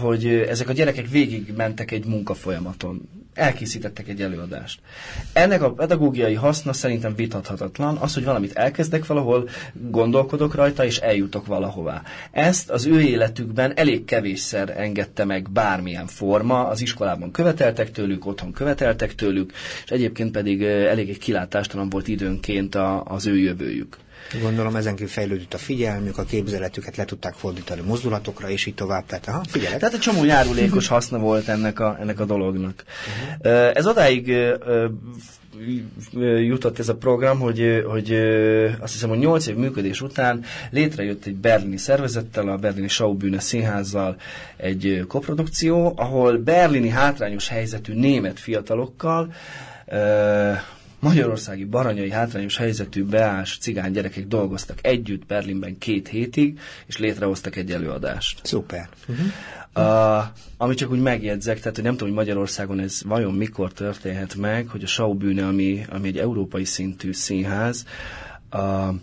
hogy 0.00 0.26
ezek 0.26 0.68
a 0.68 0.72
gyerekek 0.72 1.08
végig 1.08 1.52
mentek 1.56 1.90
egy 1.90 2.06
munkafolyamaton. 2.06 3.08
Elkészítettek 3.34 4.08
egy 4.08 4.22
előadást. 4.22 4.80
Ennek 5.32 5.62
a 5.62 5.72
pedagógiai 5.72 6.34
haszna 6.34 6.72
szerintem 6.72 7.14
vitathatatlan, 7.14 7.96
az, 7.96 8.14
hogy 8.14 8.24
valamit 8.24 8.52
elkezdek 8.52 9.06
valahol, 9.06 9.48
gondolkodok 9.72 10.54
rajta, 10.54 10.84
és 10.84 10.98
eljutok 10.98 11.46
valahová. 11.46 12.02
Ezt 12.30 12.70
az 12.70 12.86
ő 12.86 13.00
életükben 13.00 13.72
elég 13.76 14.04
kevésszer 14.04 14.74
engedte 14.76 15.24
meg 15.24 15.50
bármilyen 15.50 16.06
forma, 16.06 16.66
az 16.66 16.80
iskolában 16.80 17.30
követeltek 17.30 17.90
tőlük, 17.90 18.26
otthon 18.26 18.52
követeltek 18.52 19.14
tőlük, 19.14 19.52
és 19.84 19.90
egyébként 19.90 20.30
pedig 20.30 20.62
eléggé 20.62 21.12
kilátástalan 21.12 21.88
volt 21.88 22.08
időnként 22.08 22.74
a, 22.74 23.02
az 23.04 23.26
ő 23.26 23.38
jövőjük. 23.38 23.96
Gondolom 24.40 24.76
ezen 24.76 24.94
kívül 24.94 25.12
fejlődött 25.12 25.54
a 25.54 25.58
figyelmük, 25.58 26.18
a 26.18 26.24
képzeletüket 26.24 26.96
le 26.96 27.04
tudták 27.04 27.34
fordítani 27.34 27.80
mozdulatokra, 27.80 28.50
és 28.50 28.66
így 28.66 28.74
tovább. 28.74 29.06
Tehát, 29.06 29.28
aha, 29.28 29.42
figyelek. 29.48 29.78
Tehát 29.78 29.94
egy 29.94 30.00
csomó 30.00 30.24
járulékos 30.24 30.88
haszna 30.88 31.18
volt 31.18 31.48
ennek 31.48 31.80
a, 31.80 31.96
ennek 32.00 32.20
a 32.20 32.24
dolognak. 32.24 32.84
Uh-huh. 33.42 33.70
Ez 33.74 33.86
odáig 33.86 34.34
jutott 36.38 36.78
ez 36.78 36.88
a 36.88 36.94
program, 36.94 37.38
hogy, 37.38 37.84
hogy 37.86 38.12
azt 38.80 38.92
hiszem, 38.92 39.08
hogy 39.08 39.18
8 39.18 39.46
év 39.46 39.56
működés 39.56 40.00
után 40.00 40.44
létrejött 40.70 41.26
egy 41.26 41.34
berlini 41.34 41.76
szervezettel, 41.76 42.48
a 42.48 42.56
berlini 42.56 42.88
Schaubühne 42.88 43.40
színházzal 43.40 44.16
egy 44.56 45.04
koprodukció, 45.08 45.92
ahol 45.96 46.38
berlini 46.38 46.88
hátrányos 46.88 47.48
helyzetű 47.48 47.94
német 47.94 48.40
fiatalokkal 48.40 49.32
magyarországi 51.02 51.64
baranyai 51.64 52.10
hátrányos 52.10 52.56
helyzetű 52.56 53.04
beás 53.04 53.58
cigány 53.60 53.92
gyerekek 53.92 54.26
dolgoztak 54.26 54.78
együtt 54.82 55.26
Berlinben 55.26 55.78
két 55.78 56.08
hétig, 56.08 56.58
és 56.86 56.98
létrehoztak 56.98 57.56
egy 57.56 57.72
előadást. 57.72 58.40
Szuper. 58.42 58.88
Uh-huh. 59.08 59.26
Uh, 59.74 60.24
ami 60.56 60.74
csak 60.74 60.90
úgy 60.90 61.00
megjegyzek, 61.00 61.58
tehát 61.58 61.74
hogy 61.74 61.84
nem 61.84 61.92
tudom, 61.92 62.08
hogy 62.08 62.16
Magyarországon 62.16 62.80
ez 62.80 63.02
vajon 63.04 63.34
mikor 63.34 63.72
történhet 63.72 64.34
meg, 64.34 64.68
hogy 64.68 64.82
a 64.82 64.86
Schaubühne, 64.86 65.46
ami, 65.46 65.84
ami 65.90 66.08
egy 66.08 66.18
európai 66.18 66.64
szintű 66.64 67.12
színház, 67.12 67.86
uh, 68.52 68.94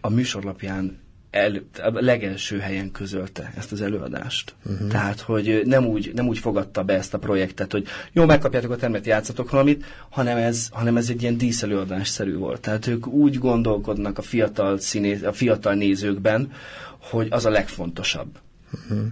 a 0.00 0.08
műsorlapján 0.08 0.98
el, 1.30 1.62
a 1.82 1.90
legelső 1.90 2.58
helyen 2.58 2.90
közölte 2.90 3.52
ezt 3.56 3.72
az 3.72 3.80
előadást. 3.80 4.54
Uh-huh. 4.64 4.88
Tehát, 4.88 5.20
hogy 5.20 5.62
nem 5.64 5.86
úgy, 5.86 6.10
nem 6.14 6.28
úgy 6.28 6.38
fogadta 6.38 6.82
be 6.82 6.94
ezt 6.94 7.14
a 7.14 7.18
projektet, 7.18 7.72
hogy 7.72 7.86
jó, 8.12 8.24
megkapjátok 8.24 8.70
a 8.70 8.76
termet, 8.76 9.06
játszatok 9.06 9.50
valamit, 9.50 9.84
hanem 10.10 10.36
ez, 10.36 10.68
hanem 10.72 10.96
ez 10.96 11.08
egy 11.10 11.22
ilyen 11.22 11.38
díszelőadásszerű 11.38 12.36
volt. 12.36 12.60
Tehát 12.60 12.86
ők 12.86 13.06
úgy 13.06 13.38
gondolkodnak 13.38 14.18
a 14.18 14.22
fiatal, 14.22 14.78
színész, 14.78 15.22
a 15.22 15.32
fiatal 15.32 15.74
nézőkben, 15.74 16.52
hogy 17.00 17.26
az 17.30 17.44
a 17.44 17.50
legfontosabb. 17.50 18.38
Uh-huh. 18.72 19.06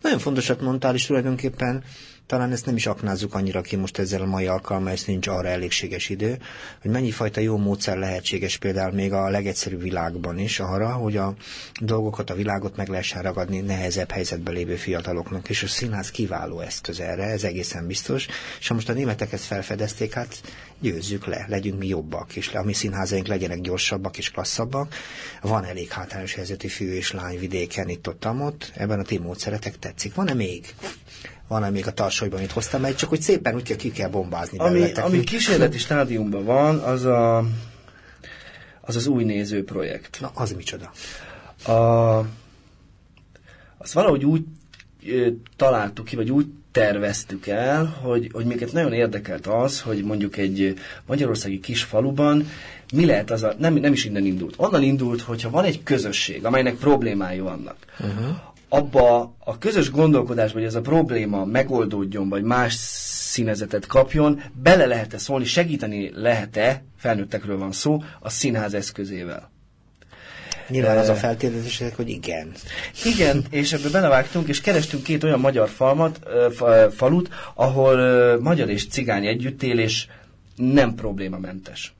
Nagyon 0.00 0.18
fontosat 0.18 0.60
mondtál, 0.60 0.94
és 0.94 1.06
tulajdonképpen 1.06 1.82
talán 2.26 2.52
ezt 2.52 2.66
nem 2.66 2.76
is 2.76 2.86
aknázzuk 2.86 3.34
annyira 3.34 3.60
ki 3.60 3.76
most 3.76 3.98
ezzel 3.98 4.20
a 4.20 4.26
mai 4.26 4.46
alkalommal, 4.46 4.92
ezt 4.92 5.06
nincs 5.06 5.26
arra 5.26 5.48
elégséges 5.48 6.08
idő, 6.08 6.38
hogy 6.82 6.90
mennyi 6.90 7.10
fajta 7.10 7.40
jó 7.40 7.56
módszer 7.56 7.96
lehetséges 7.96 8.56
például 8.56 8.92
még 8.92 9.12
a 9.12 9.28
legegyszerűbb 9.28 9.82
világban 9.82 10.38
is 10.38 10.60
arra, 10.60 10.92
hogy 10.92 11.16
a 11.16 11.34
dolgokat, 11.80 12.30
a 12.30 12.34
világot 12.34 12.76
meg 12.76 12.88
lehessen 12.88 13.22
ragadni 13.22 13.60
nehezebb 13.60 14.10
helyzetben 14.10 14.54
lévő 14.54 14.76
fiataloknak, 14.76 15.48
és 15.48 15.62
a 15.62 15.66
színház 15.66 16.10
kiváló 16.10 16.60
eszköz 16.60 17.00
erre, 17.00 17.24
ez 17.24 17.44
egészen 17.44 17.86
biztos, 17.86 18.26
és 18.58 18.68
ha 18.68 18.74
most 18.74 18.88
a 18.88 18.92
németek 18.92 19.32
ezt 19.32 19.44
felfedezték, 19.44 20.12
hát 20.12 20.40
győzzük 20.80 21.26
le, 21.26 21.44
legyünk 21.48 21.78
mi 21.78 21.86
jobbak, 21.86 22.36
és 22.36 22.52
a 22.54 22.62
mi 22.62 22.72
színházaink 22.72 23.26
legyenek 23.26 23.60
gyorsabbak 23.60 24.18
és 24.18 24.30
klasszabbak. 24.30 24.94
Van 25.40 25.64
elég 25.64 25.90
hátrányos 25.90 26.34
helyzetű 26.34 26.68
fiú 26.68 26.90
és 26.90 27.12
lány 27.12 27.38
vidéken 27.38 27.88
itt 27.88 28.08
ott, 28.08 28.26
ott 28.26 28.72
ebben 28.74 28.98
a 28.98 29.02
ti 29.02 29.18
módszeretek 29.18 29.78
tetszik. 29.78 30.14
Van-e 30.14 30.34
még? 30.34 30.74
Van 31.60 31.72
még 31.72 31.86
a 31.86 31.92
tarsolyban, 31.92 32.38
amit 32.38 32.52
hoztam, 32.52 32.80
mert 32.80 32.96
csak 32.96 33.08
hogy 33.08 33.22
szépen 33.22 33.54
úgy 33.54 33.76
ki 33.76 33.90
kell 33.90 34.08
bombázni 34.08 34.58
ami, 34.58 34.92
Ami 34.92 35.20
kísérleti 35.20 35.78
stádiumban 35.78 36.44
van, 36.44 36.78
az 36.78 37.04
a 37.04 37.44
az 38.84 38.96
az 38.96 39.06
új 39.06 39.24
néző 39.24 39.64
projekt. 39.64 40.18
Na, 40.20 40.30
az 40.34 40.52
micsoda? 40.52 40.92
A, 41.72 42.18
azt 43.78 43.92
valahogy 43.92 44.24
úgy 44.24 44.44
ö, 45.06 45.28
találtuk 45.56 46.04
ki, 46.04 46.16
vagy 46.16 46.30
úgy 46.30 46.46
terveztük 46.72 47.46
el, 47.46 47.84
hogy, 47.84 48.30
hogy 48.32 48.44
minket 48.44 48.72
nagyon 48.72 48.92
érdekelt 48.92 49.46
az, 49.46 49.80
hogy 49.80 50.04
mondjuk 50.04 50.36
egy 50.36 50.74
magyarországi 51.06 51.60
kis 51.60 51.82
faluban 51.82 52.48
mi 52.94 53.06
lehet 53.06 53.30
az 53.30 53.42
a, 53.42 53.54
nem, 53.58 53.74
nem 53.74 53.92
is 53.92 54.04
innen 54.04 54.24
indult. 54.24 54.54
Onnan 54.56 54.82
indult, 54.82 55.20
hogyha 55.20 55.50
van 55.50 55.64
egy 55.64 55.82
közösség, 55.82 56.44
amelynek 56.44 56.74
problémái 56.74 57.40
vannak, 57.40 57.76
uh-huh. 58.00 58.36
Abba 58.72 59.34
a 59.38 59.58
közös 59.58 59.90
gondolkodásba, 59.90 60.58
hogy 60.58 60.66
ez 60.66 60.74
a 60.74 60.80
probléma 60.80 61.44
megoldódjon, 61.44 62.28
vagy 62.28 62.42
más 62.42 62.74
színezetet 62.74 63.86
kapjon, 63.86 64.42
bele 64.62 64.86
lehet-e 64.86 65.18
szólni, 65.18 65.44
segíteni 65.44 66.10
lehet-e, 66.14 66.84
felnőttekről 66.98 67.58
van 67.58 67.72
szó, 67.72 68.02
a 68.20 68.30
színház 68.30 68.74
eszközével. 68.74 69.50
Nyilván 70.68 70.98
az 70.98 71.08
a 71.08 71.14
feltételezés, 71.14 71.82
hogy 71.96 72.08
igen. 72.08 72.52
Igen, 73.04 73.44
és 73.50 73.72
ebbe 73.72 73.88
belevágtunk, 73.88 74.48
és 74.48 74.60
kerestünk 74.60 75.02
két 75.02 75.24
olyan 75.24 75.40
magyar 75.40 75.68
falmat, 75.68 76.20
fa, 76.54 76.90
falut, 76.90 77.28
ahol 77.54 78.40
magyar 78.40 78.70
és 78.70 78.88
cigány 78.88 79.26
együttélés 79.26 80.08
nem 80.56 80.94
problémamentes. 80.94 81.94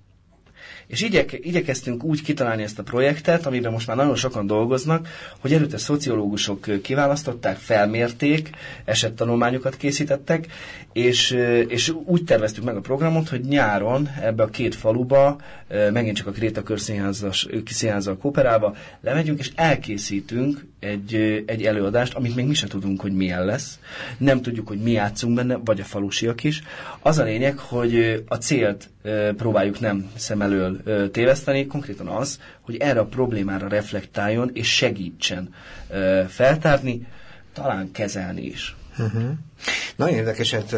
És 0.86 1.00
igyek, 1.00 1.38
igyekeztünk 1.42 2.04
úgy 2.04 2.22
kitalálni 2.22 2.62
ezt 2.62 2.78
a 2.78 2.82
projektet, 2.82 3.46
amiben 3.46 3.72
most 3.72 3.86
már 3.86 3.96
nagyon 3.96 4.16
sokan 4.16 4.46
dolgoznak, 4.46 5.08
hogy 5.38 5.52
előtte 5.52 5.78
szociológusok 5.78 6.82
kiválasztották, 6.82 7.56
felmérték, 7.56 8.50
esettanulmányokat 8.84 9.76
készítettek, 9.76 10.46
és, 10.92 11.30
és 11.68 11.92
úgy 12.04 12.24
terveztük 12.24 12.64
meg 12.64 12.76
a 12.76 12.80
programot, 12.80 13.28
hogy 13.28 13.40
nyáron 13.40 14.08
ebbe 14.20 14.42
a 14.42 14.48
két 14.48 14.74
faluba, 14.74 15.40
megint 15.92 16.16
csak 16.16 16.26
a 16.26 16.30
Kréta 16.30 16.62
Körszínházzal 16.62 18.16
kooperálva, 18.20 18.76
lemegyünk, 19.00 19.38
és 19.38 19.50
elkészítünk 19.54 20.66
egy, 20.80 21.42
egy 21.46 21.62
előadást, 21.64 22.14
amit 22.14 22.34
még 22.34 22.46
mi 22.46 22.54
sem 22.54 22.68
tudunk, 22.68 23.00
hogy 23.00 23.12
milyen 23.12 23.44
lesz. 23.44 23.78
Nem 24.18 24.42
tudjuk, 24.42 24.68
hogy 24.68 24.78
mi 24.78 24.90
játszunk 24.90 25.34
benne, 25.34 25.56
vagy 25.64 25.80
a 25.80 25.84
falusiak 25.84 26.44
is. 26.44 26.62
Az 27.00 27.18
a 27.18 27.24
lényeg, 27.24 27.58
hogy 27.58 28.24
a 28.28 28.34
célt 28.36 28.90
próbáljuk 29.36 29.80
nem 29.80 30.10
szem 30.16 30.42
elől 30.42 30.80
téveszteni, 31.10 31.66
konkrétan 31.66 32.06
az, 32.06 32.40
hogy 32.60 32.76
erre 32.76 33.00
a 33.00 33.04
problémára 33.04 33.68
reflektáljon 33.68 34.50
és 34.52 34.74
segítsen 34.74 35.54
feltárni, 36.28 37.06
talán 37.52 37.90
kezelni 37.92 38.42
is. 38.42 38.76
Uh-huh. 38.98 39.30
Nagyon 39.96 40.14
érdekeset 40.14 40.72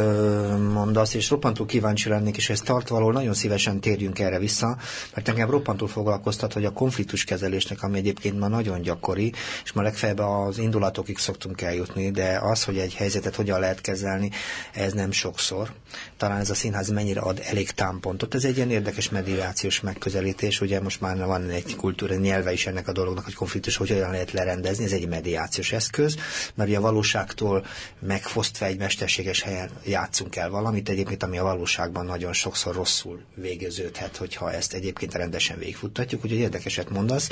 mondasz, 0.72 1.14
és 1.14 1.30
roppantól 1.30 1.66
kíváncsi 1.66 2.08
lennék, 2.08 2.36
és 2.36 2.50
ezt 2.50 2.64
tartva 2.64 3.12
nagyon 3.12 3.34
szívesen 3.34 3.80
térjünk 3.80 4.18
erre 4.18 4.38
vissza, 4.38 4.76
mert 5.14 5.28
engem 5.28 5.50
roppantól 5.50 5.88
foglalkoztat, 5.88 6.52
hogy 6.52 6.64
a 6.64 6.72
konfliktuskezelésnek, 6.72 7.82
ami 7.82 7.98
egyébként 7.98 8.38
ma 8.38 8.48
nagyon 8.48 8.80
gyakori, 8.82 9.32
és 9.64 9.72
ma 9.72 9.82
legfeljebb 9.82 10.18
az 10.18 10.58
indulatokig 10.58 11.18
szoktunk 11.18 11.60
eljutni, 11.60 12.10
de 12.10 12.38
az, 12.42 12.64
hogy 12.64 12.78
egy 12.78 12.94
helyzetet 12.94 13.34
hogyan 13.34 13.60
lehet 13.60 13.80
kezelni, 13.80 14.30
ez 14.72 14.92
nem 14.92 15.10
sokszor. 15.10 15.72
Talán 16.16 16.40
ez 16.40 16.50
a 16.50 16.54
színház 16.54 16.88
mennyire 16.88 17.20
ad 17.20 17.40
elég 17.44 17.70
támpontot. 17.70 18.34
Ez 18.34 18.44
egy 18.44 18.56
ilyen 18.56 18.70
érdekes 18.70 19.08
mediációs 19.08 19.80
megközelítés, 19.80 20.60
ugye 20.60 20.80
most 20.80 21.00
már 21.00 21.16
van 21.16 21.50
egy 21.50 21.76
kultúra 21.76 22.14
nyelve 22.14 22.52
is 22.52 22.66
ennek 22.66 22.88
a 22.88 22.92
dolognak, 22.92 23.24
hogy 23.24 23.34
konfliktus 23.34 23.76
hogyan 23.76 24.10
lehet 24.10 24.32
lerendezni, 24.32 24.84
ez 24.84 24.92
egy 24.92 25.08
mediációs 25.08 25.72
eszköz, 25.72 26.16
mert 26.54 26.76
a 26.76 26.80
valóságtól 26.80 27.66
megfosztva 27.98 28.66
egy 28.74 28.80
mesterséges 28.80 29.42
helyen 29.42 29.70
játszunk 29.86 30.36
el 30.36 30.50
valamit, 30.50 30.88
egyébként 30.88 31.22
ami 31.22 31.38
a 31.38 31.42
valóságban 31.42 32.04
nagyon 32.04 32.32
sokszor 32.32 32.74
rosszul 32.74 33.20
végeződhet, 33.34 34.16
hogyha 34.16 34.52
ezt 34.52 34.72
egyébként 34.72 35.14
rendesen 35.14 35.58
végigfuttatjuk, 35.58 36.24
úgyhogy 36.24 36.38
érdekeset 36.38 36.90
mondasz. 36.90 37.28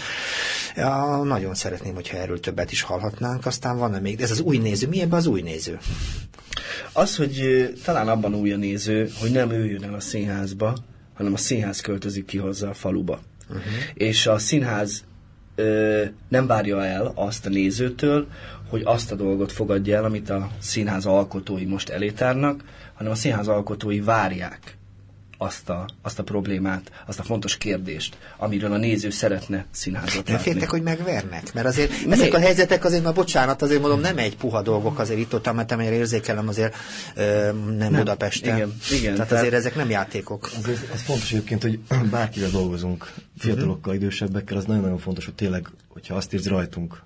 Ja, 0.76 1.22
nagyon 1.22 1.54
szeretném, 1.54 1.94
hogyha 1.94 2.16
erről 2.16 2.40
többet 2.40 2.72
is 2.72 2.82
hallhatnánk, 2.82 3.46
aztán 3.46 3.78
van-e 3.78 3.98
még, 3.98 4.20
ez 4.20 4.30
az 4.30 4.40
új 4.40 4.58
néző, 4.58 4.88
mi 4.88 5.00
ebben 5.00 5.18
az 5.18 5.26
új 5.26 5.42
néző? 5.42 5.78
Az, 6.92 7.16
hogy 7.16 7.68
talán 7.84 8.08
abban 8.08 8.34
új 8.34 8.52
a 8.52 8.56
néző, 8.56 9.10
hogy 9.20 9.30
nem 9.30 9.50
ő 9.50 9.66
jön 9.66 9.84
el 9.84 9.94
a 9.94 10.00
színházba, 10.00 10.76
hanem 11.14 11.32
a 11.32 11.36
színház 11.36 11.80
költözik 11.80 12.24
ki 12.24 12.38
hozzá 12.38 12.68
a 12.68 12.74
faluba. 12.74 13.20
Uh-huh. 13.48 13.64
És 13.94 14.26
a 14.26 14.38
színház 14.38 15.04
ö, 15.54 16.04
nem 16.28 16.46
várja 16.46 16.84
el 16.84 17.12
azt 17.14 17.46
a 17.46 17.48
nézőtől, 17.48 18.26
hogy 18.68 18.82
azt 18.84 19.12
a 19.12 19.14
dolgot 19.14 19.52
fogadja 19.52 19.96
el, 19.96 20.04
amit 20.04 20.30
a 20.30 20.48
színház 20.58 21.06
alkotói 21.06 21.64
most 21.64 21.88
elétárnak, 21.88 22.64
hanem 22.94 23.12
a 23.12 23.14
színház 23.14 23.48
alkotói 23.48 24.00
várják 24.00 24.76
azt 25.42 25.68
a, 25.68 25.86
azt 26.02 26.18
a 26.18 26.22
problémát, 26.22 26.90
azt 27.06 27.18
a 27.18 27.22
fontos 27.22 27.56
kérdést, 27.58 28.16
amiről 28.36 28.72
a 28.72 28.76
néző 28.76 29.10
szeretne 29.10 29.66
színházat 29.70 30.28
Nem 30.28 30.38
féltek, 30.38 30.70
hogy 30.70 30.82
megvernek? 30.82 31.52
Mert 31.54 31.66
azért 31.66 31.92
ezek 32.10 32.34
a 32.34 32.38
helyzetek 32.38 32.84
azért, 32.84 33.02
már 33.02 33.14
bocsánat, 33.14 33.62
azért 33.62 33.80
mondom, 33.80 34.00
nem 34.00 34.18
egy 34.18 34.36
puha 34.36 34.62
dolgok 34.62 34.98
azért 34.98 35.20
itt 35.20 35.34
ott, 35.34 35.52
mert 35.52 35.72
amelyre 35.72 35.94
érzékelem 35.94 36.48
azért 36.48 36.74
ö, 37.14 37.52
nem, 37.52 37.76
nem 37.78 37.92
Budapesten. 37.92 38.56
Igen, 38.56 38.74
igen. 38.90 39.14
Tehát, 39.14 39.28
tehát 39.28 39.32
azért 39.32 39.54
ezek 39.54 39.74
nem 39.74 39.90
játékok. 39.90 40.50
Azért 40.62 40.92
az 40.92 41.00
fontos 41.00 41.32
egyébként, 41.32 41.62
hogy 41.62 41.78
bárkivel 42.10 42.50
dolgozunk, 42.50 43.12
fiatalokkal, 43.38 43.94
idősebbekkel, 43.94 44.56
az 44.56 44.64
nagyon-nagyon 44.64 44.98
fontos, 44.98 45.24
hogy 45.24 45.34
tényleg, 45.34 45.68
hogyha 45.88 46.14
azt 46.14 46.32
érzi 46.32 46.48
rajtunk, 46.48 47.02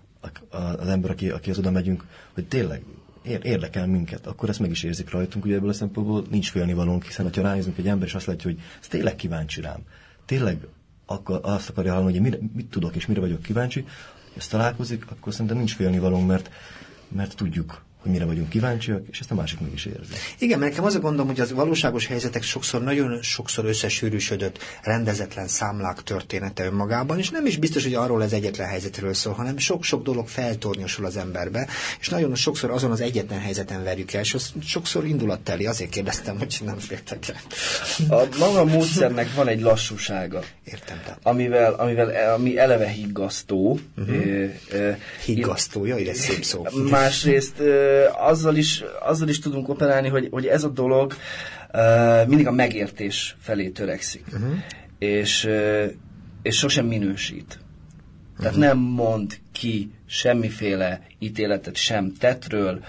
az 0.50 0.88
ember, 0.88 1.10
aki, 1.10 1.28
aki 1.28 1.50
az 1.50 1.58
oda 1.58 1.70
megyünk, 1.70 2.04
hogy 2.34 2.46
tényleg 2.46 2.82
érdekel 3.26 3.86
minket, 3.86 4.26
akkor 4.26 4.48
ezt 4.48 4.60
meg 4.60 4.70
is 4.70 4.82
érzik 4.82 5.10
rajtunk, 5.10 5.44
ugye 5.44 5.54
ebből 5.54 5.68
a 5.68 5.72
szempontból 5.72 6.24
nincs 6.30 6.50
félnivalónk, 6.50 7.04
hiszen 7.04 7.30
ha 7.34 7.42
ránézünk 7.42 7.78
egy 7.78 7.88
ember, 7.88 8.06
és 8.06 8.14
azt 8.14 8.26
látja, 8.26 8.50
hogy 8.50 8.60
ez 8.80 8.88
tényleg 8.88 9.16
kíváncsi 9.16 9.60
rám, 9.60 9.80
tényleg 10.24 10.66
akkor 11.06 11.40
azt 11.42 11.68
akarja 11.68 11.92
hallani, 11.92 12.12
hogy 12.12 12.20
mire, 12.20 12.38
mit 12.54 12.66
tudok 12.66 12.96
és 12.96 13.06
mire 13.06 13.20
vagyok 13.20 13.42
kíváncsi, 13.42 13.84
ezt 14.36 14.50
találkozik, 14.50 15.10
akkor 15.10 15.32
szerintem 15.32 15.56
nincs 15.56 15.74
félnivalónk, 15.74 16.26
mert, 16.26 16.50
mert 17.08 17.36
tudjuk, 17.36 17.84
hogy 18.02 18.14
mire 18.14 18.24
vagyunk 18.24 18.48
kíváncsiak, 18.48 19.02
és 19.10 19.20
ezt 19.20 19.30
a 19.30 19.34
másik 19.34 19.60
meg 19.60 19.72
is 19.74 19.84
érzi. 19.84 20.12
Igen, 20.38 20.58
mert 20.58 20.70
nekem 20.70 20.84
az 20.86 20.94
a 20.94 21.00
gondom, 21.00 21.26
hogy 21.26 21.40
az 21.40 21.52
valóságos 21.52 22.06
helyzetek 22.06 22.42
sokszor 22.42 22.82
nagyon 22.82 23.22
sokszor 23.22 23.64
összesűrűsödött, 23.64 24.58
rendezetlen 24.82 25.48
számlák 25.48 26.02
története 26.02 26.64
önmagában, 26.64 27.18
és 27.18 27.30
nem 27.30 27.46
is 27.46 27.56
biztos, 27.56 27.82
hogy 27.82 27.94
arról 27.94 28.22
ez 28.22 28.32
egyetlen 28.32 28.68
helyzetről 28.68 29.14
szól, 29.14 29.32
hanem 29.32 29.58
sok-sok 29.58 30.02
dolog 30.02 30.28
feltornyosul 30.28 31.04
az 31.04 31.16
emberbe, 31.16 31.68
és 32.00 32.08
nagyon 32.08 32.34
sokszor 32.34 32.70
azon 32.70 32.90
az 32.90 33.00
egyetlen 33.00 33.40
helyzeten 33.40 33.82
verjük 33.82 34.12
el, 34.12 34.20
és 34.20 34.34
az 34.34 34.52
sokszor 34.62 35.06
indulatteli. 35.06 35.66
Azért 35.66 35.90
kérdeztem, 35.90 36.38
hogy 36.38 36.60
nem 36.64 36.78
féltek 36.78 37.28
el. 37.28 37.40
A 38.18 38.28
maga 38.38 38.64
módszernek 38.64 39.34
van 39.34 39.48
egy 39.48 39.60
lassúsága. 39.60 40.42
Értem. 40.64 41.00
Tehát. 41.04 41.18
Amivel, 41.22 41.72
amivel 41.72 42.34
ami 42.34 42.58
eleve 42.58 42.88
higgasztó. 42.88 43.78
Uh-huh. 43.96 44.50
E, 44.72 44.98
higgasztó, 45.24 45.84
jaj, 45.84 46.08
ez 46.08 46.18
szép 46.18 46.44
szó. 46.44 46.66
Másrészt 46.90 47.60
e, 47.60 47.95
azzal 48.18 48.56
is, 48.56 48.84
azzal 49.02 49.28
is 49.28 49.38
tudunk 49.38 49.68
operálni, 49.68 50.08
hogy, 50.08 50.28
hogy 50.30 50.46
ez 50.46 50.64
a 50.64 50.68
dolog 50.68 51.14
mindig 52.26 52.46
a 52.46 52.52
megértés 52.52 53.36
felé 53.40 53.68
törekszik. 53.68 54.24
Uh-huh. 54.32 54.54
És, 54.98 55.48
és 56.42 56.56
sosem 56.56 56.86
minősít. 56.86 57.58
Tehát 58.38 58.56
uh-huh. 58.56 58.68
nem 58.68 58.78
mond 58.78 59.38
ki 59.52 59.90
semmiféle 60.06 61.00
ítéletet 61.18 61.76
sem 61.76 62.12
tettről, 62.12 62.84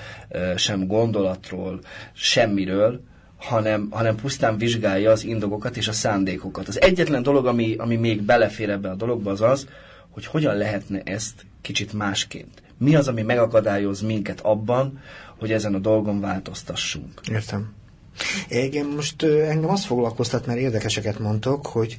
sem 0.56 0.88
gondolatról, 0.88 1.80
semmiről, 2.14 3.02
hanem, 3.38 3.88
hanem 3.90 4.16
pusztán 4.16 4.58
vizsgálja 4.58 5.12
az 5.12 5.24
indokokat 5.24 5.78
és 5.78 5.88
a 5.88 5.92
szándékokat. 5.92 6.68
Az 6.68 6.82
egyetlen 6.82 7.24
dolog, 7.24 7.46
ami, 7.46 7.76
ami 7.78 7.96
még 7.96 8.22
belefér 8.22 8.70
ebbe 8.70 8.90
a 8.90 8.96
dologba, 8.96 9.32
az 9.32 9.42
az, 9.42 9.68
hogy 10.10 10.26
hogyan 10.26 10.56
lehetne 10.56 11.02
ezt 11.04 11.46
kicsit 11.62 11.94
másként 11.94 12.62
mi 12.78 12.96
az, 12.96 13.08
ami 13.08 13.22
megakadályoz 13.22 14.02
minket 14.02 14.40
abban, 14.40 15.02
hogy 15.40 15.52
ezen 15.52 15.74
a 15.74 15.80
dolgon 15.80 16.20
változtassunk. 16.20 17.22
Értem. 17.32 17.74
Igen, 18.50 18.86
most 18.86 19.24
engem 19.24 19.70
azt 19.70 19.86
foglalkoztat, 19.86 20.46
mert 20.46 20.60
érdekeseket 20.60 21.20
mondtok, 21.20 21.68
hogy 21.68 21.98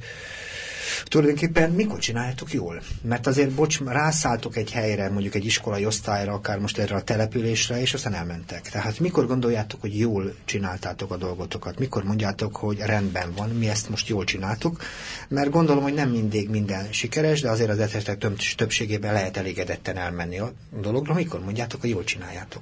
tulajdonképpen 1.03 1.71
mikor 1.71 1.99
csináljátok 1.99 2.53
jól? 2.53 2.81
Mert 3.01 3.27
azért, 3.27 3.51
bocs, 3.51 3.79
rászálltok 3.79 4.55
egy 4.57 4.71
helyre, 4.71 5.09
mondjuk 5.09 5.35
egy 5.35 5.45
iskolai 5.45 5.85
osztályra, 5.85 6.33
akár 6.33 6.59
most 6.59 6.77
erre 6.77 6.95
a 6.95 7.01
településre, 7.01 7.81
és 7.81 7.93
aztán 7.93 8.13
elmentek. 8.13 8.69
Tehát 8.69 8.99
mikor 8.99 9.27
gondoljátok, 9.27 9.81
hogy 9.81 9.97
jól 9.97 10.35
csináltátok 10.45 11.11
a 11.11 11.17
dolgotokat? 11.17 11.79
Mikor 11.79 12.03
mondjátok, 12.03 12.55
hogy 12.55 12.77
rendben 12.77 13.33
van, 13.35 13.49
mi 13.49 13.69
ezt 13.69 13.89
most 13.89 14.07
jól 14.07 14.23
csináltuk? 14.23 14.81
Mert 15.27 15.49
gondolom, 15.49 15.83
hogy 15.83 15.93
nem 15.93 16.09
mindig 16.09 16.49
minden 16.49 16.87
sikeres, 16.91 17.41
de 17.41 17.49
azért 17.49 17.69
az 17.69 17.79
esetek 17.79 18.25
többségében 18.55 19.13
lehet 19.13 19.37
elégedetten 19.37 19.97
elmenni 19.97 20.39
a 20.39 20.53
dologra. 20.81 21.13
Mikor 21.13 21.43
mondjátok, 21.43 21.81
hogy 21.81 21.89
jól 21.89 22.03
csináljátok? 22.03 22.61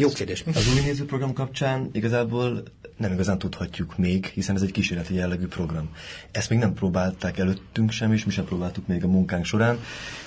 Jó 0.00 0.08
kérdés. 0.08 0.44
Az 0.54 0.68
új 0.74 0.80
nézőprogram 0.80 1.32
kapcsán 1.32 1.88
igazából 1.92 2.62
nem 2.96 3.12
igazán 3.12 3.38
tudhatjuk 3.38 3.98
még, 3.98 4.24
hiszen 4.26 4.54
ez 4.54 4.62
egy 4.62 4.72
kísérleti 4.72 5.14
jellegű 5.14 5.46
program. 5.46 5.88
Ezt 6.30 6.50
még 6.50 6.58
nem 6.58 6.74
próbálták 6.74 7.38
előttünk 7.38 7.90
sem, 7.90 8.12
és 8.12 8.24
mi 8.24 8.30
sem 8.30 8.44
próbáltuk 8.44 8.86
még 8.86 9.04
a 9.04 9.06
munkánk 9.06 9.44
során. 9.44 9.78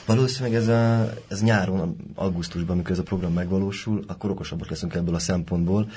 Valószínűleg 0.05 0.61
ez, 0.61 0.67
a, 0.67 1.13
ez 1.27 1.41
nyáron, 1.41 1.95
augusztusban, 2.15 2.71
amikor 2.71 2.91
ez 2.91 2.99
a 2.99 3.03
program 3.03 3.33
megvalósul, 3.33 4.03
akkor 4.07 4.29
okosabbak 4.29 4.69
leszünk 4.69 4.93
ebből 4.93 5.15
a 5.15 5.19
szempontból, 5.19 5.89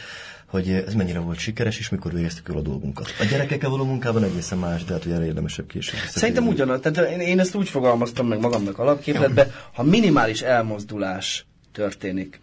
hogy 0.46 0.70
ez 0.70 0.94
mennyire 0.94 1.18
volt 1.18 1.38
sikeres, 1.38 1.78
és 1.78 1.88
mikor 1.88 2.12
végeztük 2.12 2.48
el 2.48 2.56
a 2.56 2.60
dolgunkat. 2.60 3.14
A 3.20 3.24
gyerekekkel 3.24 3.70
való 3.70 3.84
munkában 3.84 4.24
egészen 4.24 4.58
más, 4.58 4.84
de 4.84 4.92
hát 4.92 5.02
hogy 5.02 5.12
erre 5.12 5.24
érdemesebb 5.24 5.66
később. 5.66 5.98
Szerintem 6.08 6.46
ugyanaz. 6.46 6.80
Tehát 6.80 7.10
én, 7.10 7.20
én 7.20 7.40
ezt 7.40 7.54
úgy 7.54 7.68
fogalmaztam 7.68 8.26
meg 8.26 8.40
magamnak 8.40 8.78
alapképletbe, 8.78 9.50
ha 9.72 9.82
minimális 9.82 10.42
elmozdulás 10.42 11.46
történik, 11.72 12.40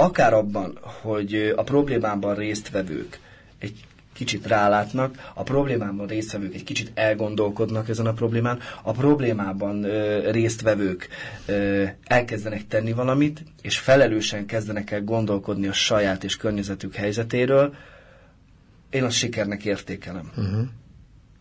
akár 0.00 0.32
abban, 0.32 0.78
hogy 0.82 1.52
a 1.56 1.62
problémában 1.62 2.34
résztvevők 2.34 3.20
egy 3.58 3.84
kicsit 4.12 4.46
rálátnak, 4.46 5.30
a 5.34 5.42
problémában 5.42 6.06
résztvevők 6.06 6.54
egy 6.54 6.64
kicsit 6.64 6.90
elgondolkodnak 6.94 7.88
ezen 7.88 8.06
a 8.06 8.12
problémán, 8.12 8.58
a 8.82 8.92
problémában 8.92 9.84
ö, 9.84 10.30
résztvevők 10.30 11.08
ö, 11.46 11.84
elkezdenek 12.04 12.66
tenni 12.66 12.92
valamit, 12.92 13.44
és 13.62 13.78
felelősen 13.78 14.46
kezdenek 14.46 14.90
el 14.90 15.02
gondolkodni 15.02 15.66
a 15.66 15.72
saját 15.72 16.24
és 16.24 16.36
környezetük 16.36 16.94
helyzetéről, 16.94 17.74
én 18.90 19.04
azt 19.04 19.16
sikernek 19.16 19.64
értékelem. 19.64 20.30
Uh-huh. 20.36 20.66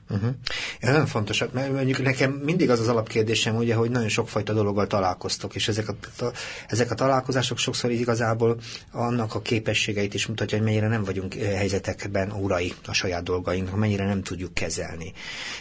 Uh-huh. 0.09 0.29
Ez 0.79 0.89
nagyon 0.89 1.05
fontos, 1.05 1.43
mert 1.51 1.71
mondjuk 1.71 2.03
nekem 2.03 2.31
mindig 2.31 2.69
az 2.69 2.79
az 2.79 2.87
alapkérdésem, 2.87 3.55
ugye, 3.55 3.75
hogy 3.75 3.89
nagyon 3.89 4.09
sokfajta 4.09 4.53
dologgal 4.53 4.87
találkoztok, 4.87 5.55
és 5.55 5.67
ezek 5.67 5.89
a, 5.89 6.23
a, 6.25 6.31
ezek 6.67 6.91
a 6.91 6.95
találkozások 6.95 7.57
sokszor 7.57 7.91
igazából 7.91 8.57
annak 8.91 9.35
a 9.35 9.41
képességeit 9.41 10.13
is 10.13 10.25
mutatja, 10.25 10.57
hogy 10.57 10.67
mennyire 10.67 10.87
nem 10.87 11.03
vagyunk 11.03 11.33
helyzetekben 11.33 12.31
urai 12.31 12.73
a 12.85 12.93
saját 12.93 13.23
dolgainknak, 13.23 13.79
mennyire 13.79 14.05
nem 14.05 14.23
tudjuk 14.23 14.53
kezelni. 14.53 15.13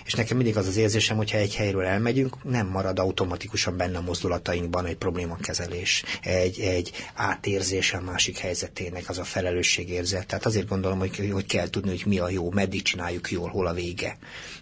És 0.05 0.15
nekem 0.15 0.37
mindig 0.37 0.57
az 0.57 0.67
az 0.67 0.77
érzésem, 0.77 1.17
hogyha 1.17 1.39
egy 1.39 1.55
helyről 1.55 1.85
elmegyünk, 1.85 2.43
nem 2.43 2.67
marad 2.67 2.99
automatikusan 2.99 3.77
benne 3.77 3.99
a 3.99 4.03
mozdulatainkban 4.03 4.87
egy 4.87 4.97
problémakezelés, 4.97 6.05
egy, 6.23 6.61
egy 6.61 6.93
átérzés 7.15 7.93
a 7.93 8.01
másik 8.01 8.39
helyzetének, 8.39 9.09
az 9.09 9.19
a 9.19 9.25
felelősségérzet. 9.25 10.27
Tehát 10.27 10.47
azért 10.47 10.69
gondolom, 10.69 10.99
hogy, 10.99 11.31
hogy 11.33 11.47
kell 11.47 11.69
tudni, 11.69 11.91
hogy 11.91 12.03
mi 12.07 12.19
a 12.19 12.29
jó, 12.29 12.51
meddig 12.51 12.83
csináljuk 12.83 13.31
jól, 13.31 13.49
hol 13.49 13.67
a 13.67 13.73
vége. 13.73 14.19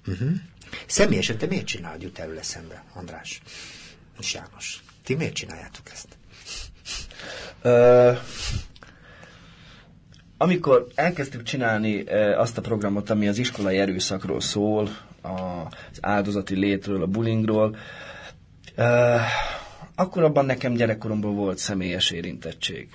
Uh-huh. 0.06 0.30
Személyesen 0.86 1.38
te 1.38 1.46
miért 1.46 1.66
csinálod, 1.66 2.02
jut 2.02 2.18
elő 2.18 2.38
eszembe, 2.38 2.84
András 2.92 3.42
és 4.20 4.34
János? 4.34 4.82
Ti 5.04 5.14
miért 5.14 5.34
csináljátok 5.34 5.90
ezt? 5.92 6.08
Uh, 7.62 8.18
amikor 10.36 10.86
elkezdtük 10.94 11.42
csinálni 11.42 12.02
azt 12.36 12.58
a 12.58 12.60
programot, 12.60 13.10
ami 13.10 13.28
az 13.28 13.38
iskolai 13.38 13.78
erőszakról 13.78 14.40
szól, 14.40 14.96
az 15.22 15.98
áldozati 16.00 16.54
létről, 16.54 17.02
a 17.02 17.06
bullyingról, 17.06 17.76
uh, 18.76 19.20
akkor 19.94 20.22
abban 20.22 20.44
nekem 20.46 20.74
gyerekkoromból 20.74 21.32
volt 21.32 21.58
személyes 21.58 22.10
érintettség. 22.10 22.88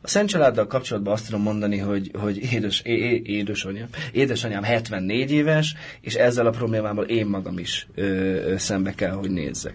A 0.00 0.08
Szent 0.08 0.28
Családdal 0.28 0.66
kapcsolatban 0.66 1.12
azt 1.12 1.24
tudom 1.26 1.42
mondani, 1.42 1.78
hogy, 1.78 2.10
hogy 2.18 2.52
édes, 2.52 2.80
é, 2.80 2.92
é, 2.92 3.22
édesanyám, 3.24 3.88
édesanyám 4.12 4.62
74 4.62 5.30
éves, 5.30 5.74
és 6.00 6.14
ezzel 6.14 6.46
a 6.46 6.50
problémával 6.50 7.04
én 7.04 7.26
magam 7.26 7.58
is 7.58 7.86
ö, 7.94 8.02
ö, 8.02 8.56
szembe 8.56 8.94
kell, 8.94 9.12
hogy 9.12 9.30
nézzek. 9.30 9.74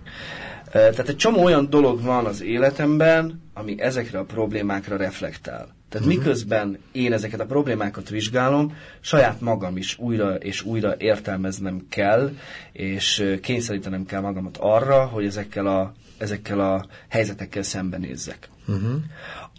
Tehát 0.71 1.09
egy 1.09 1.15
csomó 1.15 1.43
olyan 1.43 1.69
dolog 1.69 2.01
van 2.01 2.25
az 2.25 2.41
életemben, 2.41 3.41
ami 3.53 3.81
ezekre 3.81 4.19
a 4.19 4.23
problémákra 4.23 4.97
reflektál. 4.97 5.75
Tehát 5.89 6.07
uh-huh. 6.07 6.23
miközben 6.23 6.77
én 6.91 7.13
ezeket 7.13 7.39
a 7.39 7.45
problémákat 7.45 8.09
vizsgálom, 8.09 8.75
saját 8.99 9.41
magam 9.41 9.77
is 9.77 9.97
újra 9.99 10.35
és 10.35 10.61
újra 10.61 10.95
értelmeznem 10.97 11.85
kell, 11.89 12.31
és 12.71 13.37
kényszerítenem 13.41 14.05
kell 14.05 14.21
magamat 14.21 14.57
arra, 14.57 15.05
hogy 15.05 15.25
ezekkel 15.25 15.67
a, 15.67 15.93
ezekkel 16.17 16.59
a 16.59 16.85
helyzetekkel 17.07 17.63
szembenézzek. 17.63 18.49
Uh-huh. 18.67 18.91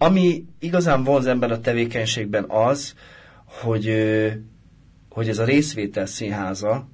Ami 0.02 0.44
igazán 0.58 1.04
vonz 1.04 1.26
ember 1.26 1.50
a 1.50 1.60
tevékenységben 1.60 2.44
az, 2.48 2.94
hogy, 3.44 3.94
hogy 5.08 5.28
ez 5.28 5.38
a 5.38 5.44
részvétel 5.44 6.06
színháza, 6.06 6.88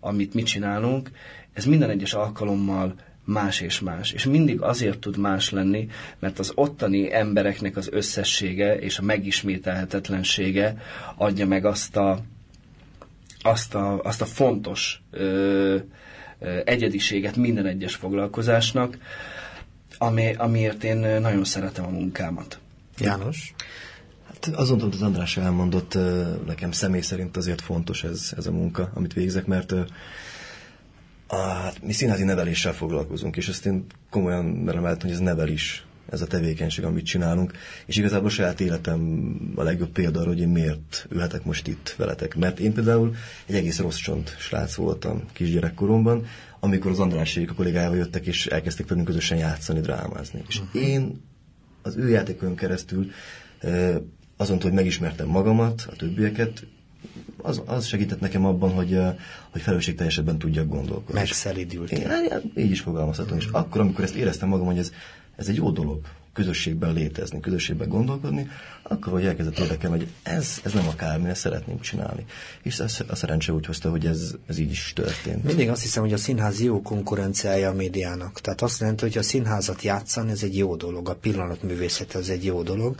amit 0.00 0.34
mi 0.34 0.42
csinálunk, 0.42 1.10
ez 1.52 1.64
minden 1.64 1.90
egyes 1.90 2.14
alkalommal 2.14 2.94
más 3.24 3.60
és 3.60 3.80
más. 3.80 4.12
És 4.12 4.24
mindig 4.24 4.60
azért 4.60 4.98
tud 4.98 5.16
más 5.16 5.50
lenni, 5.50 5.88
mert 6.18 6.38
az 6.38 6.52
ottani 6.54 7.14
embereknek 7.14 7.76
az 7.76 7.88
összessége 7.92 8.78
és 8.78 8.98
a 8.98 9.02
megismételhetetlensége 9.02 10.76
adja 11.16 11.46
meg 11.46 11.64
azt 11.64 11.96
a, 11.96 12.18
azt 13.42 13.74
a, 13.74 14.02
azt 14.02 14.22
a 14.22 14.26
fontos 14.26 15.02
ö, 15.10 15.76
ö, 16.38 16.60
egyediséget 16.64 17.36
minden 17.36 17.66
egyes 17.66 17.94
foglalkozásnak, 17.94 18.98
ami, 19.98 20.34
amiért 20.34 20.84
én 20.84 20.96
nagyon 20.96 21.44
szeretem 21.44 21.84
a 21.84 21.90
munkámat. 21.90 22.58
János? 22.98 23.54
Hát 24.26 24.46
azon, 24.46 24.80
amit 24.80 24.94
az 24.94 25.02
András 25.02 25.36
elmondott, 25.36 25.98
nekem 26.46 26.72
személy 26.72 27.00
szerint 27.00 27.36
azért 27.36 27.60
fontos 27.60 28.04
ez, 28.04 28.32
ez 28.36 28.46
a 28.46 28.50
munka, 28.50 28.90
amit 28.94 29.12
végzek, 29.12 29.46
mert 29.46 29.74
a, 31.26 31.36
hát 31.36 31.82
mi 31.82 31.92
színházi 31.92 32.24
neveléssel 32.24 32.72
foglalkozunk, 32.72 33.36
és 33.36 33.48
ezt 33.48 33.66
én 33.66 33.84
komolyan 34.10 34.44
merem 34.44 34.82
hogy 34.82 35.10
ez 35.10 35.18
nevel 35.18 35.48
is, 35.48 35.86
ez 36.10 36.20
a 36.20 36.26
tevékenység, 36.26 36.84
amit 36.84 37.04
csinálunk, 37.04 37.52
és 37.86 37.96
igazából 37.96 38.30
saját 38.30 38.60
életem 38.60 39.52
a 39.54 39.62
legjobb 39.62 39.90
példa 39.90 40.20
arra, 40.20 40.28
hogy 40.28 40.40
én 40.40 40.48
miért 40.48 41.06
ülhetek 41.10 41.44
most 41.44 41.66
itt 41.66 41.94
veletek. 41.98 42.36
Mert 42.36 42.58
én 42.58 42.72
például 42.72 43.14
egy 43.46 43.54
egész 43.54 43.78
rossz 43.78 43.96
csont 43.96 44.36
srác 44.38 44.74
voltam 44.74 45.22
kisgyerekkoromban, 45.32 46.26
amikor 46.60 46.90
az 46.90 46.98
Andrásék 46.98 47.50
a 47.50 47.54
kollégájával 47.54 47.96
jöttek, 47.96 48.26
és 48.26 48.46
elkezdték 48.46 48.88
velünk 48.88 49.06
közösen 49.06 49.38
játszani, 49.38 49.80
drámázni. 49.80 50.42
És 50.48 50.60
uh-huh. 50.60 50.82
én 50.82 51.22
az 51.82 51.96
ő 51.96 52.08
játékon 52.08 52.54
keresztül 52.54 53.10
azon, 54.36 54.60
hogy 54.60 54.72
megismertem 54.72 55.28
magamat, 55.28 55.86
a 55.90 55.96
többieket, 55.96 56.66
az, 57.36 57.62
az 57.66 57.86
segített 57.86 58.20
nekem 58.20 58.44
abban, 58.44 58.72
hogy, 58.72 59.00
hogy 59.50 59.60
felelősségteljesebben 59.60 60.38
tudjak 60.38 60.68
gondolkodni. 60.68 61.14
Megszelidültél. 61.20 61.98
Én, 61.98 62.08
hát, 62.08 62.42
így 62.56 62.70
is 62.70 62.80
fogalmazhatom. 62.80 63.36
Mm. 63.36 63.40
És 63.40 63.46
akkor, 63.46 63.80
amikor 63.80 64.04
ezt 64.04 64.14
éreztem 64.14 64.48
magam, 64.48 64.66
hogy 64.66 64.78
ez, 64.78 64.92
ez 65.36 65.48
egy 65.48 65.56
jó 65.56 65.70
dolog, 65.70 66.00
közösségben 66.38 66.92
létezni, 66.92 67.40
közösségben 67.40 67.88
gondolkodni, 67.88 68.48
akkor 68.82 69.12
hogy 69.12 69.24
elkezdett 69.24 69.58
érdekelni, 69.58 69.96
hogy 69.96 70.08
ez, 70.22 70.60
ez 70.64 70.72
nem 70.72 70.88
akármi, 70.88 71.28
ezt 71.28 71.40
szeretném 71.40 71.80
csinálni. 71.80 72.24
És 72.62 72.78
ez, 72.78 73.00
a 73.08 73.14
szerencse 73.14 73.52
úgy 73.52 73.66
hozta, 73.66 73.90
hogy 73.90 74.06
ez, 74.06 74.34
ez 74.46 74.58
így 74.58 74.70
is 74.70 74.92
történt. 74.94 75.44
Mindig 75.44 75.68
azt 75.68 75.82
hiszem, 75.82 76.02
hogy 76.02 76.12
a 76.12 76.16
színház 76.16 76.60
jó 76.60 76.82
konkurenciája 76.82 77.68
a 77.70 77.72
médiának. 77.72 78.40
Tehát 78.40 78.62
azt 78.62 78.80
jelenti, 78.80 79.04
hogy 79.04 79.18
a 79.18 79.22
színházat 79.22 79.82
játszani, 79.82 80.30
ez 80.30 80.42
egy 80.42 80.56
jó 80.56 80.76
dolog, 80.76 81.08
a 81.08 81.14
pillanatművészet 81.14 82.14
ez 82.14 82.28
egy 82.28 82.44
jó 82.44 82.62
dolog. 82.62 82.94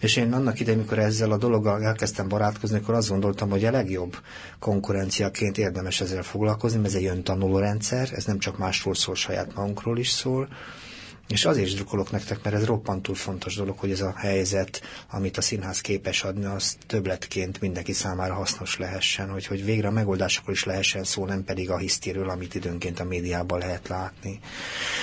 És 0.00 0.16
én 0.16 0.32
annak 0.32 0.60
idején, 0.60 0.78
amikor 0.78 0.98
ezzel 0.98 1.32
a 1.32 1.36
dologgal 1.36 1.82
elkezdtem 1.82 2.28
barátkozni, 2.28 2.78
akkor 2.78 2.94
azt 2.94 3.08
gondoltam, 3.08 3.50
hogy 3.50 3.64
a 3.64 3.70
legjobb 3.70 4.16
konkurenciaként 4.58 5.58
érdemes 5.58 6.00
ezzel 6.00 6.22
foglalkozni, 6.22 6.78
mert 6.78 6.94
ez 6.94 7.00
egy 7.00 7.06
öntanuló 7.06 7.58
rendszer, 7.58 8.08
ez 8.12 8.24
nem 8.24 8.38
csak 8.38 8.58
másról 8.58 8.94
szól, 8.94 9.14
saját 9.14 9.54
magunkról 9.54 9.98
is 9.98 10.08
szól, 10.08 10.48
és 11.28 11.44
azért 11.44 11.66
is 11.66 11.74
drukkolok 11.74 12.10
nektek, 12.10 12.42
mert 12.42 12.56
ez 12.56 12.64
roppantul 12.64 13.14
fontos 13.14 13.54
dolog, 13.54 13.78
hogy 13.78 13.90
ez 13.90 14.00
a 14.00 14.14
helyzet, 14.16 14.80
amit 15.10 15.36
a 15.36 15.40
színház 15.40 15.80
képes 15.80 16.22
adni, 16.22 16.44
az 16.44 16.76
többletként 16.86 17.60
mindenki 17.60 17.92
számára 17.92 18.34
hasznos 18.34 18.78
lehessen, 18.78 19.30
hogy, 19.30 19.46
hogy 19.46 19.64
végre 19.64 19.88
a 19.88 19.90
megoldásokról 19.90 20.54
is 20.54 20.64
lehessen 20.64 21.04
szó, 21.04 21.24
nem 21.24 21.44
pedig 21.44 21.70
a 21.70 21.76
hisztéről, 21.76 22.30
amit 22.30 22.54
időnként 22.54 23.00
a 23.00 23.04
médiában 23.04 23.58
lehet 23.58 23.88
látni. 23.88 24.40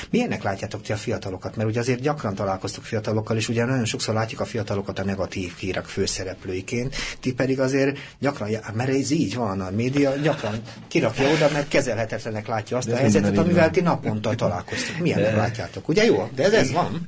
Milyennek 0.10 0.44
látjátok 0.44 0.82
ti 0.82 0.92
a 0.92 0.98
fiatalokat? 0.98 1.56
Mert 1.56 1.70
ugye 1.70 1.80
azért 1.80 2.02
gyakran 2.02 2.36
találkoztok 2.36 2.84
fiatalokkal, 2.84 3.38
és 3.38 3.50
ugye 3.50 3.66
nagyon 3.66 3.86
sokszor 3.86 4.14
látjuk 4.14 4.40
a 4.40 4.46
fiatalokat 4.46 5.00
a 5.00 5.04
negatív 5.04 5.54
hírek 5.58 5.86
főszereplőiként, 5.86 6.96
ti 7.20 7.34
pedig 7.34 7.60
azért 7.60 7.98
gyakran, 8.20 8.50
mert 8.74 8.90
ez 8.90 9.12
így 9.12 9.36
van, 9.36 9.62
a 9.62 9.70
média 9.70 10.16
gyakran 10.16 10.62
kirakja 10.88 11.30
oda, 11.30 11.50
mert 11.52 11.68
kezelhetetlenek 11.68 12.48
látja 12.48 12.78
azt 12.78 12.88
De 12.88 12.94
a 12.94 12.98
helyzetet, 12.98 13.38
amivel 13.38 13.72
ti 13.72 13.82
naponta 13.82 14.36
találkoztok. 14.36 14.98
Milyennek 15.00 15.36
látjátok? 15.36 15.88
Ugye 15.88 16.04
jó 16.06 16.15
jó, 16.16 16.30
de 16.36 16.44
ez, 16.44 16.54
ez 16.54 16.72
van. 16.72 17.08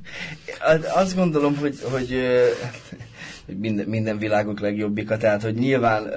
Azt 0.95 1.16
gondolom, 1.16 1.55
hogy, 1.58 1.78
hogy 1.91 2.16
hogy 3.47 3.58
minden, 3.58 3.88
minden 3.88 4.18
világok 4.18 4.60
legjobbika, 4.60 5.18
tehát 5.18 5.41
hogy 5.41 5.55
nyilván 5.55 6.08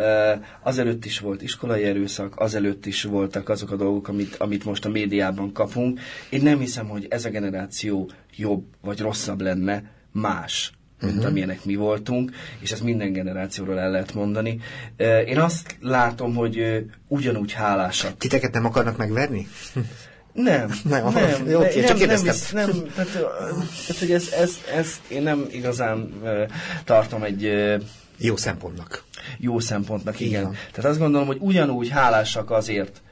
azelőtt 0.62 1.04
is 1.04 1.18
volt 1.18 1.42
iskolai 1.42 1.84
erőszak, 1.84 2.36
azelőtt 2.36 2.86
is 2.86 3.02
voltak 3.02 3.48
azok 3.48 3.70
a 3.70 3.76
dolgok, 3.76 4.08
amit, 4.08 4.34
amit 4.34 4.64
most 4.64 4.84
a 4.84 4.88
médiában 4.88 5.52
kapunk. 5.52 6.00
Én 6.30 6.42
nem 6.42 6.58
hiszem, 6.58 6.88
hogy 6.88 7.06
ez 7.10 7.24
a 7.24 7.30
generáció 7.30 8.10
jobb 8.36 8.64
vagy 8.80 9.00
rosszabb 9.00 9.40
lenne, 9.40 9.82
más, 10.12 10.72
mint 11.00 11.12
uh-huh. 11.12 11.30
amilyenek 11.30 11.64
mi 11.64 11.74
voltunk, 11.74 12.30
és 12.60 12.72
ezt 12.72 12.82
minden 12.82 13.12
generációról 13.12 13.78
el 13.78 13.90
lehet 13.90 14.14
mondani. 14.14 14.60
Én 15.26 15.38
azt 15.38 15.76
látom, 15.80 16.34
hogy 16.34 16.84
ugyanúgy 17.08 17.52
hálásak. 17.52 18.16
Titeket 18.16 18.52
nem 18.52 18.64
akarnak 18.64 18.96
megverni? 18.96 19.46
Nem, 20.32 20.70
Nem, 20.84 21.12
nem. 21.12 21.48
Jó, 21.48 21.60
oké, 21.60 21.80
nem, 21.80 21.88
csak 21.88 21.98
nem, 21.98 22.08
kérdeztem. 22.08 22.66
nem, 22.66 22.82
tehát, 22.94 23.12
tehát 23.12 23.98
hogy 23.98 24.12
ezt, 24.12 24.32
ezt, 24.32 24.66
ezt 24.66 25.00
én 25.08 25.22
nem 25.22 25.46
igazán 25.50 26.12
ö, 26.24 26.44
tartom 26.84 27.22
egy 27.22 27.42
Jó 28.16 28.36
szempontnak. 28.36 29.04
jó 29.38 29.58
szempontnak, 29.58 30.20
igen. 30.20 30.40
Igen. 30.40 30.52
Tehát 30.52 30.90
azt 30.90 30.98
gondolom, 30.98 31.26
hogy 31.26 31.38
ugyanúgy 31.40 31.88
hálásak 31.88 32.50
azért, 32.50 33.02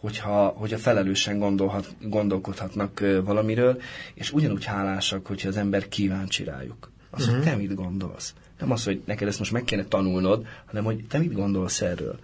hogyha, 0.00 0.46
hogyha 0.46 0.78
felelősen 0.78 1.38
gondolhat, 1.38 1.88
gondolkodhatnak 2.00 3.04
valamiről, 3.24 3.80
és 4.14 4.32
ugyanúgy 4.32 4.64
hálásak, 4.64 5.26
hogyha 5.26 5.48
az 5.48 5.56
ember 5.56 5.88
kíváncsi 5.88 6.44
rájuk. 6.44 6.90
Az, 7.10 7.28
hogy 7.28 7.40
te 7.42 7.56
mit 7.56 7.74
gondolsz. 7.74 8.34
Nem 8.58 8.70
az, 8.70 8.84
hogy 8.84 9.02
neked 9.04 9.28
ezt 9.28 9.38
most 9.38 9.52
meg 9.52 9.64
kéne 9.64 9.84
tanulnod, 9.84 10.46
hanem 10.66 10.84
hogy 10.84 11.04
te 11.08 11.18
mit 11.18 11.32
gondolsz 11.32 11.80
erről. 11.80 12.18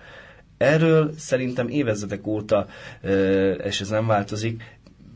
Erről 0.56 1.14
szerintem 1.18 1.68
évezredek 1.68 2.26
óta, 2.26 2.66
ö, 3.02 3.50
és 3.52 3.80
ez 3.80 3.88
nem 3.88 4.06
változik, 4.06 4.62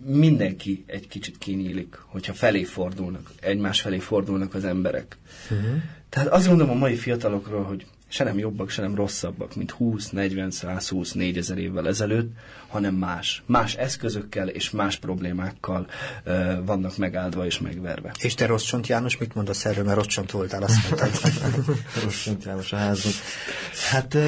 mindenki 0.04 0.84
egy 0.86 1.08
kicsit 1.08 1.38
kinyílik, 1.38 1.98
hogyha 2.06 2.32
felé 2.32 2.62
fordulnak, 2.62 3.30
egymás 3.40 3.80
felé 3.80 3.98
fordulnak 3.98 4.54
az 4.54 4.64
emberek. 4.64 5.16
Uh-huh. 5.50 5.82
Tehát 6.08 6.28
azt 6.28 6.46
gondolom 6.46 6.76
a 6.76 6.78
mai 6.78 6.94
fiatalokról, 6.96 7.62
hogy 7.62 7.86
se 8.08 8.24
nem 8.24 8.38
jobbak, 8.38 8.70
se 8.70 8.82
nem 8.82 8.94
rosszabbak, 8.94 9.54
mint 9.56 9.70
20, 9.70 10.10
40, 10.10 10.50
120, 10.50 11.12
4000 11.12 11.58
évvel 11.58 11.88
ezelőtt, 11.88 12.32
hanem 12.68 12.94
más. 12.94 13.42
Más 13.46 13.74
eszközökkel 13.74 14.48
és 14.48 14.70
más 14.70 14.96
problémákkal 14.96 15.86
ö, 16.24 16.54
vannak 16.64 16.96
megáldva 16.96 17.46
és 17.46 17.58
megverve. 17.58 18.14
És 18.20 18.34
te 18.34 18.46
rossz 18.46 18.64
csont 18.64 18.86
János, 18.86 19.16
mit 19.16 19.34
mondasz 19.34 19.64
erről, 19.64 19.84
mert 19.84 19.96
rossz 19.96 20.06
csont 20.06 20.30
voltál, 20.30 20.62
azt 20.62 20.88
mondtad. 20.88 21.10
Rossz 22.04 22.22
Szent 22.22 22.44
János 22.44 22.72
a 22.72 22.76
házban. 22.76 23.12
Hát 23.90 24.14
uh, 24.14 24.22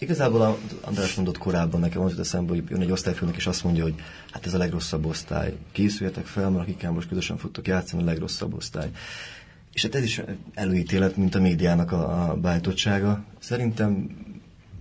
igazából 0.00 0.42
a 0.42 0.58
András 0.80 1.14
mondott 1.14 1.38
korábban 1.38 1.80
nekem 1.80 2.02
az 2.02 2.18
eszembe, 2.18 2.52
hogy 2.52 2.64
jön 2.68 2.80
egy 2.80 2.90
osztályfőnök, 2.90 3.36
és 3.36 3.46
azt 3.46 3.64
mondja, 3.64 3.82
hogy 3.82 3.94
hát 4.30 4.46
ez 4.46 4.54
a 4.54 4.58
legrosszabb 4.58 5.04
osztály. 5.04 5.56
Készüljetek 5.72 6.26
fel, 6.26 6.50
mert 6.50 6.62
akikkel 6.62 6.90
most 6.90 7.08
közösen 7.08 7.36
fogtok 7.36 7.66
játszani, 7.66 8.02
a 8.02 8.04
legrosszabb 8.04 8.54
osztály. 8.54 8.90
És 9.72 9.82
hát 9.82 9.94
ez 9.94 10.02
is 10.02 10.20
előítélet, 10.54 11.16
mint 11.16 11.34
a 11.34 11.40
médiának 11.40 11.92
a, 11.92 12.30
a 12.30 12.34
bájtottsága. 12.34 13.24
Szerintem 13.38 14.08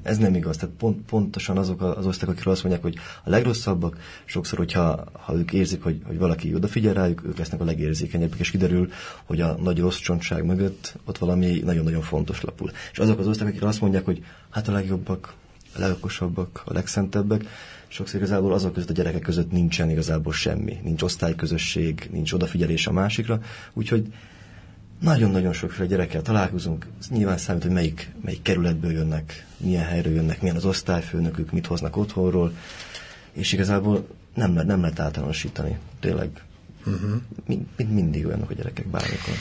ez 0.04 0.18
nem 0.18 0.36
igaz. 0.36 0.58
Tehát 0.58 0.76
pont, 0.76 1.06
pontosan 1.06 1.58
azok 1.58 1.82
az 1.82 2.06
osztályok, 2.06 2.34
akikről 2.34 2.54
azt 2.54 2.64
mondják, 2.64 2.84
hogy 2.84 2.95
a 3.24 3.30
legrosszabbak, 3.30 3.97
sokszor, 4.26 4.58
hogyha 4.58 5.04
ha 5.12 5.36
ők 5.36 5.54
érzik, 5.54 5.84
hogy, 5.84 6.02
hogy 6.06 6.18
valaki 6.18 6.56
odafigyel 6.56 6.93
rájuk, 6.93 7.24
ők 7.26 7.38
lesznek 7.38 7.62
a 7.62 7.66
legérzékenyebbek, 7.66 8.39
és 8.39 8.52
kiderül, 8.52 8.89
hogy 9.24 9.41
a 9.41 9.58
nagy 9.62 9.80
rossz 9.80 9.97
csontság 9.97 10.45
mögött 10.45 10.93
ott 11.06 11.18
valami 11.18 11.62
nagyon-nagyon 11.66 12.02
fontos 12.02 12.41
lapul. 12.41 12.72
És 12.91 13.00
azok 13.00 13.20
az 13.20 13.28
osztályok, 13.28 13.54
akik 13.54 13.68
azt 13.68 13.82
mondják, 13.82 14.06
hogy 14.06 14.24
hát 14.50 14.68
a 14.68 14.72
legjobbak, 14.72 15.34
a 15.76 15.80
legokosabbak, 15.80 16.62
a 16.66 16.74
legszentebbek, 16.74 17.45
sokszor 17.88 18.20
igazából 18.20 18.54
azok 18.54 18.74
között 18.74 18.89
a 18.89 18.93
gyerekek 18.93 19.22
között 19.22 19.52
nincsen 19.52 19.89
igazából 19.89 20.34
semmi. 20.34 20.78
Nincs 20.84 21.02
osztályközösség, 21.02 22.10
nincs 22.12 22.34
odafigyelés 22.34 22.88
a 22.88 22.91
másikra, 22.91 23.41
úgyhogy 23.74 24.08
nagyon-nagyon 25.00 25.54
sokféle 25.54 25.88
gyerekkel 25.88 26.22
találkozunk, 26.22 26.88
nyilván 27.10 27.38
számít, 27.38 27.64
hogy 27.64 27.72
melyik, 27.72 28.12
melyik 28.22 28.41
kerületből 28.41 28.91
jönnek, 28.91 29.45
milyen 29.58 29.86
helyről 29.86 30.14
jönnek, 30.14 30.41
milyen 30.41 30.56
az 30.56 30.66
osztályfőnökük, 30.66 31.52
mit 31.52 31.66
hoznak 31.66 31.97
otthonról, 31.97 32.54
és 33.32 33.52
igazából 33.52 34.08
nem, 34.34 34.52
nem 34.52 34.82
lehet 34.82 35.00
általánosítani, 35.00 35.78
tényleg. 36.00 36.30
Uh-huh. 36.86 37.22
Mind, 37.45 37.91
mindig 37.91 38.26
olyanok 38.26 38.50
a 38.50 38.54
gyerekek 38.54 38.88
bármikor. 38.88 39.34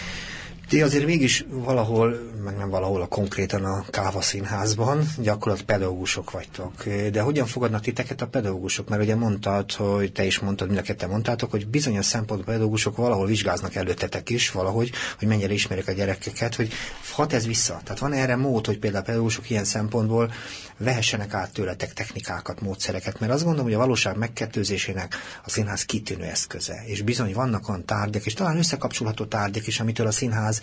Ti 0.68 0.82
azért 0.82 1.04
mégis 1.06 1.44
valahol, 1.50 2.20
meg 2.44 2.56
nem 2.56 2.70
valahol, 2.70 3.02
a 3.02 3.06
konkrétan 3.06 3.64
a 3.64 3.84
Káva 3.90 4.20
Színházban 4.20 5.08
gyakorlat 5.18 5.62
pedagógusok 5.62 6.30
vagytok. 6.30 6.84
De 7.12 7.20
hogyan 7.20 7.46
fogadnak 7.46 7.80
titeket 7.80 8.20
a 8.20 8.26
pedagógusok? 8.26 8.88
Mert 8.88 9.02
ugye 9.02 9.14
mondtad, 9.14 9.72
hogy 9.72 10.12
te 10.12 10.24
is 10.24 10.38
mondtad, 10.38 10.66
mind 10.66 10.78
a 10.78 10.82
ketten 10.82 11.08
mondtátok, 11.08 11.50
hogy 11.50 11.66
bizonyos 11.66 12.06
szempontból 12.06 12.54
pedagógusok 12.54 12.96
valahol 12.96 13.26
vizsgáznak 13.26 13.74
előttetek 13.74 14.30
is 14.30 14.50
valahogy, 14.50 14.90
hogy 15.18 15.28
mennyire 15.28 15.52
ismerik 15.52 15.88
a 15.88 15.92
gyerekeket, 15.92 16.54
hogy 16.54 16.72
hat 17.12 17.32
ez 17.32 17.46
vissza. 17.46 17.80
Tehát 17.84 17.98
van 17.98 18.12
erre 18.12 18.36
mód, 18.36 18.66
hogy 18.66 18.78
például 18.78 19.02
a 19.02 19.06
pedagógusok 19.06 19.50
ilyen 19.50 19.64
szempontból 19.64 20.32
vehessenek 20.78 21.34
át 21.34 21.52
tőletek 21.52 21.92
technikákat, 21.92 22.60
módszereket, 22.60 23.20
mert 23.20 23.32
azt 23.32 23.42
gondolom, 23.42 23.66
hogy 23.66 23.74
a 23.74 23.78
valóság 23.78 24.16
megkettőzésének 24.16 25.16
a 25.44 25.50
színház 25.50 25.84
kitűnő 25.84 26.24
eszköze. 26.24 26.82
És 26.86 27.02
bizony 27.02 27.32
vannak 27.32 27.68
olyan 27.68 27.84
tárgyak, 27.84 28.26
és 28.26 28.34
talán 28.34 28.58
összekapcsolható 28.58 29.24
tárgyak 29.24 29.66
is, 29.66 29.80
amitől 29.80 30.06
a 30.06 30.10
színház 30.10 30.57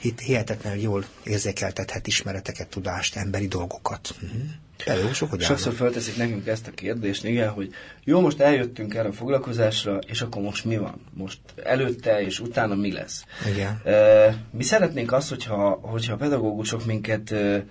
itt 0.00 0.20
hihetetlenül 0.20 0.80
jól 0.80 1.04
érzékeltethet 1.22 2.06
ismereteket, 2.06 2.68
tudást, 2.68 3.16
emberi 3.16 3.46
dolgokat. 3.48 4.14
Uh-huh. 4.22 4.40
Pedagógusok 4.84 5.30
hogy 5.30 5.42
Sokszor 5.42 5.72
állnak? 5.72 5.80
felteszik 5.80 6.16
nekünk 6.16 6.46
ezt 6.46 6.66
a 6.66 6.70
kérdést, 6.70 7.24
igen, 7.24 7.48
hogy 7.48 7.70
jó, 8.04 8.20
most 8.20 8.40
eljöttünk 8.40 8.94
erre 8.94 9.08
a 9.08 9.12
foglalkozásra, 9.12 9.98
és 10.06 10.20
akkor 10.20 10.42
most 10.42 10.64
mi 10.64 10.76
van? 10.76 11.00
Most 11.14 11.38
előtte 11.64 12.22
és 12.22 12.40
utána 12.40 12.74
mi 12.74 12.92
lesz? 12.92 13.24
Igen. 13.52 13.80
E, 13.84 14.36
mi 14.50 14.62
szeretnénk 14.62 15.12
azt, 15.12 15.28
hogyha, 15.28 15.78
hogyha 15.82 16.12
a 16.12 16.16
pedagógusok 16.16 16.84
minket 16.84 17.30
e, 17.30 17.64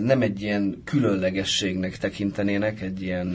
nem 0.00 0.22
egy 0.22 0.42
ilyen 0.42 0.82
különlegességnek 0.84 1.98
tekintenének, 1.98 2.80
egy 2.80 3.02
ilyen 3.02 3.26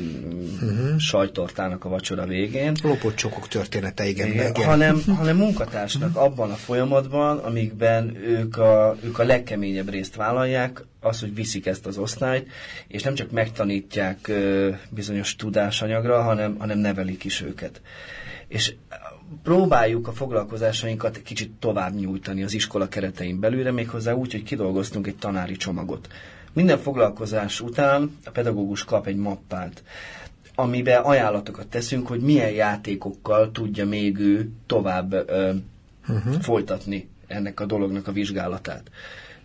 uh-huh. 0.62 0.98
sajtortának 0.98 1.86
a 1.86 1.90
vacsora 1.90 2.26
végén, 2.26 2.76
Lopott 2.84 3.16
csokok 3.16 3.48
története, 3.48 4.08
igen. 4.08 4.28
igen, 4.28 4.50
igen. 4.50 4.68
hanem, 4.68 5.02
hanem 5.18 5.38
munkatársnak 5.38 6.16
abban 6.16 6.52
a 6.52 6.56
folyamatban, 6.56 7.38
amikben 7.38 8.16
ők 8.16 8.58
a, 8.58 8.98
ők 9.04 9.20
a 9.20 9.24
legkeményebb 9.24 9.90
részt 9.90 10.16
vállalják, 10.16 10.86
az, 11.00 11.20
hogy 11.20 11.36
viszik 11.36 11.66
ezt 11.66 11.86
az 11.86 11.98
osztályt, 11.98 12.48
és 12.88 13.04
nem 13.04 13.16
csak 13.16 13.32
megtanítják 13.32 14.28
ö, 14.28 14.70
bizonyos 14.90 15.36
tudásanyagra, 15.36 16.22
hanem, 16.22 16.56
hanem 16.58 16.78
nevelik 16.78 17.24
is 17.24 17.42
őket. 17.42 17.82
És 18.48 18.74
próbáljuk 19.44 20.08
a 20.08 20.12
foglalkozásainkat 20.12 21.22
kicsit 21.22 21.52
tovább 21.60 21.96
nyújtani 21.96 22.44
az 22.44 22.54
iskola 22.54 22.88
keretein 22.88 23.40
belőle, 23.40 23.72
méghozzá 23.72 24.14
úgy, 24.14 24.32
hogy 24.32 24.44
kidolgoztunk 24.44 25.08
egy 25.08 25.16
tanári 25.16 25.56
csomagot. 25.56 26.08
Minden 26.54 26.78
foglalkozás 26.78 27.62
után 27.62 28.18
a 28.26 28.30
pedagógus 28.30 28.84
kap 28.84 29.08
egy 29.08 29.16
mappát, 29.16 29.84
amiben 30.56 31.02
ajánlatokat 31.02 31.68
teszünk, 31.68 32.08
hogy 32.08 32.20
milyen 32.20 32.52
játékokkal 32.52 33.52
tudja 33.52 33.86
még 33.86 34.18
ő 34.18 34.50
tovább 34.66 35.14
ö, 35.14 35.54
uh-huh. 36.08 36.42
folytatni 36.42 37.10
ennek 37.28 37.60
a 37.60 37.66
dolognak 37.66 38.08
a 38.08 38.12
vizsgálatát. 38.12 38.90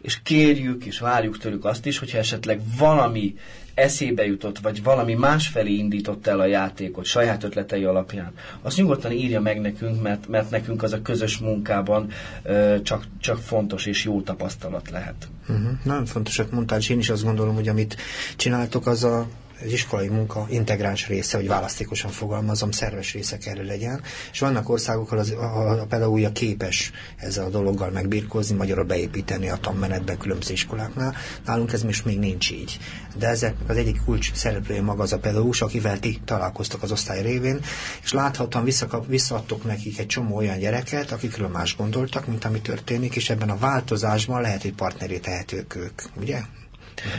És 0.01 0.23
kérjük 0.23 0.85
és 0.85 0.99
várjuk 0.99 1.39
tőlük 1.39 1.65
azt 1.65 1.87
is, 1.87 1.99
hogyha 1.99 2.19
esetleg 2.19 2.61
valami 2.79 3.35
eszébe 3.75 4.27
jutott, 4.27 4.59
vagy 4.59 4.83
valami 4.83 5.15
másfelé 5.15 5.73
indított 5.73 6.27
el 6.27 6.41
a 6.41 6.47
játékot 6.47 7.05
saját 7.05 7.45
ötletei 7.45 7.85
alapján, 7.85 8.33
azt 8.63 8.77
nyugodtan 8.77 9.13
írja 9.13 9.41
meg 9.41 9.61
nekünk, 9.61 10.03
mert, 10.03 10.29
mert 10.29 10.51
nekünk 10.51 10.83
az 10.83 10.93
a 10.93 11.03
közös 11.03 11.39
munkában 11.39 12.11
ö, 12.43 12.77
csak, 12.83 13.05
csak 13.21 13.39
fontos 13.39 13.87
és 13.87 14.05
jó 14.05 14.21
tapasztalat 14.21 14.91
lehet. 14.91 15.29
Uh-huh. 15.49 15.71
Nagyon 15.83 16.07
fontosat 16.07 16.51
mondtál, 16.51 16.79
és 16.79 16.89
én 16.89 16.99
is 16.99 17.11
azt 17.11 17.25
gondolom, 17.25 17.55
hogy 17.55 17.69
amit 17.69 17.97
csináltok, 18.37 18.87
az 18.87 19.05
a 19.05 19.27
az 19.65 19.73
iskolai 19.73 20.09
munka 20.09 20.47
integráns 20.49 21.07
része, 21.09 21.37
hogy 21.37 21.49
választékosan 21.49 22.11
fogalmazom, 22.11 22.71
szerves 22.71 23.13
része 23.13 23.39
kell, 23.39 23.65
legyen. 23.65 24.03
És 24.33 24.39
vannak 24.39 24.69
országok, 24.69 25.07
ahol 25.07 25.19
az, 25.19 25.31
a, 25.31 25.81
a 25.81 25.87
pedagógia 25.87 26.33
képes 26.33 26.91
ezzel 27.17 27.45
a 27.45 27.49
dologgal 27.49 27.91
megbírkozni, 27.91 28.57
magyarul 28.57 28.85
beépíteni 28.85 29.49
a 29.49 29.57
tanmenetbe 29.57 30.17
különböző 30.17 30.53
iskoláknál. 30.53 31.15
Nálunk 31.45 31.73
ez 31.73 31.83
most 31.83 32.05
még 32.05 32.19
nincs 32.19 32.51
így. 32.51 32.79
De 33.17 33.29
ezek 33.29 33.55
az 33.67 33.77
egyik 33.77 34.05
kulcs 34.05 34.33
szereplője 34.33 34.83
maga 34.83 35.03
az 35.03 35.13
a 35.13 35.19
pedagógus, 35.19 35.61
akivel 35.61 35.99
ti 35.99 36.21
találkoztok 36.25 36.83
az 36.83 36.93
osztály 36.93 37.23
révén, 37.23 37.61
és 38.03 38.13
láthatóan 38.13 38.65
visszakap, 38.65 39.07
visszaadtok 39.07 39.65
nekik 39.65 39.99
egy 39.99 40.07
csomó 40.07 40.37
olyan 40.37 40.59
gyereket, 40.59 41.13
akikről 41.13 41.49
más 41.49 41.77
gondoltak, 41.77 42.27
mint 42.27 42.45
ami 42.45 42.61
történik, 42.61 43.17
és 43.17 43.31
ebben 43.31 43.51
a 43.51 43.59
változásban 43.59 44.41
lehet, 44.41 44.63
hogy 44.63 44.75
partneré 44.75 45.19
tehetők 45.19 45.75
ők, 45.77 46.03
ugye? 46.21 46.41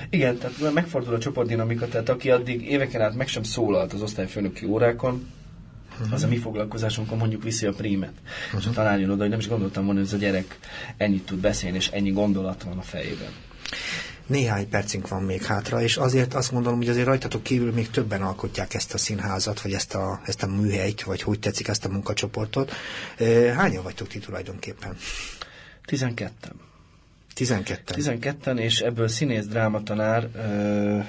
Igen, 0.10 0.38
tehát 0.38 0.74
megfordul 0.74 1.14
a 1.14 1.20
csoportdinamika, 1.20 1.88
tehát 1.88 2.10
aki 2.10 2.32
addig 2.32 2.68
éveken 2.70 3.02
át 3.02 3.16
meg 3.16 3.28
sem 3.28 3.44
szólalt 3.44 3.94
az 3.94 4.02
osztályfőnöki 4.02 4.66
órákon, 4.66 5.28
uh-huh. 5.92 6.14
az 6.14 6.24
a 6.24 6.28
mi 6.28 6.38
foglalkozásunkon 6.38 7.18
mondjuk 7.18 7.44
viszi 7.44 7.66
a 7.66 7.72
prímet. 7.72 8.14
Uh-huh. 8.46 8.60
És 8.60 8.68
a 8.68 8.70
tanár 8.70 9.00
jön 9.00 9.10
oda, 9.10 9.22
hogy 9.22 9.30
nem 9.30 9.40
is 9.40 9.48
gondoltam 9.48 9.86
volna, 9.86 10.00
hogy 10.00 10.08
ez 10.08 10.16
a 10.16 10.18
gyerek 10.18 10.60
ennyit 10.98 11.26
tud 11.26 11.40
beszélni, 11.40 11.78
és 11.78 11.88
ennyi 11.88 12.12
gondolat 12.12 12.64
van 12.64 12.78
a 12.78 12.82
fejében. 12.82 13.32
Néhány 14.26 14.70
percünk 14.70 15.08
van 15.08 15.24
még 15.24 15.44
hátra, 15.44 15.82
és 15.82 15.98
azért 15.98 16.34
azt 16.34 16.52
gondolom, 16.52 16.78
hogy 16.78 16.90
azért 16.90 17.06
rajtatok 17.06 17.44
kívül 17.44 17.72
még 17.72 17.90
többen 17.90 18.22
alkotják 18.22 18.74
ezt 18.74 18.94
a 18.94 18.98
színházat, 18.98 19.62
vagy 19.62 19.74
ezt 19.74 19.96
a, 19.96 20.22
ezt 20.26 20.44
a 20.44 20.48
műhelyt, 20.48 21.02
vagy 21.02 21.22
hogy 21.22 21.40
tetszik 21.40 21.68
ezt 21.68 21.86
a 21.86 21.90
munkacsoportot. 21.90 22.72
Hányan 23.56 23.84
vagytok 23.84 24.08
ti 24.08 24.20
tulajdonképpen? 24.20 24.96
12 25.86 26.50
12 27.36 27.94
12 27.94 28.52
és 28.52 28.80
ebből 28.80 29.08
színész 29.08 29.46
drámatanár 29.46 30.30
ö, 30.36 31.00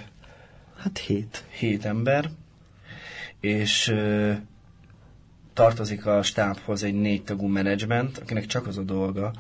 Hát 0.83 0.99
hét. 0.99 1.45
7 1.59 1.85
ember, 1.85 2.31
és 3.41 3.89
ö, 3.89 4.33
tartozik 5.53 6.07
a 6.07 6.23
stábhoz 6.23 6.83
egy 6.83 6.95
négy 6.95 7.25
tagú 7.25 7.47
menedzsment, 7.47 8.19
akinek 8.19 8.47
csak 8.47 8.67
az 8.67 8.79
a 8.79 8.83
dolga, 8.83 9.33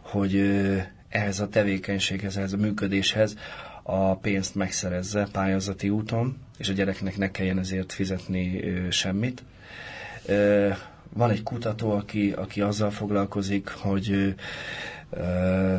hogy 0.00 0.34
ö, 0.34 0.76
ehhez 1.08 1.40
a 1.40 1.48
tevékenységhez, 1.48 2.36
ehhez 2.36 2.52
a 2.52 2.56
működéshez 2.56 3.36
a 3.82 4.16
pénzt 4.16 4.54
megszerezze 4.54 5.28
pályázati 5.32 5.90
úton, 5.90 6.38
és 6.58 6.68
a 6.68 6.72
gyereknek 6.72 7.16
ne 7.16 7.30
kelljen 7.30 7.58
ezért 7.58 7.92
fizetni 7.92 8.62
ö, 8.62 8.90
semmit. 8.90 9.42
Ö, 10.26 10.70
van 11.12 11.30
egy 11.30 11.42
kutató, 11.42 11.90
aki, 11.90 12.32
aki 12.32 12.60
azzal 12.60 12.90
foglalkozik, 12.90 13.68
hogy 13.68 14.34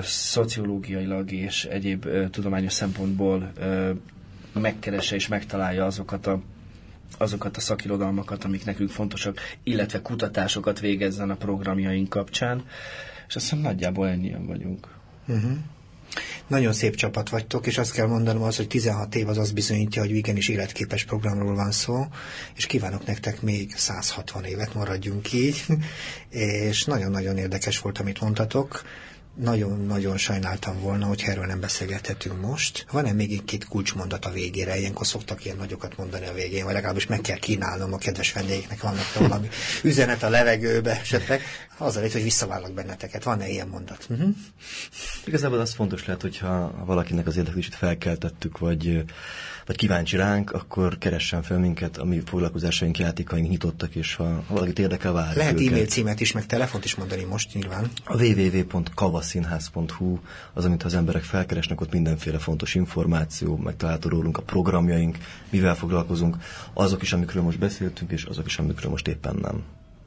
szociológiailag 0.02 1.32
és 1.32 1.66
egyéb 1.66 2.08
tudományos 2.32 2.74
szempontból 2.74 3.52
megkeresse 4.54 5.16
és 5.16 5.28
megtalálja 5.28 5.86
azokat 5.86 6.28
a 6.28 6.42
azokat 7.18 7.58
a 7.58 7.60
szakirodalmakat, 7.60 8.44
amik 8.44 8.66
nekünk 8.66 8.90
fontosak, 8.90 9.40
illetve 9.64 10.02
kutatásokat 10.02 10.80
végezzen 10.80 11.30
a 11.30 11.36
programjaink 11.36 12.10
kapcsán, 12.10 12.66
és 13.28 13.36
azt 13.36 13.50
hiszem 13.50 13.60
nagyjából 13.60 14.08
ennyien 14.08 14.46
vagyunk. 14.46 14.88
Uh-huh. 15.28 15.58
Nagyon 16.48 16.74
szép 16.74 16.96
csapat 16.96 17.30
vagytok, 17.30 17.68
és 17.68 17.78
azt 17.78 17.92
kell 17.92 18.08
mondanom 18.08 18.42
az, 18.42 18.56
hogy 18.56 18.68
16 18.68 19.16
év 19.16 19.28
az 19.28 19.38
azt 19.38 19.54
bizonyítja, 19.54 20.02
hogy 20.02 20.16
igenis 20.16 20.48
életképes 20.48 21.04
programról 21.04 21.56
van 21.56 21.72
szó, 21.72 22.06
és 22.56 22.66
kívánok 22.66 23.06
nektek 23.06 23.42
még 23.42 23.74
160 23.76 24.44
évet, 24.44 24.74
maradjunk 24.74 25.34
így, 25.34 25.66
és 26.70 26.86
nagyon-nagyon 26.86 27.38
érdekes 27.38 27.80
volt, 27.80 27.98
amit 27.98 28.22
mondtatok 28.22 28.84
nagyon-nagyon 29.36 30.18
sajnáltam 30.18 30.80
volna, 30.80 31.06
hogy 31.06 31.24
erről 31.26 31.46
nem 31.46 31.60
beszélgethetünk 31.60 32.42
most. 32.42 32.86
Van-e 32.92 33.12
még 33.12 33.32
egy 33.32 33.44
két 33.44 33.66
kulcsmondat 33.66 34.26
a 34.26 34.32
végére? 34.32 34.78
Ilyenkor 34.78 35.08
szoktak 35.08 35.46
ilyen 35.46 35.58
nagyokat 35.58 35.98
mondani 35.98 36.26
a 36.26 36.34
végén, 36.34 36.64
vagy 36.64 36.74
legalábbis 36.74 37.08
meg 37.08 37.22
kell 37.22 37.38
kínálnom 37.38 37.94
a 37.94 37.98
kedves 37.98 38.34
vendégeknek, 38.34 38.82
vannak 38.82 39.14
valami 39.14 39.48
üzenet 39.84 40.24
a 40.24 40.30
levegőbe 40.30 41.00
esetleg. 41.00 41.42
Az 41.78 41.96
a 41.96 42.00
hogy 42.00 42.24
visszavállak 42.24 42.74
benneteket. 42.74 43.24
Van-e 43.24 43.50
ilyen 43.50 43.68
mondat? 43.68 44.08
Uh-huh. 44.10 44.30
Igazából 45.26 45.60
az 45.60 45.74
fontos 45.74 46.06
lehet, 46.06 46.22
hogyha 46.22 46.84
valakinek 46.86 47.28
az 47.28 47.38
érdeklését 47.38 47.76
felkeltettük, 47.76 48.58
vagy 48.58 49.04
vagy 49.66 49.76
kíváncsi 49.76 50.16
ránk, 50.16 50.52
akkor 50.52 50.98
keressen 50.98 51.44
fel 51.44 51.60
minket, 51.60 51.98
a 51.98 52.06
mi 52.06 52.22
foglalkozásaink, 52.26 53.00
játékaink 53.00 53.50
nyitottak, 53.50 53.96
és 53.96 54.16
ha, 54.16 54.44
valakit 54.48 54.80
érdekel, 54.80 55.12
várjuk 55.12 55.36
Lehet 55.36 55.60
e-mail 55.60 55.86
címet 55.86 56.20
is, 56.20 56.32
meg 56.32 56.46
telefont 56.46 56.86
is 56.86 56.96
mondani 56.96 57.24
most 57.24 57.54
nyilván. 57.54 57.92
A 58.06 58.24
www.kavaszínház.hu 58.24 60.20
az, 60.54 60.66
amit 60.66 60.84
az 60.84 60.96
emberek 60.96 61.24
felkeresnek, 61.24 61.82
ott 61.82 61.92
mindenféle 61.92 62.38
fontos 62.38 62.76
információ, 62.76 63.58
meg 63.58 63.76
található 63.76 64.10
rólunk 64.10 64.38
a 64.38 64.42
programjaink, 64.42 65.18
mivel 65.50 65.76
foglalkozunk, 65.76 66.38
azok 66.74 67.02
is, 67.02 67.14
amikről 67.14 67.44
most 67.44 67.60
beszéltünk, 67.60 68.12
és 68.12 68.24
azok 68.24 68.46
is, 68.46 68.58
amikről 68.58 68.92
most 68.92 69.08
éppen 69.08 69.36
nem. 69.42 69.64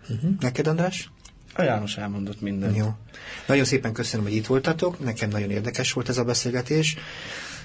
Uh-huh. 0.09 0.30
Neked, 0.40 0.66
András? 0.66 1.11
A 1.54 1.62
János 1.62 1.96
elmondott 1.96 2.40
mindent. 2.40 2.76
Jó. 2.76 2.94
Nagyon 3.46 3.64
szépen 3.64 3.92
köszönöm, 3.92 4.26
hogy 4.26 4.34
itt 4.34 4.46
voltatok. 4.46 5.04
Nekem 5.04 5.28
nagyon 5.28 5.50
érdekes 5.50 5.92
volt 5.92 6.09
ez 6.09 6.18
a 6.18 6.24
beszélgetés 6.24 6.96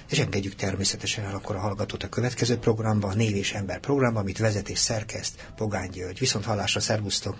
és 0.08 0.18
engedjük 0.18 0.54
természetesen 0.54 1.24
el 1.24 1.34
akkor 1.34 1.56
a 1.56 1.60
hallgatót 1.60 2.02
a 2.02 2.08
következő 2.08 2.56
programba, 2.56 3.08
a 3.08 3.14
Név 3.14 3.36
és 3.36 3.52
Ember 3.52 3.80
programba, 3.80 4.20
amit 4.20 4.38
vezet 4.38 4.68
és 4.68 4.78
szerkeszt 4.78 5.50
Pogány 5.56 5.90
György. 5.90 6.18
Viszont 6.18 6.44
hallásra, 6.44 6.80
szervusztok! 6.80 7.36